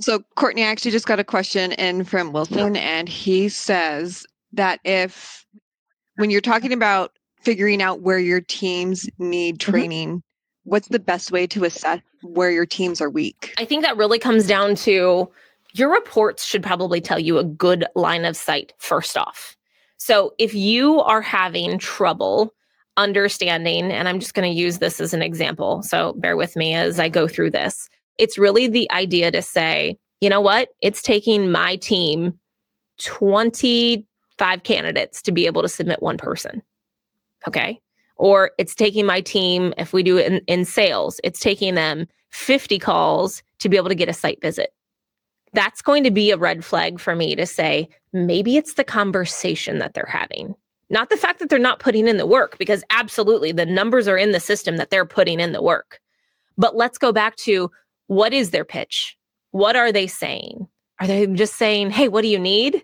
So, 0.00 0.20
Kortney, 0.36 0.60
I 0.60 0.70
actually 0.70 0.92
just 0.92 1.06
got 1.06 1.20
a 1.20 1.24
question 1.24 1.72
in 1.72 2.04
from 2.04 2.32
Wilson, 2.32 2.74
and 2.76 3.06
he 3.08 3.50
says 3.50 4.26
that 4.52 4.80
if 4.82 5.46
when 6.20 6.28
you're 6.28 6.42
talking 6.42 6.72
about 6.72 7.12
figuring 7.40 7.80
out 7.80 8.02
where 8.02 8.18
your 8.18 8.42
teams 8.42 9.08
need 9.18 9.58
mm-hmm. 9.58 9.70
training, 9.70 10.08
mm-hmm. 10.08 10.70
what's 10.70 10.88
the 10.88 10.98
best 10.98 11.32
way 11.32 11.46
to 11.46 11.64
assess 11.64 12.00
where 12.22 12.50
your 12.50 12.66
teams 12.66 13.00
are 13.00 13.08
weak? 13.08 13.54
I 13.56 13.64
think 13.64 13.82
that 13.82 13.96
really 13.96 14.18
comes 14.18 14.46
down 14.46 14.74
to 14.76 15.30
your 15.72 15.90
reports 15.90 16.44
should 16.44 16.62
probably 16.62 17.00
tell 17.00 17.18
you 17.18 17.38
a 17.38 17.44
good 17.44 17.86
line 17.94 18.26
of 18.26 18.36
sight 18.36 18.74
first 18.78 19.16
off. 19.16 19.56
So 19.96 20.34
if 20.38 20.52
you 20.52 21.00
are 21.00 21.22
having 21.22 21.78
trouble 21.78 22.52
understanding, 22.96 23.90
and 23.90 24.06
I'm 24.06 24.20
just 24.20 24.34
going 24.34 24.50
to 24.50 24.58
use 24.60 24.78
this 24.78 25.00
as 25.00 25.14
an 25.14 25.22
example, 25.22 25.82
so 25.82 26.12
bear 26.18 26.36
with 26.36 26.54
me 26.54 26.74
as 26.74 27.00
I 27.00 27.08
go 27.08 27.28
through 27.28 27.52
this. 27.52 27.88
It's 28.18 28.36
really 28.36 28.66
the 28.66 28.90
idea 28.90 29.30
to 29.30 29.40
say, 29.40 29.96
you 30.20 30.28
know 30.28 30.40
what? 30.40 30.68
It's 30.82 31.00
taking 31.00 31.50
my 31.50 31.76
team 31.76 32.38
20 32.98 34.06
five 34.40 34.62
candidates 34.62 35.20
to 35.20 35.32
be 35.32 35.44
able 35.44 35.60
to 35.60 35.68
submit 35.68 36.02
one 36.02 36.16
person. 36.16 36.62
Okay. 37.46 37.78
Or 38.16 38.52
it's 38.56 38.74
taking 38.74 39.04
my 39.04 39.20
team, 39.20 39.74
if 39.76 39.92
we 39.92 40.02
do 40.02 40.16
it 40.16 40.32
in, 40.32 40.40
in 40.46 40.64
sales, 40.64 41.20
it's 41.22 41.40
taking 41.40 41.74
them 41.74 42.08
50 42.30 42.78
calls 42.78 43.42
to 43.58 43.68
be 43.68 43.76
able 43.76 43.90
to 43.90 43.94
get 43.94 44.08
a 44.08 44.14
site 44.14 44.40
visit. 44.40 44.72
That's 45.52 45.82
going 45.82 46.04
to 46.04 46.10
be 46.10 46.30
a 46.30 46.38
red 46.38 46.64
flag 46.64 46.98
for 47.00 47.14
me 47.14 47.36
to 47.36 47.44
say, 47.44 47.90
maybe 48.14 48.56
it's 48.56 48.74
the 48.74 48.84
conversation 48.84 49.78
that 49.78 49.92
they're 49.92 50.08
having, 50.08 50.54
not 50.88 51.10
the 51.10 51.18
fact 51.18 51.38
that 51.40 51.50
they're 51.50 51.58
not 51.58 51.78
putting 51.78 52.08
in 52.08 52.16
the 52.16 52.26
work, 52.26 52.56
because 52.56 52.82
absolutely 52.88 53.52
the 53.52 53.66
numbers 53.66 54.08
are 54.08 54.16
in 54.16 54.32
the 54.32 54.40
system 54.40 54.78
that 54.78 54.88
they're 54.88 55.04
putting 55.04 55.38
in 55.38 55.52
the 55.52 55.62
work. 55.62 56.00
But 56.56 56.76
let's 56.76 56.96
go 56.96 57.12
back 57.12 57.36
to 57.36 57.70
what 58.06 58.32
is 58.32 58.52
their 58.52 58.64
pitch? 58.64 59.18
What 59.50 59.76
are 59.76 59.92
they 59.92 60.06
saying? 60.06 60.66
Are 60.98 61.06
they 61.06 61.26
just 61.26 61.56
saying, 61.56 61.90
hey, 61.90 62.08
what 62.08 62.22
do 62.22 62.28
you 62.28 62.38
need? 62.38 62.82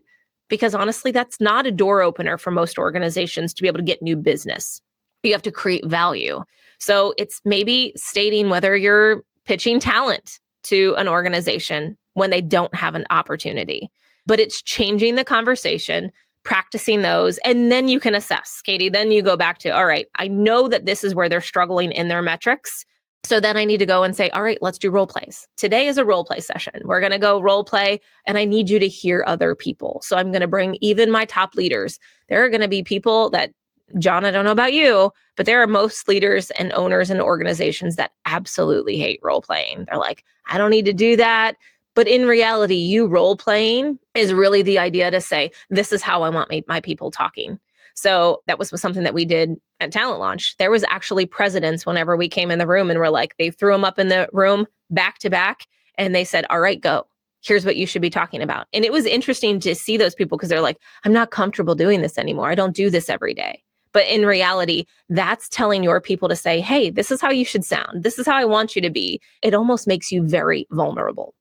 Because 0.49 0.75
honestly, 0.75 1.11
that's 1.11 1.41
not 1.41 1.67
a 1.67 1.73
door 1.73 2.03
opener 2.03 2.39
for 2.39 2.51
most 2.51 2.79
organizations 2.79 3.53
to 3.55 3.63
be 3.63 3.69
able 3.69 3.79
to 3.79 3.85
get 3.85 4.03
new 4.03 4.17
business. 4.17 4.81
You 5.23 5.33
have 5.33 5.43
to 5.43 5.53
create 5.53 5.85
value. 5.87 6.43
So 6.79 7.15
it's 7.19 7.41
maybe 7.45 7.93
stating 7.97 8.49
whether 8.49 8.77
you're 8.77 9.23
pitching 9.45 9.81
talent 9.81 10.39
to 10.65 10.95
an 10.97 11.09
organization 11.09 11.97
when 12.15 12.31
they 12.31 12.41
don't 12.41 12.75
have 12.75 12.95
an 12.95 13.07
opportunity, 13.11 13.91
but 14.27 14.41
it's 14.41 14.63
changing 14.63 15.15
the 15.15 15.25
conversation, 15.25 16.11
practicing 16.43 17.03
those, 17.03 17.39
and 17.39 17.71
then 17.71 17.89
you 17.89 18.01
can 18.01 18.15
assess, 18.15 18.61
Katie. 18.65 18.89
Then 18.89 19.11
you 19.11 19.23
go 19.23 19.37
back 19.37 19.59
to, 19.59 19.71
all 19.71 19.87
right, 19.87 20.07
I 20.17 20.29
know 20.29 20.69
that 20.69 20.87
this 20.87 21.05
is 21.05 21.15
where 21.15 21.29
they're 21.29 21.41
struggling 21.41 21.93
in 21.93 22.09
their 22.09 22.23
metrics. 22.23 22.85
So 23.27 23.41
then 23.41 23.57
I 23.57 23.65
need 23.65 23.79
to 23.79 23.87
go 23.87 24.05
and 24.05 24.15
say, 24.15 24.31
all 24.31 24.43
right, 24.45 24.59
let's 24.61 24.79
do 24.79 24.89
role 24.89 25.09
plays. 25.09 25.49
Today 25.57 25.89
is 25.89 25.99
a 25.99 26.05
role 26.05 26.25
play 26.25 26.39
session. 26.39 26.81
We're 26.85 27.01
going 27.01 27.11
to 27.11 27.19
go 27.19 27.43
role 27.43 27.65
play, 27.65 28.01
and 28.25 28.39
I 28.39 28.45
need 28.45 28.71
you 28.71 28.79
to 28.79 28.87
hear 28.87 29.25
other 29.27 29.57
people. 29.57 30.01
So 30.05 30.17
I'm 30.17 30.31
going 30.31 30.43
to 30.43 30.47
bring 30.47 30.79
even 30.81 31.11
my 31.11 31.25
top 31.25 31.57
leaders. 31.57 31.99
There 32.29 32.45
are 32.45 32.49
going 32.49 32.61
to 32.61 32.69
be 32.69 32.85
people 32.85 33.29
that, 33.31 33.51
John, 33.99 34.25
I 34.25 34.31
don't 34.31 34.45
know 34.45 34.53
about 34.53 34.75
you, 34.75 35.11
but 35.37 35.45
there 35.45 35.61
are 35.61 35.67
most 35.67 36.07
leaders 36.07 36.53
and 36.53 36.73
owners 36.75 37.11
and 37.11 37.21
organizations 37.21 37.97
that 37.97 38.13
absolutely 38.27 38.97
hate 38.97 39.19
role 39.25 39.43
playing. 39.43 39.87
They're 39.87 39.99
like, 39.99 40.23
I 40.47 40.57
don't 40.57 40.71
need 40.71 40.85
to 40.85 40.93
do 40.93 41.17
that. 41.17 41.57
But 41.97 42.07
in 42.07 42.29
reality, 42.29 42.77
you 42.77 43.09
role 43.09 43.37
playing 43.37 43.99
is 44.15 44.33
really 44.33 44.63
the 44.63 44.79
idea 44.79 45.11
to 45.11 45.21
say, 45.21 45.51
this 45.69 45.93
is 45.93 46.01
how 46.01 46.23
I 46.23 46.29
want 46.29 46.49
my, 46.49 46.63
my 46.69 46.81
people 46.81 47.11
talking. 47.11 47.59
So 47.97 48.43
that 48.47 48.59
was 48.59 48.69
something 48.81 49.05
that 49.05 49.15
we 49.15 49.25
did 49.25 49.57
at 49.81 49.91
Talent 49.91 50.21
Launch. 50.21 50.57
There 50.59 50.71
was 50.71 50.85
actually 50.85 51.27
presidents 51.27 51.87
whenever 51.87 52.17
we 52.17 52.29
came 52.29 52.51
in 52.51 52.59
the 52.59 52.67
room 52.67 52.91
and 52.91 53.01
we're 53.01 53.09
like, 53.09 53.35
they 53.39 53.51
threw 53.51 53.73
them 53.73 53.85
up 53.85 53.99
in 53.99 54.09
the 54.09 54.29
room 54.33 54.67
back 54.91 55.19
to 55.21 55.31
back 55.31 55.67
and 55.97 56.15
they 56.15 56.25
said, 56.25 56.45
all 56.51 56.61
right, 56.61 56.81
go. 56.81 57.07
Here's 57.43 57.65
what 57.65 57.77
you 57.77 57.87
should 57.87 58.03
be 58.03 58.11
talking 58.11 58.43
about. 58.43 58.67
And 58.73 58.85
it 58.85 58.93
was 58.93 59.07
interesting 59.07 59.61
to 59.61 59.75
see 59.75 59.97
those 59.97 60.15
people 60.15 60.37
because 60.37 60.51
they're 60.51 60.61
like, 60.61 60.79
I'm 61.05 61.13
not 61.13 61.31
comfortable 61.31 61.75
doing 61.75 62.03
this 62.03 62.19
anymore. 62.19 62.51
I 62.51 62.55
don't 62.55 62.75
do 62.75 62.91
this 62.91 63.09
every 63.09 63.35
day. 63.35 63.63
But 63.93 64.07
in 64.09 64.27
reality, 64.27 64.85
that's 65.09 65.49
telling 65.49 65.83
your 65.83 66.01
people 66.01 66.29
to 66.29 66.37
say, 66.37 66.61
hey, 66.61 66.91
this 66.91 67.11
is 67.11 67.21
how 67.21 67.31
you 67.31 67.45
should 67.45 67.65
sound. 67.65 68.03
This 68.03 68.19
is 68.19 68.27
how 68.27 68.35
I 68.35 68.45
want 68.45 68.77
you 68.77 68.83
to 68.83 68.91
be. 68.91 69.21
It 69.43 69.55
almost 69.55 69.87
makes 69.87 70.11
you 70.11 70.27
very 70.27 70.67
vulnerable. 70.71 71.35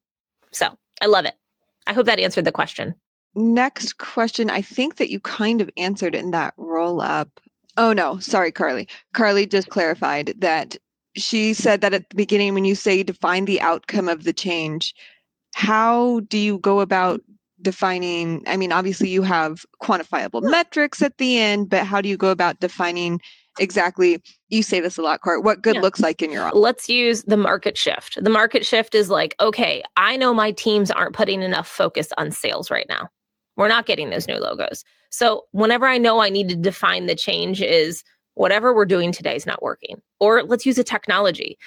So 0.51 0.67
I 1.01 1.07
love 1.07 1.25
it. 1.25 1.33
I 1.87 1.93
hope 1.93 2.05
that 2.05 2.19
answered 2.19 2.45
the 2.45 2.51
question 2.51 2.95
next 3.35 3.97
question, 3.97 4.49
I 4.49 4.61
think 4.61 4.95
that 4.97 5.09
you 5.09 5.19
kind 5.19 5.61
of 5.61 5.69
answered 5.77 6.15
in 6.15 6.31
that 6.31 6.53
roll 6.57 7.01
up. 7.01 7.39
Oh, 7.77 7.93
no, 7.93 8.19
sorry, 8.19 8.51
Carly. 8.51 8.87
Carly 9.13 9.45
just 9.45 9.69
clarified 9.69 10.33
that 10.37 10.77
she 11.15 11.53
said 11.53 11.81
that 11.81 11.93
at 11.93 12.09
the 12.09 12.15
beginning, 12.15 12.53
when 12.53 12.65
you 12.65 12.75
say 12.75 13.03
define 13.03 13.45
the 13.45 13.61
outcome 13.61 14.09
of 14.09 14.23
the 14.23 14.33
change, 14.33 14.93
how 15.53 16.21
do 16.21 16.37
you 16.37 16.57
go 16.59 16.79
about 16.79 17.21
defining? 17.61 18.43
I 18.47 18.57
mean, 18.57 18.71
obviously, 18.71 19.09
you 19.09 19.21
have 19.23 19.65
quantifiable 19.81 20.43
metrics 20.43 21.01
at 21.01 21.17
the 21.17 21.37
end, 21.37 21.69
but 21.69 21.85
how 21.85 22.01
do 22.01 22.09
you 22.09 22.17
go 22.17 22.29
about 22.29 22.59
defining 22.59 23.21
exactly? 23.59 24.21
You 24.49 24.63
say 24.63 24.79
this 24.79 24.97
a 24.97 25.01
lot, 25.01 25.21
Court, 25.21 25.43
what 25.43 25.61
good 25.61 25.75
yeah. 25.75 25.81
looks 25.81 26.01
like 26.01 26.21
in 26.21 26.31
your 26.31 26.43
office? 26.43 26.59
Let's 26.59 26.89
use 26.89 27.23
the 27.23 27.37
market 27.37 27.77
shift. 27.77 28.21
The 28.21 28.29
market 28.29 28.65
shift 28.65 28.95
is 28.95 29.09
like, 29.09 29.35
okay, 29.39 29.83
I 29.97 30.17
know 30.17 30.33
my 30.33 30.51
teams 30.51 30.91
aren't 30.91 31.15
putting 31.15 31.41
enough 31.41 31.67
focus 31.67 32.09
on 32.17 32.31
sales 32.31 32.69
right 32.69 32.85
now. 32.89 33.09
We're 33.55 33.67
not 33.67 33.85
getting 33.85 34.09
those 34.09 34.27
new 34.27 34.37
logos. 34.37 34.83
So 35.09 35.43
whenever 35.51 35.87
I 35.87 35.97
know 35.97 36.19
I 36.19 36.29
need 36.29 36.49
to 36.49 36.55
define 36.55 37.05
the 37.05 37.15
change 37.15 37.61
is 37.61 38.03
whatever 38.33 38.73
we're 38.73 38.85
doing 38.85 39.11
today 39.11 39.35
is 39.35 39.45
not 39.45 39.63
working. 39.63 40.01
Or 40.19 40.43
let's 40.43 40.65
use 40.65 40.77
a 40.77 40.83
technology. 40.83 41.57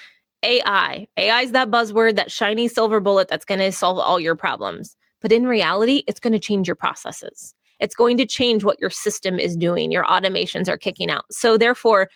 AI. 0.43 1.07
AI 1.17 1.41
is 1.41 1.51
that 1.51 1.69
buzzword, 1.69 2.15
that 2.15 2.31
shiny 2.31 2.67
silver 2.67 2.99
bullet 2.99 3.27
that's 3.27 3.45
going 3.45 3.59
to 3.59 3.71
solve 3.71 3.97
all 3.97 4.19
your 4.19 4.35
problems. 4.35 4.95
But 5.21 5.31
in 5.31 5.47
reality, 5.47 6.03
it's 6.07 6.19
going 6.19 6.33
to 6.33 6.39
change 6.39 6.67
your 6.67 6.75
processes. 6.75 7.53
It's 7.79 7.95
going 7.95 8.17
to 8.17 8.25
change 8.25 8.63
what 8.63 8.79
your 8.79 8.89
system 8.89 9.39
is 9.39 9.57
doing. 9.57 9.91
Your 9.91 10.05
automations 10.05 10.69
are 10.69 10.77
kicking 10.77 11.09
out. 11.09 11.25
So 11.31 11.57
therefore, 11.57 12.09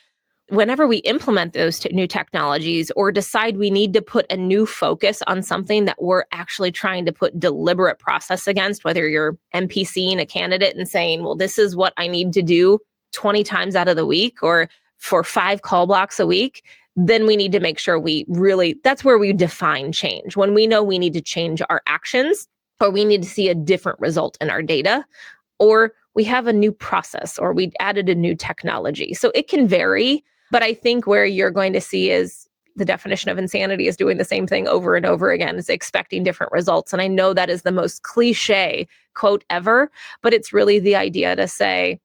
whenever 0.53 0.87
we 0.87 0.97
implement 0.97 1.53
those 1.53 1.79
t- 1.79 1.89
new 1.93 2.05
technologies 2.05 2.91
or 2.95 3.11
decide 3.11 3.57
we 3.57 3.71
need 3.71 3.91
to 3.93 4.01
put 4.01 4.31
a 4.31 4.37
new 4.37 4.67
focus 4.67 5.23
on 5.25 5.41
something 5.41 5.85
that 5.85 6.01
we're 6.01 6.25
actually 6.31 6.71
trying 6.71 7.05
to 7.05 7.11
put 7.11 7.39
deliberate 7.39 7.97
process 7.97 8.45
against, 8.45 8.85
whether 8.85 9.07
you're 9.07 9.35
MPCing 9.55 10.21
a 10.21 10.25
candidate 10.25 10.75
and 10.75 10.87
saying, 10.87 11.23
well, 11.23 11.35
this 11.35 11.57
is 11.57 11.75
what 11.75 11.93
I 11.97 12.07
need 12.07 12.33
to 12.33 12.43
do 12.43 12.79
20 13.13 13.43
times 13.43 13.75
out 13.75 13.87
of 13.87 13.95
the 13.95 14.05
week 14.05 14.43
or 14.43 14.69
for 14.97 15.23
five 15.23 15.63
call 15.63 15.87
blocks 15.87 16.19
a 16.19 16.27
week, 16.27 16.63
then 16.95 17.25
we 17.25 17.35
need 17.35 17.51
to 17.51 17.59
make 17.59 17.79
sure 17.79 17.99
we 17.99 18.23
really, 18.27 18.75
that's 18.83 19.03
where 19.03 19.17
we 19.17 19.33
define 19.33 19.91
change. 19.91 20.37
When 20.37 20.53
we 20.53 20.67
know 20.67 20.83
we 20.83 20.99
need 20.99 21.13
to 21.13 21.21
change 21.21 21.63
our 21.67 21.81
actions 21.87 22.47
or 22.79 22.91
we 22.91 23.05
need 23.05 23.23
to 23.23 23.29
see 23.29 23.49
a 23.49 23.55
different 23.55 23.99
result 23.99 24.37
in 24.39 24.51
our 24.51 24.61
data, 24.61 25.03
or 25.57 25.93
we 26.13 26.23
have 26.25 26.45
a 26.45 26.53
new 26.53 26.71
process 26.71 27.39
or 27.39 27.53
we 27.53 27.71
added 27.79 28.07
a 28.07 28.15
new 28.15 28.35
technology. 28.35 29.15
So 29.15 29.31
it 29.33 29.47
can 29.47 29.67
vary 29.67 30.23
but 30.53 30.61
I 30.61 30.75
think 30.75 31.07
where 31.07 31.25
you're 31.25 31.49
going 31.49 31.73
to 31.73 31.81
see 31.81 32.11
is 32.11 32.47
the 32.75 32.85
definition 32.85 33.31
of 33.31 33.39
insanity 33.39 33.87
is 33.87 33.97
doing 33.97 34.17
the 34.17 34.23
same 34.23 34.45
thing 34.45 34.67
over 34.67 34.95
and 34.95 35.03
over 35.03 35.31
again, 35.31 35.55
is 35.57 35.67
expecting 35.67 36.23
different 36.23 36.51
results. 36.51 36.93
And 36.93 37.01
I 37.01 37.07
know 37.07 37.33
that 37.33 37.49
is 37.49 37.63
the 37.63 37.71
most 37.71 38.03
cliche 38.03 38.87
quote 39.15 39.43
ever, 39.49 39.91
but 40.21 40.31
it's 40.31 40.53
really 40.53 40.77
the 40.77 40.95
idea 40.95 41.35
to 41.35 41.47
say, 41.47 41.99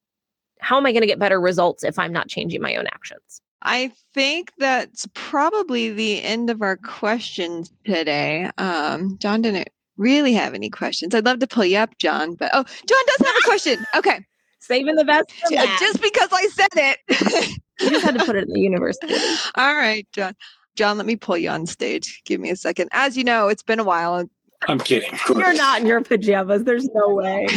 how 0.61 0.79
am 0.79 0.87
I 0.87 0.93
going 0.93 1.03
to 1.03 1.07
get 1.07 1.19
better 1.19 1.39
results 1.39 1.85
if 1.85 1.99
I'm 1.99 2.13
not 2.13 2.29
changing 2.29 2.63
my 2.63 2.75
own 2.77 2.87
actions? 2.87 3.43
I 3.63 3.93
think 4.15 4.51
that's 4.57 5.07
probably 5.13 5.91
the 5.93 6.23
end 6.23 6.49
of 6.49 6.63
our 6.63 6.79
questions 6.79 7.71
today. 7.85 8.51
Um, 8.57 9.19
John 9.19 9.43
didn't 9.43 9.69
really 9.99 10.33
have 10.33 10.55
any 10.55 10.71
questions. 10.71 11.15
I'd 11.15 11.27
love 11.27 11.41
to 11.41 11.47
pull 11.47 11.67
you 11.67 11.77
up, 11.77 11.99
John, 11.99 12.35
but 12.35 12.51
oh, 12.55 12.63
John 12.63 13.05
does 13.07 13.27
have 13.27 13.37
a 13.37 13.45
question. 13.45 13.87
Okay. 13.95 14.25
Saving 14.61 14.95
the 14.95 15.05
best. 15.05 15.33
Just 15.51 16.01
because 16.01 16.29
I 16.33 16.47
said 16.49 16.69
it. 16.75 17.59
you 17.81 17.91
just 17.91 18.05
had 18.05 18.19
to 18.19 18.25
put 18.25 18.37
it 18.37 18.45
in 18.45 18.53
the 18.53 18.61
universe. 18.61 18.99
All 19.57 19.75
right, 19.75 20.07
John. 20.13 20.35
John, 20.77 20.97
let 20.97 21.07
me 21.07 21.17
pull 21.17 21.37
you 21.37 21.51
on 21.51 21.67
stage. 21.67 22.23
Give 22.25 22.41
me 22.41 22.51
a 22.51 22.57
second. 22.57 22.89
As 22.93 23.17
you 23.17 23.25
know, 23.25 23.49
it's 23.49 23.65
been 23.65 23.81
a 23.81 23.85
while. 23.85 24.29
I'm 24.69 24.79
kidding. 24.79 25.13
You're 25.29 25.55
not 25.55 25.81
in 25.81 25.87
your 25.87 26.01
pajamas. 26.03 26.65
There's 26.65 26.89
no 26.95 27.15
way. 27.15 27.49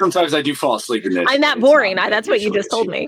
Sometimes 0.00 0.32
I 0.32 0.40
do 0.40 0.54
fall 0.54 0.76
asleep 0.76 1.04
in 1.04 1.12
this. 1.12 1.26
I'm 1.28 1.42
that 1.42 1.60
boring. 1.60 1.98
I, 1.98 2.08
that's 2.08 2.26
what 2.26 2.40
you 2.40 2.50
just 2.54 2.70
told 2.70 2.86
me. 2.86 3.06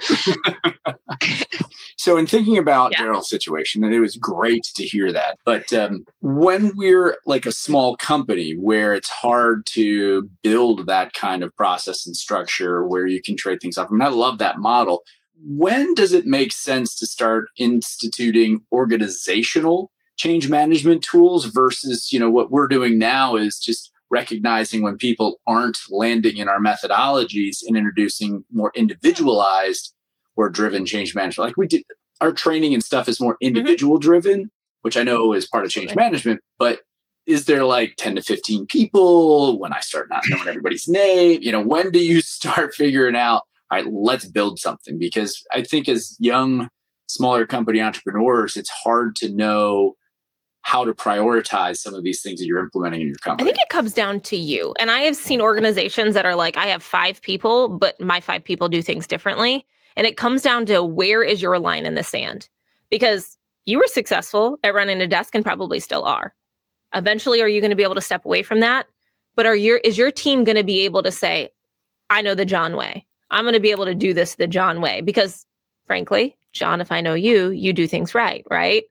so, 1.97 2.19
in 2.19 2.27
thinking 2.27 2.59
about 2.59 2.93
yeah. 2.93 3.05
Daryl's 3.07 3.31
situation, 3.31 3.83
and 3.83 3.95
it 3.95 4.01
was 4.01 4.17
great 4.17 4.65
to 4.75 4.85
hear 4.85 5.11
that. 5.11 5.39
But 5.47 5.73
um, 5.73 6.05
when 6.21 6.77
we're 6.77 7.17
like 7.25 7.47
a 7.47 7.53
small 7.53 7.97
company 7.97 8.53
where 8.53 8.93
it's 8.93 9.09
hard 9.09 9.65
to 9.67 10.29
build 10.43 10.87
that 10.87 11.15
kind 11.15 11.43
of 11.43 11.57
process 11.57 12.07
and 12.07 12.15
structure 12.15 12.87
where 12.87 13.07
you 13.07 13.23
can 13.23 13.37
trade 13.39 13.61
things 13.63 13.79
off, 13.79 13.89
I 13.89 13.93
mean, 13.93 14.03
I 14.03 14.09
love 14.09 14.37
that 14.39 14.59
model. 14.59 15.03
When 15.45 15.95
does 15.95 16.13
it 16.13 16.27
make 16.27 16.53
sense 16.53 16.95
to 16.97 17.07
start 17.07 17.49
instituting 17.59 18.61
organizational 18.71 19.91
change 20.17 20.49
management 20.49 21.03
tools 21.03 21.47
versus, 21.47 22.13
you 22.13 22.19
know, 22.21 22.31
what 22.31 22.51
we're 22.51 22.69
doing 22.69 22.99
now 22.99 23.37
is 23.37 23.59
just 23.59 23.91
recognizing 24.11 24.83
when 24.83 24.97
people 24.97 25.41
aren't 25.47 25.79
landing 25.91 26.37
in 26.37 26.49
our 26.49 26.61
methodologies 26.61 27.59
and 27.67 27.77
introducing 27.77 28.45
more 28.53 28.71
individualized 28.75 29.95
or 30.37 30.49
driven 30.49 30.85
change 30.87 31.15
management. 31.15 31.49
Like 31.49 31.57
we 31.57 31.67
did, 31.67 31.83
our 32.21 32.33
training 32.33 32.75
and 32.75 32.85
stuff 32.85 33.09
is 33.09 33.21
more 33.21 33.35
mm-hmm. 33.35 33.49
individual 33.49 33.99
driven, 33.99 34.51
which 34.83 34.97
I 34.97 35.03
know 35.03 35.33
is 35.33 35.49
part 35.49 35.65
of 35.65 35.71
change 35.71 35.97
management, 35.97 36.41
but 36.59 36.81
is 37.27 37.47
there 37.47 37.65
like 37.65 37.95
10 37.97 38.17
to 38.17 38.23
15 38.23 38.67
people 38.67 39.59
when 39.59 39.73
I 39.73 39.81
start 39.81 40.09
not 40.11 40.25
knowing 40.29 40.49
everybody's 40.49 40.89
name? 40.89 41.41
You 41.43 41.53
know, 41.53 41.63
when 41.63 41.91
do 41.91 41.99
you 41.99 42.21
start 42.21 42.75
figuring 42.75 43.17
out, 43.17 43.43
all 43.73 43.79
right, 43.79 43.91
let's 43.91 44.27
build 44.27 44.59
something? 44.59 44.99
Because 44.99 45.43
I 45.51 45.63
think 45.63 45.89
as 45.89 46.17
young, 46.21 46.69
smaller 47.07 47.47
company 47.47 47.81
entrepreneurs, 47.81 48.57
it's 48.57 48.71
hard 48.71 49.17
to 49.17 49.35
know 49.35 49.95
how 50.61 50.85
to 50.85 50.93
prioritize 50.93 51.79
some 51.79 51.95
of 51.95 52.05
these 52.05 52.23
things 52.23 52.39
that 52.39 52.47
you're 52.47 52.61
implementing 52.61 53.01
in 53.01 53.07
your 53.09 53.17
company? 53.17 53.49
I 53.49 53.53
think 53.53 53.63
it 53.63 53.69
comes 53.69 53.95
down 53.95 54.21
to 54.21 54.37
you. 54.37 54.75
And 54.79 54.91
I 54.91 55.01
have 55.01 55.17
seen 55.17 55.41
organizations 55.41 56.15
that 56.15 56.27
are 56.27 56.37
like, 56.37 56.57
I 56.57 56.67
have 56.67 56.83
five 56.83 57.21
people, 57.23 57.69
but 57.69 58.01
my 58.01 58.21
five 58.21 58.45
people 58.45 58.69
do 58.69 58.83
things 58.83 59.07
differently. 59.07 59.67
And 59.97 60.07
it 60.07 60.17
comes 60.17 60.43
down 60.43 60.67
to 60.67 60.85
where 60.85 61.23
is 61.23 61.43
your 61.43 61.59
line 61.59 61.85
in 61.85 61.95
the 61.95 62.05
sand? 62.05 62.49
Because 62.91 63.39
you 63.65 63.79
were 63.79 63.87
successful 63.87 64.59
at 64.63 64.75
running 64.75 65.01
a 65.01 65.07
desk 65.07 65.35
and 65.35 65.45
probably 65.45 65.81
still 65.81 66.05
are. 66.05 66.35
Eventually, 66.95 67.41
are 67.41 67.49
you 67.49 67.61
going 67.61 67.71
to 67.71 67.77
be 67.77 67.83
able 67.83 67.95
to 67.95 68.01
step 68.01 68.25
away 68.25 68.43
from 68.43 68.61
that? 68.61 68.87
But 69.35 69.47
are 69.47 69.57
your 69.57 69.79
is 69.79 69.97
your 69.97 70.11
team 70.11 70.45
going 70.45 70.57
to 70.57 70.65
be 70.65 70.81
able 70.81 71.03
to 71.03 71.11
say, 71.11 71.51
I 72.11 72.21
know 72.21 72.35
the 72.35 72.45
John 72.45 72.77
way. 72.77 73.07
I'm 73.33 73.45
going 73.45 73.55
to 73.55 73.61
be 73.61 73.71
able 73.71 73.87
to 73.87 73.95
do 73.95 74.15
this 74.15 74.37
the 74.37 74.47
John 74.47 74.81
way 74.81 75.01
because 75.01 75.47
frankly, 75.87 76.37
John, 76.53 76.81
if 76.81 76.93
I 76.93 77.01
know 77.01 77.15
you, 77.15 77.51
you 77.51 77.73
do 77.73 77.89
things 77.89 78.15
right, 78.15 78.45
right? 78.51 78.85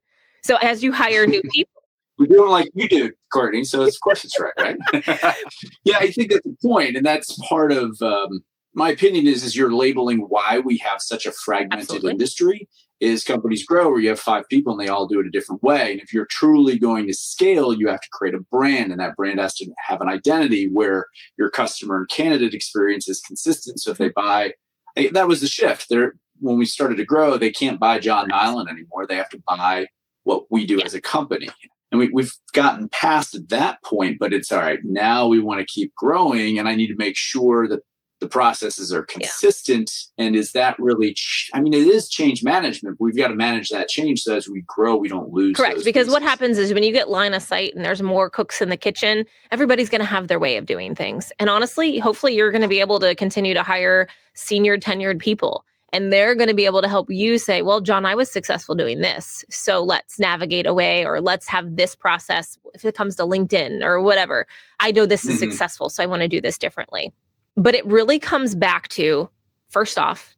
So 0.44 0.58
as 0.58 0.84
you 0.84 0.92
hire 0.92 1.26
new 1.26 1.42
people, 1.54 1.82
we 2.18 2.28
do 2.28 2.46
it 2.46 2.50
like 2.50 2.70
you 2.76 2.88
do, 2.88 3.12
Kortney. 3.34 3.66
So 3.66 3.82
of 3.84 3.96
course 4.04 4.24
it's 4.24 4.39
right, 4.39 4.54
right? 4.60 4.78
yeah, 5.84 5.98
I 6.00 6.12
think 6.12 6.32
that's 6.32 6.44
the 6.44 6.56
point, 6.62 6.96
and 6.96 7.06
that's 7.06 7.36
part 7.48 7.72
of 7.72 8.00
um, 8.02 8.44
my 8.76 8.89
opinion. 8.89 9.26
Is 9.26 9.44
is 9.44 9.56
you're 9.56 9.74
labeling 9.74 10.20
why 10.20 10.60
we 10.60 10.78
have 10.78 11.02
such 11.02 11.26
a 11.26 11.32
fragmented 11.32 11.82
Absolutely. 11.82 12.12
industry. 12.12 12.70
Is 13.02 13.24
companies 13.24 13.66
grow 13.66 13.89
where 13.89 13.99
you 13.99 14.10
have 14.10 14.20
five 14.20 14.47
people 14.47 14.74
and 14.74 14.80
they 14.80 14.88
all 14.88 15.08
do 15.08 15.20
it 15.20 15.26
a 15.26 15.32
different 15.32 15.64
way. 15.64 15.91
And 15.91 16.02
if 16.02 16.14
you're 16.14 16.28
truly 16.28 16.78
going 16.78 17.08
to 17.08 17.14
scale, 17.16 17.74
you 17.74 17.88
have 17.88 17.99
to 17.99 18.08
create 18.12 18.36
a 18.36 18.39
brand, 18.52 18.91
and 18.91 19.02
that 19.02 19.16
brand 19.16 19.39
has 19.39 19.56
to 19.56 19.72
have 19.88 20.02
an 20.02 20.08
identity 20.08 20.68
where 20.68 21.08
your 21.36 21.49
customer 21.49 21.97
and 21.97 22.08
candidate 22.10 22.54
experience 22.54 23.10
is 23.10 23.20
consistent. 23.20 23.80
So 23.80 23.89
if 23.89 23.97
they 23.97 24.10
buy, 24.10 24.54
eh, 24.95 25.10
that 25.14 25.28
was 25.28 25.41
the 25.41 25.47
shift. 25.47 25.88
There, 25.89 26.14
when 26.39 26.60
we 26.60 26.66
started 26.66 26.97
to 26.97 27.06
grow, 27.06 27.38
they 27.38 27.52
can't 27.52 27.80
buy 27.80 27.97
John 27.97 28.28
Nyland 28.28 28.70
anymore. 28.70 29.08
They 29.08 29.16
have 29.16 29.30
to 29.30 29.41
buy 29.47 29.88
what 30.24 30.43
we 30.52 30.68
do 30.68 30.80
as 30.82 30.93
a 30.93 31.02
company. 31.02 31.49
And 31.91 31.99
we, 31.99 32.10
we've 32.10 32.34
gotten 32.54 32.88
past 32.89 33.36
that 33.49 33.84
point, 33.84 34.18
but 34.20 34.32
it's 34.32 34.52
all 34.52 34.60
right. 34.60 34.80
Now 34.84 35.28
we 35.28 35.39
want 35.39 35.60
to 35.60 35.66
keep 35.66 35.93
growing, 35.95 36.60
and 36.60 36.70
I 36.70 36.76
need 36.76 36.88
to 36.88 36.95
make 36.95 37.18
sure 37.18 37.68
that 37.68 37.82
the 38.22 38.28
processes 38.28 38.93
are 38.93 39.03
consistent. 39.03 39.91
Yeah. 40.17 40.26
And 40.26 40.36
is 40.36 40.53
that 40.53 40.80
really, 40.80 41.13
ch- 41.13 41.49
I 41.53 41.59
mean, 41.59 41.74
it 41.74 41.88
is 41.88 42.07
change 42.07 42.43
management. 42.43 42.97
We've 42.99 43.17
got 43.17 43.28
to 43.28 43.36
manage 43.36 43.69
that 43.69 43.89
change 43.89 44.22
so 44.22 44.36
as 44.36 44.47
we 44.47 44.61
grow, 44.61 44.95
we 44.95 45.09
don't 45.09 45.34
lose. 45.34 45.57
Correct. 45.57 45.84
Because 45.84 46.05
pieces. 46.05 46.13
what 46.13 46.22
happens 46.22 46.57
is 46.57 46.74
when 46.74 46.84
you 46.84 46.93
get 46.93 47.09
line 47.09 47.34
of 47.34 47.41
sight 47.41 47.76
and 47.76 47.84
there's 47.84 48.01
more 48.01 48.30
cooks 48.30 48.61
in 48.61 48.69
the 48.69 48.78
kitchen, 48.78 49.26
everybody's 49.51 49.89
going 49.89 49.99
to 49.99 50.05
have 50.05 50.30
their 50.30 50.39
way 50.39 50.55
of 50.55 50.65
doing 50.65 50.95
things. 50.95 51.34
And 51.39 51.49
honestly, 51.49 51.99
hopefully, 51.99 52.36
you're 52.36 52.51
going 52.51 52.61
to 52.61 52.67
be 52.67 52.80
able 52.80 52.99
to 52.99 53.15
continue 53.15 53.53
to 53.53 53.63
hire 53.63 54.07
senior 54.34 54.78
tenured 54.78 55.19
people 55.19 55.65
and 55.93 56.11
they're 56.11 56.36
going 56.36 56.47
to 56.47 56.53
be 56.53 56.65
able 56.65 56.82
to 56.82 56.88
help 56.88 57.09
you 57.09 57.38
say, 57.38 57.61
well, 57.61 57.82
John, 57.82 58.05
I 58.05 58.15
was 58.15 58.32
successful 58.32 58.76
doing 58.76 59.01
this. 59.01 59.43
So 59.49 59.84
let's 59.84 60.19
navigate 60.19 60.65
away 60.65 61.05
or 61.05 61.19
let's 61.19 61.47
have 61.47 61.76
this 61.76 61.95
process 61.95 62.57
if 62.74 62.86
it 62.86 62.95
comes 62.95 63.15
to 63.17 63.24
LinkedIn 63.24 63.84
or 63.84 64.01
whatever. 64.01 64.47
I 64.80 64.91
know 64.91 65.05
this 65.05 65.26
is 65.26 65.32
mm-hmm. 65.32 65.39
successful. 65.39 65.89
So 65.89 66.01
I 66.01 66.05
want 66.05 66.22
to 66.22 66.28
do 66.28 66.39
this 66.39 66.57
differently. 66.57 67.11
But 67.58 67.76
it 67.76 67.86
really 67.86 68.20
comes 68.20 68.56
back 68.56 68.88
to 68.89 69.30
first 69.72 69.97
off, 69.97 70.36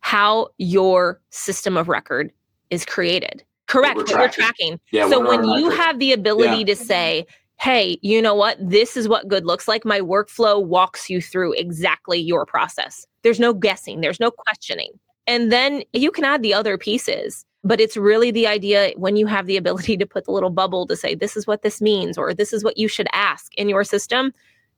how 0.00 0.48
your 0.58 1.20
system 1.30 1.76
of 1.76 1.88
record 1.88 2.32
is 2.70 2.84
created. 2.84 3.42
Correct. 3.66 3.96
We're 3.96 4.04
tracking. 4.04 4.20
We're 4.20 4.32
tracking. 4.32 4.80
Yeah, 4.92 5.08
so 5.08 5.28
when 5.28 5.44
you 5.44 5.68
record. 5.68 5.80
have 5.80 5.98
the 5.98 6.12
ability 6.12 6.58
yeah. 6.58 6.64
to 6.66 6.72
mm-hmm. 6.72 6.84
say, 6.84 7.26
hey, 7.60 7.98
you 8.02 8.22
know 8.22 8.34
what? 8.34 8.56
This 8.60 8.96
is 8.96 9.08
what 9.08 9.28
good 9.28 9.44
looks 9.44 9.66
like. 9.66 9.84
My 9.84 10.00
workflow 10.00 10.64
walks 10.64 11.10
you 11.10 11.20
through 11.20 11.54
exactly 11.54 12.20
your 12.20 12.46
process. 12.46 13.06
There's 13.22 13.40
no 13.40 13.52
guessing, 13.52 14.00
there's 14.00 14.20
no 14.20 14.30
questioning. 14.30 14.92
And 15.26 15.50
then 15.50 15.82
you 15.92 16.12
can 16.12 16.24
add 16.24 16.42
the 16.42 16.54
other 16.54 16.78
pieces. 16.78 17.44
But 17.64 17.80
it's 17.80 17.96
really 17.96 18.30
the 18.30 18.46
idea 18.46 18.92
when 18.96 19.16
you 19.16 19.26
have 19.26 19.46
the 19.46 19.56
ability 19.56 19.96
to 19.96 20.06
put 20.06 20.26
the 20.26 20.30
little 20.30 20.50
bubble 20.50 20.86
to 20.86 20.94
say, 20.94 21.16
this 21.16 21.36
is 21.36 21.48
what 21.48 21.62
this 21.62 21.80
means, 21.80 22.16
or 22.16 22.32
this 22.32 22.52
is 22.52 22.62
what 22.62 22.78
you 22.78 22.86
should 22.86 23.08
ask 23.12 23.52
in 23.56 23.68
your 23.68 23.82
system, 23.82 24.32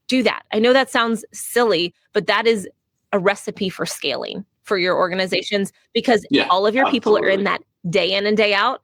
do 0.09 0.22
that. 0.22 0.42
I 0.52 0.59
know 0.59 0.72
that 0.72 0.90
sounds 0.90 1.24
silly, 1.32 1.94
but 2.12 2.26
that 2.26 2.46
is 2.46 2.68
a 3.12 3.18
recipe 3.18 3.68
for 3.68 3.86
scaling 3.86 4.44
for 4.62 4.76
your 4.76 4.96
organizations 4.96 5.72
because 5.94 6.26
yeah, 6.30 6.46
all 6.50 6.66
of 6.66 6.74
your 6.74 6.86
absolutely. 6.86 7.00
people 7.00 7.18
are 7.18 7.28
in 7.28 7.44
that 7.44 7.62
day 7.88 8.12
in 8.12 8.26
and 8.26 8.36
day 8.36 8.52
out, 8.52 8.82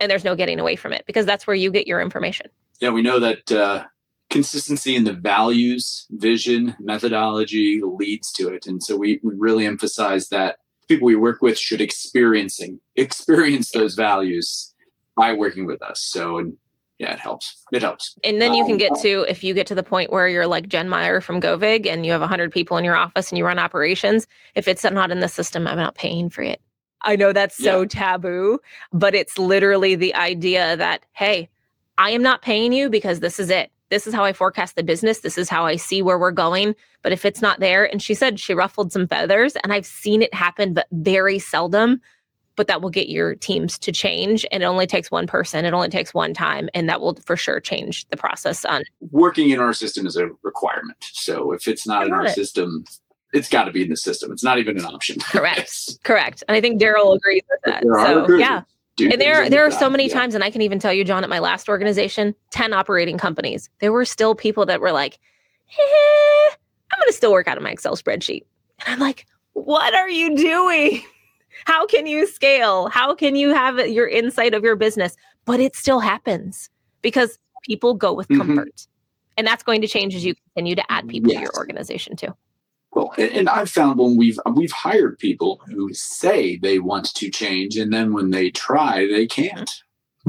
and 0.00 0.10
there's 0.10 0.24
no 0.24 0.34
getting 0.34 0.58
away 0.58 0.76
from 0.76 0.92
it 0.92 1.04
because 1.06 1.26
that's 1.26 1.46
where 1.46 1.54
you 1.54 1.70
get 1.70 1.86
your 1.86 2.00
information 2.00 2.46
yeah, 2.80 2.90
we 2.90 3.02
know 3.02 3.20
that 3.20 3.52
uh, 3.52 3.84
consistency 4.30 4.96
in 4.96 5.04
the 5.04 5.12
values, 5.12 6.06
vision, 6.10 6.74
methodology 6.80 7.80
leads 7.84 8.32
to 8.32 8.48
it, 8.48 8.66
and 8.66 8.82
so 8.82 8.96
we, 8.96 9.20
we 9.22 9.34
really 9.36 9.66
emphasize 9.66 10.28
that 10.30 10.56
people 10.88 11.06
we 11.06 11.14
work 11.14 11.40
with 11.42 11.58
should 11.58 11.80
experiencing 11.80 12.80
experience 12.96 13.70
those 13.70 13.94
values 13.94 14.74
by 15.14 15.32
working 15.32 15.66
with 15.66 15.82
us. 15.82 16.00
So 16.02 16.38
and 16.38 16.54
yeah, 17.00 17.14
it 17.14 17.18
helps. 17.18 17.64
It 17.72 17.80
helps. 17.80 18.14
And 18.24 18.42
then 18.42 18.52
you 18.52 18.62
can 18.66 18.76
get 18.76 18.92
um, 18.92 19.00
to 19.00 19.24
if 19.26 19.42
you 19.42 19.54
get 19.54 19.66
to 19.68 19.74
the 19.74 19.82
point 19.82 20.12
where 20.12 20.28
you're 20.28 20.46
like 20.46 20.68
Jen 20.68 20.86
Meyer 20.86 21.22
from 21.22 21.40
Govig 21.40 21.86
and 21.86 22.04
you 22.04 22.12
have 22.12 22.20
100 22.20 22.52
people 22.52 22.76
in 22.76 22.84
your 22.84 22.94
office 22.94 23.30
and 23.30 23.38
you 23.38 23.46
run 23.46 23.58
operations. 23.58 24.26
If 24.54 24.68
it's 24.68 24.84
not 24.84 25.10
in 25.10 25.20
the 25.20 25.28
system, 25.28 25.66
I'm 25.66 25.78
not 25.78 25.94
paying 25.94 26.28
for 26.28 26.42
it. 26.42 26.60
I 27.00 27.16
know 27.16 27.32
that's 27.32 27.56
so 27.56 27.80
yeah. 27.80 27.88
taboo, 27.88 28.58
but 28.92 29.14
it's 29.14 29.38
literally 29.38 29.94
the 29.94 30.14
idea 30.14 30.76
that 30.76 31.06
hey, 31.12 31.48
I 31.96 32.10
am 32.10 32.22
not 32.22 32.42
paying 32.42 32.70
you 32.74 32.90
because 32.90 33.20
this 33.20 33.40
is 33.40 33.48
it. 33.48 33.70
This 33.88 34.06
is 34.06 34.12
how 34.12 34.22
I 34.22 34.34
forecast 34.34 34.76
the 34.76 34.82
business. 34.82 35.20
This 35.20 35.38
is 35.38 35.48
how 35.48 35.64
I 35.64 35.76
see 35.76 36.02
where 36.02 36.18
we're 36.18 36.32
going. 36.32 36.76
But 37.00 37.12
if 37.12 37.24
it's 37.24 37.40
not 37.40 37.60
there, 37.60 37.90
and 37.90 38.02
she 38.02 38.12
said 38.12 38.38
she 38.38 38.52
ruffled 38.52 38.92
some 38.92 39.08
feathers, 39.08 39.56
and 39.64 39.72
I've 39.72 39.86
seen 39.86 40.20
it 40.20 40.34
happen, 40.34 40.74
but 40.74 40.86
very 40.92 41.38
seldom. 41.38 42.02
But 42.56 42.66
that 42.66 42.82
will 42.82 42.90
get 42.90 43.08
your 43.08 43.34
teams 43.36 43.78
to 43.78 43.92
change. 43.92 44.44
And 44.50 44.62
it 44.62 44.66
only 44.66 44.86
takes 44.86 45.10
one 45.10 45.26
person, 45.26 45.64
it 45.64 45.72
only 45.72 45.88
takes 45.88 46.12
one 46.12 46.34
time. 46.34 46.68
And 46.74 46.88
that 46.88 47.00
will 47.00 47.14
for 47.24 47.36
sure 47.36 47.60
change 47.60 48.06
the 48.08 48.16
process 48.16 48.64
on 48.64 48.82
working 49.10 49.50
in 49.50 49.60
our 49.60 49.72
system 49.72 50.06
is 50.06 50.16
a 50.16 50.28
requirement. 50.42 50.98
So 51.00 51.52
if 51.52 51.68
it's 51.68 51.86
not 51.86 52.06
in 52.06 52.12
our 52.12 52.26
it. 52.26 52.34
system, 52.34 52.84
it's 53.32 53.48
got 53.48 53.64
to 53.64 53.72
be 53.72 53.82
in 53.82 53.88
the 53.88 53.96
system. 53.96 54.32
It's 54.32 54.44
not 54.44 54.58
even 54.58 54.78
an 54.78 54.84
option. 54.84 55.20
Correct. 55.20 56.02
Correct. 56.02 56.42
And 56.48 56.56
I 56.56 56.60
think 56.60 56.80
Daryl 56.80 57.16
agrees 57.16 57.42
with 57.50 57.60
that. 57.64 57.82
So 57.82 58.36
yeah. 58.36 58.62
And 58.98 59.20
there, 59.20 59.48
there 59.48 59.64
are 59.64 59.70
so 59.70 59.88
many 59.88 60.08
yeah. 60.08 60.14
times, 60.14 60.34
and 60.34 60.44
I 60.44 60.50
can 60.50 60.60
even 60.60 60.78
tell 60.78 60.92
you, 60.92 61.04
John, 61.04 61.24
at 61.24 61.30
my 61.30 61.38
last 61.38 61.70
organization, 61.70 62.34
10 62.50 62.74
operating 62.74 63.16
companies, 63.16 63.70
there 63.80 63.92
were 63.92 64.04
still 64.04 64.34
people 64.34 64.66
that 64.66 64.80
were 64.80 64.92
like, 64.92 65.18
eh, 65.70 66.54
I'm 66.92 66.98
going 67.00 67.08
to 67.08 67.12
still 67.12 67.32
work 67.32 67.48
out 67.48 67.56
of 67.56 67.62
my 67.62 67.70
Excel 67.70 67.96
spreadsheet. 67.96 68.44
And 68.84 68.94
I'm 68.94 69.00
like, 69.00 69.26
what 69.54 69.94
are 69.94 70.08
you 70.08 70.36
doing? 70.36 71.02
How 71.64 71.86
can 71.86 72.06
you 72.06 72.26
scale? 72.26 72.88
How 72.88 73.14
can 73.14 73.36
you 73.36 73.50
have 73.54 73.78
your 73.88 74.08
insight 74.08 74.54
of 74.54 74.62
your 74.62 74.76
business? 74.76 75.16
But 75.44 75.60
it 75.60 75.76
still 75.76 76.00
happens 76.00 76.68
because 77.02 77.38
people 77.64 77.94
go 77.94 78.12
with 78.12 78.28
Mhm. 78.28 78.38
comfort. 78.38 78.86
And 79.36 79.46
that's 79.46 79.62
going 79.62 79.80
to 79.80 79.86
change 79.88 80.14
as 80.14 80.24
you 80.24 80.34
continue 80.54 80.74
to 80.74 80.92
add 80.92 81.08
people 81.08 81.30
to 81.32 81.40
your 81.40 81.56
organization 81.56 82.16
too. 82.16 82.34
Well, 82.92 83.14
and, 83.16 83.48
I've 83.48 83.70
found 83.70 83.98
when 83.98 84.16
we've 84.16 84.38
we've 84.54 84.72
hired 84.72 85.18
people 85.18 85.60
who 85.66 85.94
say 85.94 86.56
they 86.56 86.78
want 86.80 87.14
to 87.14 87.30
change, 87.30 87.76
and 87.76 87.92
then 87.92 88.12
when 88.12 88.30
they 88.30 88.50
try, 88.50 89.06
they 89.06 89.26
can't, 89.28 89.70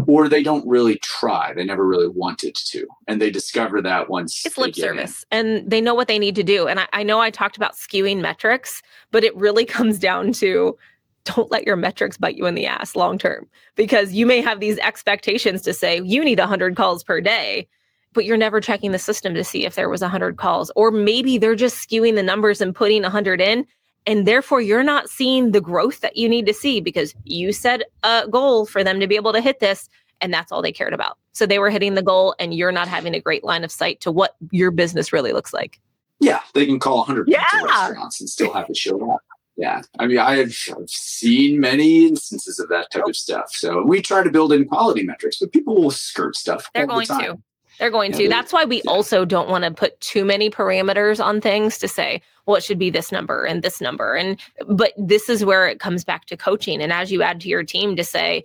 or 0.07 0.29
they 0.29 0.43
don't 0.43 0.65
really 0.67 0.97
try. 0.99 1.53
They 1.53 1.63
never 1.65 1.85
really 1.85 2.07
wanted 2.07 2.53
to, 2.55 2.87
and 3.07 3.19
they 3.19 3.31
discover 3.31 3.81
that 3.81 4.09
once 4.09 4.45
It's 4.45 4.57
lip 4.59 4.75
get 4.75 4.83
in. 4.83 4.89
service 4.97 5.25
and 5.31 5.69
they 5.69 5.81
know 5.81 5.95
what 5.95 6.07
they 6.07 6.19
need 6.19 6.35
to 6.35 6.43
do. 6.43 6.67
And 6.67 6.79
I, 6.79 6.87
I 6.93 7.03
know 7.03 7.19
I 7.19 7.31
talked 7.31 7.57
about 7.57 7.73
skewing 7.73 8.21
metrics, 8.21 8.81
but 9.09 9.23
it 9.23 9.35
really 9.35 9.65
comes 9.77 9.97
down 9.97 10.31
to 10.33 10.77
don't 11.23 11.51
let 11.51 11.65
your 11.65 11.75
metrics 11.75 12.17
bite 12.17 12.35
you 12.35 12.45
in 12.45 12.55
the 12.55 12.65
ass 12.65 12.95
long 12.95 13.17
term 13.17 13.47
because 13.75 14.13
you 14.13 14.25
may 14.25 14.41
have 14.41 14.59
these 14.59 14.77
expectations 14.79 15.61
to 15.61 15.73
say 15.73 16.01
you 16.03 16.23
need 16.23 16.39
100 16.39 16.75
calls 16.75 17.03
per 17.03 17.21
day 17.21 17.67
but 18.13 18.25
you're 18.25 18.37
never 18.37 18.59
checking 18.59 18.91
the 18.91 18.99
system 18.99 19.33
to 19.33 19.43
see 19.43 19.65
if 19.65 19.75
there 19.75 19.89
was 19.89 20.01
100 20.01 20.37
calls 20.37 20.71
or 20.75 20.91
maybe 20.91 21.37
they're 21.37 21.55
just 21.55 21.77
skewing 21.77 22.15
the 22.15 22.23
numbers 22.23 22.59
and 22.61 22.75
putting 22.75 23.01
100 23.03 23.39
in 23.41 23.65
and 24.07 24.27
therefore 24.27 24.61
you're 24.61 24.83
not 24.83 25.09
seeing 25.09 25.51
the 25.51 25.61
growth 25.61 25.99
that 26.01 26.17
you 26.17 26.27
need 26.27 26.45
to 26.45 26.53
see 26.53 26.81
because 26.81 27.13
you 27.23 27.53
set 27.53 27.83
a 28.03 28.27
goal 28.29 28.65
for 28.65 28.83
them 28.83 28.99
to 28.99 29.07
be 29.07 29.15
able 29.15 29.31
to 29.33 29.41
hit 29.41 29.59
this 29.59 29.87
and 30.21 30.33
that's 30.33 30.51
all 30.51 30.61
they 30.61 30.71
cared 30.71 30.93
about 30.93 31.17
so 31.33 31.45
they 31.45 31.59
were 31.59 31.69
hitting 31.69 31.93
the 31.93 32.01
goal 32.01 32.35
and 32.39 32.53
you're 32.53 32.71
not 32.71 32.87
having 32.87 33.13
a 33.15 33.19
great 33.21 33.43
line 33.43 33.63
of 33.63 33.71
sight 33.71 34.01
to 34.01 34.11
what 34.11 34.35
your 34.51 34.71
business 34.71 35.13
really 35.13 35.31
looks 35.33 35.53
like 35.53 35.79
Yeah, 36.19 36.39
they 36.53 36.65
can 36.65 36.79
call 36.79 36.97
100 36.97 37.27
Yeah. 37.29 37.43
restaurants 37.63 38.19
and 38.19 38.29
still 38.29 38.51
have 38.53 38.65
it 38.69 38.75
show 38.75 39.11
up. 39.11 39.21
Yeah, 39.57 39.81
I 39.99 40.07
mean, 40.07 40.17
I've, 40.17 40.55
I've 40.75 40.89
seen 40.89 41.59
many 41.59 42.07
instances 42.07 42.57
of 42.59 42.69
that 42.69 42.89
type 42.91 43.03
of 43.05 43.15
stuff. 43.15 43.51
So 43.51 43.83
we 43.83 44.01
try 44.01 44.23
to 44.23 44.31
build 44.31 44.53
in 44.53 44.65
quality 44.65 45.03
metrics, 45.03 45.37
but 45.39 45.51
people 45.51 45.75
will 45.75 45.91
skirt 45.91 46.35
stuff. 46.35 46.69
They're 46.73 46.89
all 46.89 46.99
the 46.99 47.05
going 47.05 47.25
to. 47.25 47.37
They're 47.79 47.91
going 47.91 48.11
Yeah, 48.11 48.17
to. 48.17 48.23
they- 48.23 48.29
That's 48.29 48.53
why 48.53 48.65
we 48.65 48.77
yeah. 48.77 48.91
also 48.91 49.25
don't 49.25 49.49
want 49.49 49.63
to 49.65 49.71
put 49.71 49.99
too 49.99 50.23
many 50.25 50.49
parameters 50.49 51.23
on 51.23 51.41
things 51.41 51.77
to 51.79 51.87
say, 51.87 52.21
well, 52.45 52.55
it 52.55 52.63
should 52.63 52.79
be 52.79 52.89
this 52.89 53.11
number 53.11 53.43
and 53.43 53.61
this 53.61 53.81
number. 53.81 54.15
And 54.15 54.39
but 54.67 54.93
this 54.97 55.29
is 55.29 55.43
where 55.45 55.67
it 55.67 55.79
comes 55.79 56.03
back 56.03 56.25
to 56.27 56.37
coaching. 56.37 56.81
And 56.81 56.91
as 56.93 57.11
you 57.11 57.21
add 57.21 57.39
to 57.41 57.49
your 57.49 57.63
team 57.63 57.95
to 57.97 58.03
say, 58.03 58.43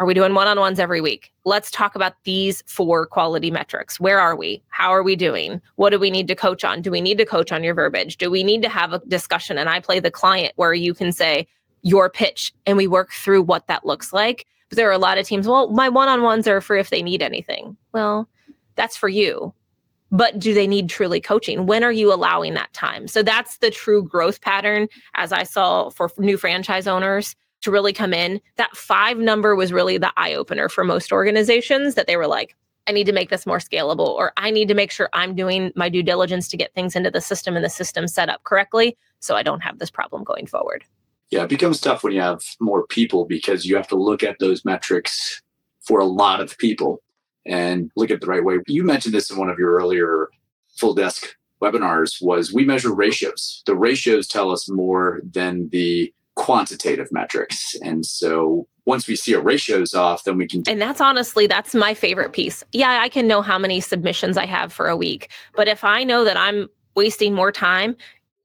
are 0.00 0.06
we 0.06 0.14
doing 0.14 0.32
one-on-ones 0.32 0.80
every 0.80 1.02
week? 1.02 1.30
Let's 1.44 1.70
talk 1.70 1.94
about 1.94 2.14
these 2.24 2.62
four 2.66 3.04
quality 3.04 3.50
metrics. 3.50 4.00
Where 4.00 4.18
are 4.18 4.34
we? 4.34 4.62
How 4.70 4.88
are 4.88 5.02
we 5.02 5.14
doing? 5.14 5.60
What 5.76 5.90
do 5.90 5.98
we 5.98 6.10
need 6.10 6.26
to 6.28 6.34
coach 6.34 6.64
on? 6.64 6.80
Do 6.80 6.90
we 6.90 7.02
need 7.02 7.18
to 7.18 7.26
coach 7.26 7.52
on 7.52 7.62
your 7.62 7.74
verbiage? 7.74 8.16
Do 8.16 8.30
we 8.30 8.42
need 8.42 8.62
to 8.62 8.70
have 8.70 8.94
a 8.94 9.00
discussion? 9.00 9.58
And 9.58 9.68
I 9.68 9.78
play 9.78 10.00
the 10.00 10.10
client 10.10 10.54
where 10.56 10.72
you 10.72 10.94
can 10.94 11.12
say 11.12 11.46
your 11.82 12.08
pitch 12.08 12.50
and 12.64 12.78
we 12.78 12.86
work 12.86 13.12
through 13.12 13.42
what 13.42 13.66
that 13.66 13.84
looks 13.84 14.10
like. 14.10 14.46
But 14.70 14.76
there 14.76 14.88
are 14.88 14.92
a 14.92 14.98
lot 14.98 15.18
of 15.18 15.26
teams, 15.26 15.46
well, 15.46 15.68
my 15.68 15.90
one-on-ones 15.90 16.48
are 16.48 16.62
for 16.62 16.76
if 16.76 16.88
they 16.88 17.02
need 17.02 17.20
anything. 17.20 17.76
Well, 17.92 18.26
that's 18.76 18.96
for 18.96 19.10
you. 19.10 19.52
But 20.10 20.38
do 20.38 20.54
they 20.54 20.66
need 20.66 20.88
truly 20.88 21.20
coaching? 21.20 21.66
When 21.66 21.84
are 21.84 21.92
you 21.92 22.10
allowing 22.10 22.54
that 22.54 22.72
time? 22.72 23.06
So 23.06 23.22
that's 23.22 23.58
the 23.58 23.70
true 23.70 24.02
growth 24.02 24.40
pattern, 24.40 24.88
as 25.12 25.30
I 25.30 25.42
saw 25.42 25.90
for 25.90 26.10
new 26.16 26.38
franchise 26.38 26.86
owners 26.86 27.36
to 27.62 27.70
really 27.70 27.92
come 27.92 28.12
in. 28.12 28.40
That 28.56 28.76
five 28.76 29.18
number 29.18 29.54
was 29.54 29.72
really 29.72 29.98
the 29.98 30.12
eye 30.16 30.34
opener 30.34 30.68
for 30.68 30.84
most 30.84 31.12
organizations 31.12 31.94
that 31.94 32.06
they 32.06 32.16
were 32.16 32.26
like, 32.26 32.56
I 32.86 32.92
need 32.92 33.06
to 33.06 33.12
make 33.12 33.30
this 33.30 33.46
more 33.46 33.58
scalable, 33.58 34.08
or 34.08 34.32
I 34.36 34.50
need 34.50 34.68
to 34.68 34.74
make 34.74 34.90
sure 34.90 35.08
I'm 35.12 35.34
doing 35.34 35.72
my 35.76 35.88
due 35.88 36.02
diligence 36.02 36.48
to 36.48 36.56
get 36.56 36.74
things 36.74 36.96
into 36.96 37.10
the 37.10 37.20
system 37.20 37.54
and 37.54 37.64
the 37.64 37.70
system 37.70 38.08
set 38.08 38.28
up 38.28 38.42
correctly 38.44 38.96
so 39.20 39.36
I 39.36 39.42
don't 39.42 39.60
have 39.60 39.78
this 39.78 39.90
problem 39.90 40.24
going 40.24 40.46
forward. 40.46 40.84
Yeah, 41.30 41.44
it 41.44 41.48
becomes 41.48 41.80
tough 41.80 42.02
when 42.02 42.12
you 42.12 42.20
have 42.20 42.42
more 42.58 42.86
people 42.86 43.24
because 43.24 43.64
you 43.64 43.76
have 43.76 43.86
to 43.88 43.96
look 43.96 44.22
at 44.22 44.38
those 44.40 44.64
metrics 44.64 45.40
for 45.82 46.00
a 46.00 46.04
lot 46.04 46.40
of 46.40 46.58
people 46.58 47.02
and 47.46 47.90
look 47.96 48.10
at 48.10 48.20
the 48.20 48.26
right 48.26 48.44
way. 48.44 48.58
You 48.66 48.82
mentioned 48.82 49.14
this 49.14 49.30
in 49.30 49.36
one 49.36 49.48
of 49.48 49.58
your 49.58 49.74
earlier 49.74 50.28
full 50.76 50.94
desk 50.94 51.36
webinars 51.62 52.20
was 52.20 52.52
we 52.52 52.64
measure 52.64 52.92
ratios. 52.92 53.62
The 53.66 53.76
ratios 53.76 54.26
tell 54.26 54.50
us 54.50 54.68
more 54.68 55.20
than 55.22 55.68
the 55.68 56.12
quantitative 56.36 57.08
metrics. 57.10 57.74
And 57.82 58.04
so 58.06 58.66
once 58.86 59.06
we 59.06 59.16
see 59.16 59.34
our 59.34 59.42
ratios 59.42 59.94
off, 59.94 60.24
then 60.24 60.36
we 60.36 60.46
can 60.46 60.62
And 60.66 60.80
that's 60.80 61.00
honestly, 61.00 61.46
that's 61.46 61.74
my 61.74 61.94
favorite 61.94 62.32
piece. 62.32 62.64
Yeah, 62.72 62.98
I 63.00 63.08
can 63.08 63.26
know 63.26 63.42
how 63.42 63.58
many 63.58 63.80
submissions 63.80 64.36
I 64.36 64.46
have 64.46 64.72
for 64.72 64.88
a 64.88 64.96
week. 64.96 65.30
But 65.54 65.68
if 65.68 65.84
I 65.84 66.02
know 66.04 66.24
that 66.24 66.36
I'm 66.36 66.68
wasting 66.94 67.34
more 67.34 67.52
time, 67.52 67.96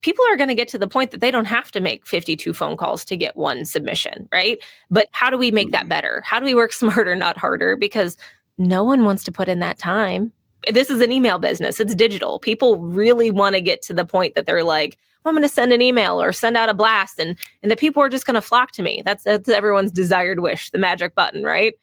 people 0.02 0.24
are 0.30 0.38
going 0.38 0.50
to 0.50 0.56
get 0.56 0.68
to 0.68 0.78
the 0.78 0.88
point 0.88 1.10
that 1.12 1.20
they 1.20 1.32
don't 1.32 1.46
have 1.46 1.72
to 1.72 1.80
make 1.80 2.06
52 2.06 2.54
phone 2.54 2.78
calls 2.78 3.04
to 3.06 3.18
get 3.18 3.36
one 3.36 3.66
submission, 3.66 4.30
right? 4.32 4.60
But 4.92 5.08
how 5.12 5.32
do 5.32 5.38
we 5.38 5.50
make 5.50 5.72
that 5.72 5.82
mm-hmm. 5.82 5.90
better? 5.90 6.22
How 6.26 6.40
do 6.40 6.46
we 6.46 6.54
work 6.54 6.74
smarter, 6.84 7.16
not 7.16 7.38
harder? 7.38 7.76
Because 7.76 8.16
no 8.58 8.84
one 8.84 9.04
wants 9.04 9.24
to 9.24 9.32
put 9.32 9.50
in 9.50 9.60
that 9.60 9.78
time. 9.80 10.32
This 10.72 10.90
is 10.90 11.02
an 11.02 11.12
email 11.12 11.40
business, 11.40 11.80
it's 11.80 11.96
digital. 11.96 12.40
People 12.40 12.78
really 12.78 13.32
want 13.32 13.56
to 13.56 13.62
get 13.62 13.82
to 13.84 13.94
the 13.94 14.06
point 14.06 14.36
that 14.36 14.46
they're 14.46 14.64
like, 14.64 14.98
well, 15.24 15.32
I'm 15.32 15.36
going 15.36 15.48
to 15.48 15.54
send 15.54 15.74
an 15.74 15.82
email 15.82 16.22
or 16.22 16.32
send 16.32 16.56
out 16.56 16.70
a 16.70 16.74
blast 16.74 17.20
and 17.20 17.38
and 17.64 17.72
the 17.72 17.76
people 17.76 18.02
are 18.04 18.10
just 18.10 18.26
going 18.26 18.36
to 18.36 18.42
flock 18.42 18.72
to 18.74 18.84
me. 18.84 19.02
That's 19.04 19.24
that's 19.24 19.50
everyone's 19.50 19.92
desired 19.92 20.40
wish, 20.40 20.72
the 20.72 20.78
magic 20.78 21.16
button, 21.16 21.44
right? 21.44 21.74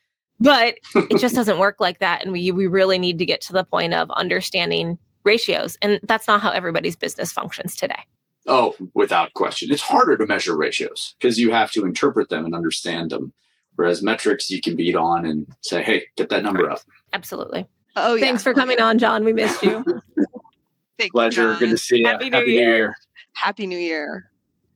But 0.40 0.76
it 0.94 1.18
just 1.18 1.34
doesn't 1.34 1.58
work 1.58 1.76
like 1.80 1.98
that 1.98 2.22
and 2.22 2.32
we 2.32 2.52
we 2.52 2.66
really 2.66 2.98
need 2.98 3.18
to 3.18 3.26
get 3.26 3.40
to 3.42 3.52
the 3.52 3.64
point 3.64 3.94
of 3.94 4.10
understanding 4.12 4.98
ratios 5.24 5.78
and 5.82 6.00
that's 6.02 6.26
not 6.26 6.40
how 6.40 6.50
everybody's 6.50 6.96
business 6.96 7.32
functions 7.32 7.76
today. 7.76 8.04
Oh, 8.46 8.74
without 8.94 9.34
question. 9.34 9.70
It's 9.70 9.82
harder 9.82 10.16
to 10.16 10.26
measure 10.26 10.56
ratios 10.56 11.14
because 11.18 11.38
you 11.38 11.52
have 11.52 11.70
to 11.72 11.84
interpret 11.84 12.28
them 12.28 12.44
and 12.44 12.54
understand 12.54 13.10
them. 13.10 13.32
Whereas 13.76 14.02
metrics, 14.02 14.50
you 14.50 14.60
can 14.60 14.76
beat 14.76 14.96
on 14.96 15.24
and 15.24 15.46
say, 15.62 15.82
hey, 15.82 16.04
get 16.16 16.28
that 16.28 16.42
number 16.42 16.68
up. 16.68 16.80
Absolutely. 17.12 17.66
Oh, 17.96 18.14
yeah. 18.14 18.24
Thanks 18.24 18.42
for 18.42 18.54
coming 18.54 18.80
on, 18.80 18.98
John. 18.98 19.24
We 19.24 19.32
missed 19.32 19.62
you. 19.62 19.84
Thanks, 20.98 21.12
Pleasure. 21.12 21.52
John. 21.52 21.58
Good 21.58 21.70
to 21.70 21.78
see 21.78 21.98
you. 21.98 22.06
Happy 22.06 22.30
New 22.30 22.44
Year. 22.44 22.96
Happy 23.34 23.66
New 23.66 23.78
Year. 23.78 24.30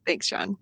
Thanks, 0.06 0.28
John. 0.28 0.56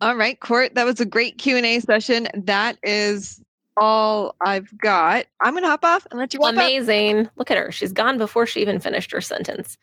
All 0.00 0.16
right, 0.16 0.38
Court, 0.40 0.74
that 0.74 0.84
was 0.84 1.00
a 1.00 1.06
great 1.06 1.38
Q&A 1.38 1.80
session. 1.80 2.28
That 2.34 2.76
is 2.82 3.40
all 3.76 4.34
I've 4.40 4.76
got. 4.78 5.26
I'm 5.40 5.54
going 5.54 5.64
to 5.64 5.68
hop 5.68 5.84
off 5.84 6.06
and 6.10 6.18
let 6.18 6.34
you 6.34 6.40
wrap 6.40 6.48
up. 6.50 6.54
Amazing. 6.54 7.28
Look 7.36 7.50
at 7.50 7.56
her. 7.56 7.72
She's 7.72 7.92
gone 7.92 8.18
before 8.18 8.46
she 8.46 8.60
even 8.60 8.80
finished 8.80 9.10
her 9.12 9.20
sentence. 9.20 9.78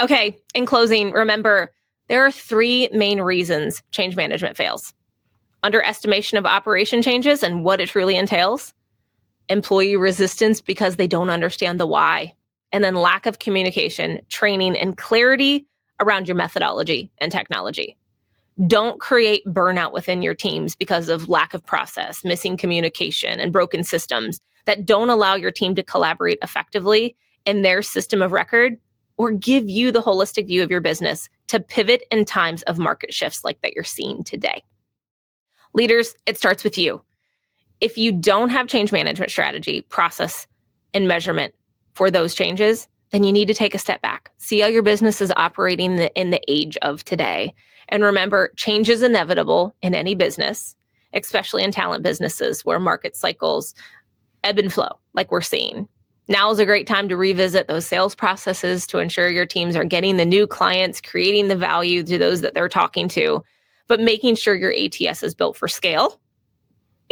Okay, 0.00 0.38
in 0.54 0.64
closing, 0.64 1.10
remember 1.12 1.72
there 2.08 2.24
are 2.24 2.30
three 2.30 2.88
main 2.92 3.20
reasons 3.20 3.82
change 3.90 4.16
management 4.16 4.56
fails 4.56 4.94
underestimation 5.62 6.38
of 6.38 6.46
operation 6.46 7.02
changes 7.02 7.42
and 7.42 7.64
what 7.64 7.80
it 7.80 7.88
truly 7.88 8.16
entails, 8.16 8.74
employee 9.48 9.96
resistance 9.96 10.60
because 10.60 10.96
they 10.96 11.06
don't 11.06 11.30
understand 11.30 11.78
the 11.78 11.86
why, 11.86 12.34
and 12.72 12.82
then 12.82 12.94
lack 12.94 13.26
of 13.26 13.38
communication, 13.38 14.20
training, 14.28 14.76
and 14.76 14.96
clarity 14.96 15.66
around 16.00 16.26
your 16.26 16.36
methodology 16.36 17.10
and 17.18 17.30
technology. 17.30 17.96
Don't 18.66 19.00
create 19.00 19.44
burnout 19.46 19.92
within 19.92 20.22
your 20.22 20.34
teams 20.34 20.74
because 20.76 21.08
of 21.08 21.28
lack 21.28 21.54
of 21.54 21.64
process, 21.64 22.24
missing 22.24 22.56
communication, 22.56 23.40
and 23.40 23.52
broken 23.52 23.82
systems 23.82 24.40
that 24.66 24.84
don't 24.84 25.10
allow 25.10 25.34
your 25.34 25.50
team 25.50 25.74
to 25.74 25.82
collaborate 25.82 26.38
effectively 26.42 27.16
in 27.44 27.62
their 27.62 27.82
system 27.82 28.22
of 28.22 28.32
record 28.32 28.78
or 29.16 29.32
give 29.32 29.68
you 29.68 29.90
the 29.90 30.02
holistic 30.02 30.46
view 30.46 30.62
of 30.62 30.70
your 30.70 30.80
business 30.80 31.28
to 31.48 31.60
pivot 31.60 32.02
in 32.10 32.24
times 32.24 32.62
of 32.62 32.78
market 32.78 33.12
shifts 33.12 33.44
like 33.44 33.60
that 33.62 33.74
you're 33.74 33.84
seeing 33.84 34.22
today. 34.22 34.62
Leaders, 35.74 36.14
it 36.26 36.36
starts 36.36 36.64
with 36.64 36.76
you. 36.76 37.02
If 37.82 37.98
you 37.98 38.12
don't 38.12 38.50
have 38.50 38.68
change 38.68 38.92
management 38.92 39.32
strategy, 39.32 39.80
process, 39.80 40.46
and 40.94 41.08
measurement 41.08 41.52
for 41.94 42.12
those 42.12 42.32
changes, 42.32 42.86
then 43.10 43.24
you 43.24 43.32
need 43.32 43.48
to 43.48 43.54
take 43.54 43.74
a 43.74 43.78
step 43.78 44.00
back. 44.00 44.30
See 44.38 44.60
how 44.60 44.68
your 44.68 44.84
business 44.84 45.20
is 45.20 45.32
operating 45.34 45.96
the, 45.96 46.14
in 46.14 46.30
the 46.30 46.40
age 46.46 46.76
of 46.82 47.04
today. 47.04 47.52
And 47.88 48.04
remember, 48.04 48.52
change 48.54 48.88
is 48.88 49.02
inevitable 49.02 49.74
in 49.82 49.96
any 49.96 50.14
business, 50.14 50.76
especially 51.12 51.64
in 51.64 51.72
talent 51.72 52.04
businesses 52.04 52.64
where 52.64 52.78
market 52.78 53.16
cycles 53.16 53.74
ebb 54.44 54.60
and 54.60 54.72
flow, 54.72 55.00
like 55.14 55.32
we're 55.32 55.40
seeing. 55.40 55.88
Now 56.28 56.52
is 56.52 56.60
a 56.60 56.64
great 56.64 56.86
time 56.86 57.08
to 57.08 57.16
revisit 57.16 57.66
those 57.66 57.84
sales 57.84 58.14
processes 58.14 58.86
to 58.86 58.98
ensure 58.98 59.28
your 59.28 59.44
teams 59.44 59.74
are 59.74 59.84
getting 59.84 60.18
the 60.18 60.24
new 60.24 60.46
clients, 60.46 61.00
creating 61.00 61.48
the 61.48 61.56
value 61.56 62.04
to 62.04 62.16
those 62.16 62.42
that 62.42 62.54
they're 62.54 62.68
talking 62.68 63.08
to, 63.08 63.42
but 63.88 63.98
making 63.98 64.36
sure 64.36 64.54
your 64.54 64.72
ATS 64.72 65.24
is 65.24 65.34
built 65.34 65.56
for 65.56 65.66
scale 65.66 66.20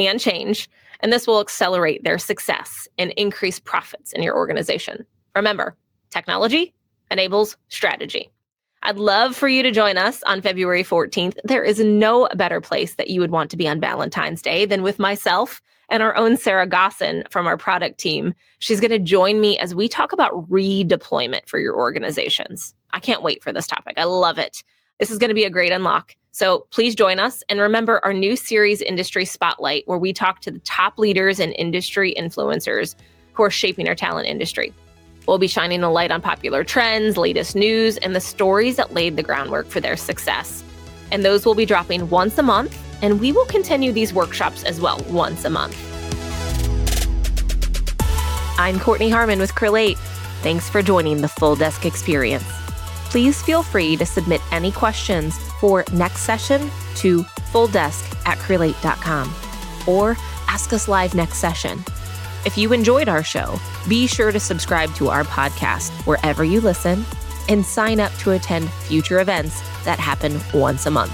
and 0.06 0.20
change. 0.20 0.68
And 1.00 1.12
this 1.12 1.26
will 1.26 1.40
accelerate 1.40 2.04
their 2.04 2.18
success 2.18 2.86
and 2.98 3.10
increase 3.12 3.58
profits 3.58 4.12
in 4.12 4.22
your 4.22 4.36
organization. 4.36 5.06
Remember, 5.34 5.76
technology 6.10 6.74
enables 7.10 7.56
strategy. 7.68 8.30
I'd 8.82 8.96
love 8.96 9.36
for 9.36 9.48
you 9.48 9.62
to 9.62 9.70
join 9.70 9.98
us 9.98 10.22
on 10.22 10.40
February 10.40 10.82
14th. 10.82 11.36
There 11.44 11.64
is 11.64 11.80
no 11.80 12.28
better 12.34 12.60
place 12.60 12.94
that 12.94 13.10
you 13.10 13.20
would 13.20 13.30
want 13.30 13.50
to 13.50 13.56
be 13.56 13.68
on 13.68 13.80
Valentine's 13.80 14.40
Day 14.40 14.64
than 14.64 14.82
with 14.82 14.98
myself 14.98 15.60
and 15.90 16.02
our 16.02 16.16
own 16.16 16.36
Sarah 16.36 16.66
Gosson 16.66 17.24
from 17.30 17.46
our 17.46 17.58
product 17.58 17.98
team. 17.98 18.32
She's 18.58 18.80
going 18.80 18.92
to 18.92 18.98
join 18.98 19.40
me 19.40 19.58
as 19.58 19.74
we 19.74 19.88
talk 19.88 20.12
about 20.12 20.48
redeployment 20.48 21.46
for 21.46 21.58
your 21.58 21.76
organizations. 21.76 22.74
I 22.92 23.00
can't 23.00 23.22
wait 23.22 23.42
for 23.42 23.52
this 23.52 23.66
topic. 23.66 23.94
I 23.98 24.04
love 24.04 24.38
it. 24.38 24.62
This 24.98 25.10
is 25.10 25.18
going 25.18 25.28
to 25.28 25.34
be 25.34 25.44
a 25.44 25.50
great 25.50 25.72
unlock 25.72 26.14
So 26.32 26.66
please 26.70 26.94
join 26.94 27.18
us. 27.18 27.42
And 27.48 27.60
remember 27.60 28.00
our 28.04 28.12
new 28.12 28.36
series, 28.36 28.80
Industry 28.82 29.24
Spotlight, 29.24 29.86
where 29.86 29.98
we 29.98 30.12
talk 30.12 30.40
to 30.42 30.50
the 30.50 30.60
top 30.60 30.98
leaders 30.98 31.40
and 31.40 31.54
industry 31.58 32.14
influencers 32.18 32.94
who 33.32 33.42
are 33.42 33.50
shaping 33.50 33.88
our 33.88 33.94
talent 33.94 34.28
industry. 34.28 34.72
We'll 35.26 35.38
be 35.38 35.48
shining 35.48 35.82
a 35.82 35.90
light 35.90 36.10
on 36.10 36.22
popular 36.22 36.64
trends, 36.64 37.16
latest 37.16 37.54
news, 37.54 37.96
and 37.98 38.16
the 38.16 38.20
stories 38.20 38.76
that 38.76 38.94
laid 38.94 39.16
the 39.16 39.22
groundwork 39.22 39.66
for 39.66 39.80
their 39.80 39.96
success. 39.96 40.62
And 41.10 41.24
those 41.24 41.44
will 41.44 41.54
be 41.54 41.66
dropping 41.66 42.10
once 42.10 42.38
a 42.38 42.42
month, 42.42 42.78
and 43.02 43.20
we 43.20 43.32
will 43.32 43.46
continue 43.46 43.92
these 43.92 44.12
workshops 44.12 44.62
as 44.64 44.80
well 44.80 45.04
once 45.08 45.44
a 45.44 45.50
month. 45.50 45.76
I'm 48.58 48.78
Kortney 48.78 49.10
Harmon 49.10 49.38
with 49.38 49.54
Crelate. 49.54 49.96
Thanks 50.42 50.68
for 50.68 50.82
joining 50.82 51.22
the 51.22 51.28
Full 51.28 51.56
Desk 51.56 51.84
Experience. 51.84 52.59
Please 53.10 53.42
feel 53.42 53.62
free 53.64 53.96
to 53.96 54.06
submit 54.06 54.40
any 54.52 54.70
questions 54.70 55.36
for 55.60 55.84
next 55.92 56.20
session 56.20 56.70
to 56.94 57.22
fulldesk 57.52 58.16
at 58.24 58.38
crelate.com 58.38 59.34
or 59.88 60.16
ask 60.46 60.72
us 60.72 60.86
live 60.86 61.14
next 61.14 61.38
session. 61.38 61.84
If 62.46 62.56
you 62.56 62.72
enjoyed 62.72 63.08
our 63.08 63.24
show, 63.24 63.58
be 63.88 64.06
sure 64.06 64.30
to 64.30 64.40
subscribe 64.40 64.94
to 64.94 65.08
our 65.08 65.24
podcast 65.24 65.90
wherever 66.06 66.44
you 66.44 66.60
listen 66.60 67.04
and 67.48 67.66
sign 67.66 67.98
up 67.98 68.12
to 68.18 68.30
attend 68.30 68.70
future 68.70 69.20
events 69.20 69.60
that 69.84 69.98
happen 69.98 70.40
once 70.54 70.86
a 70.86 70.90
month. 70.90 71.12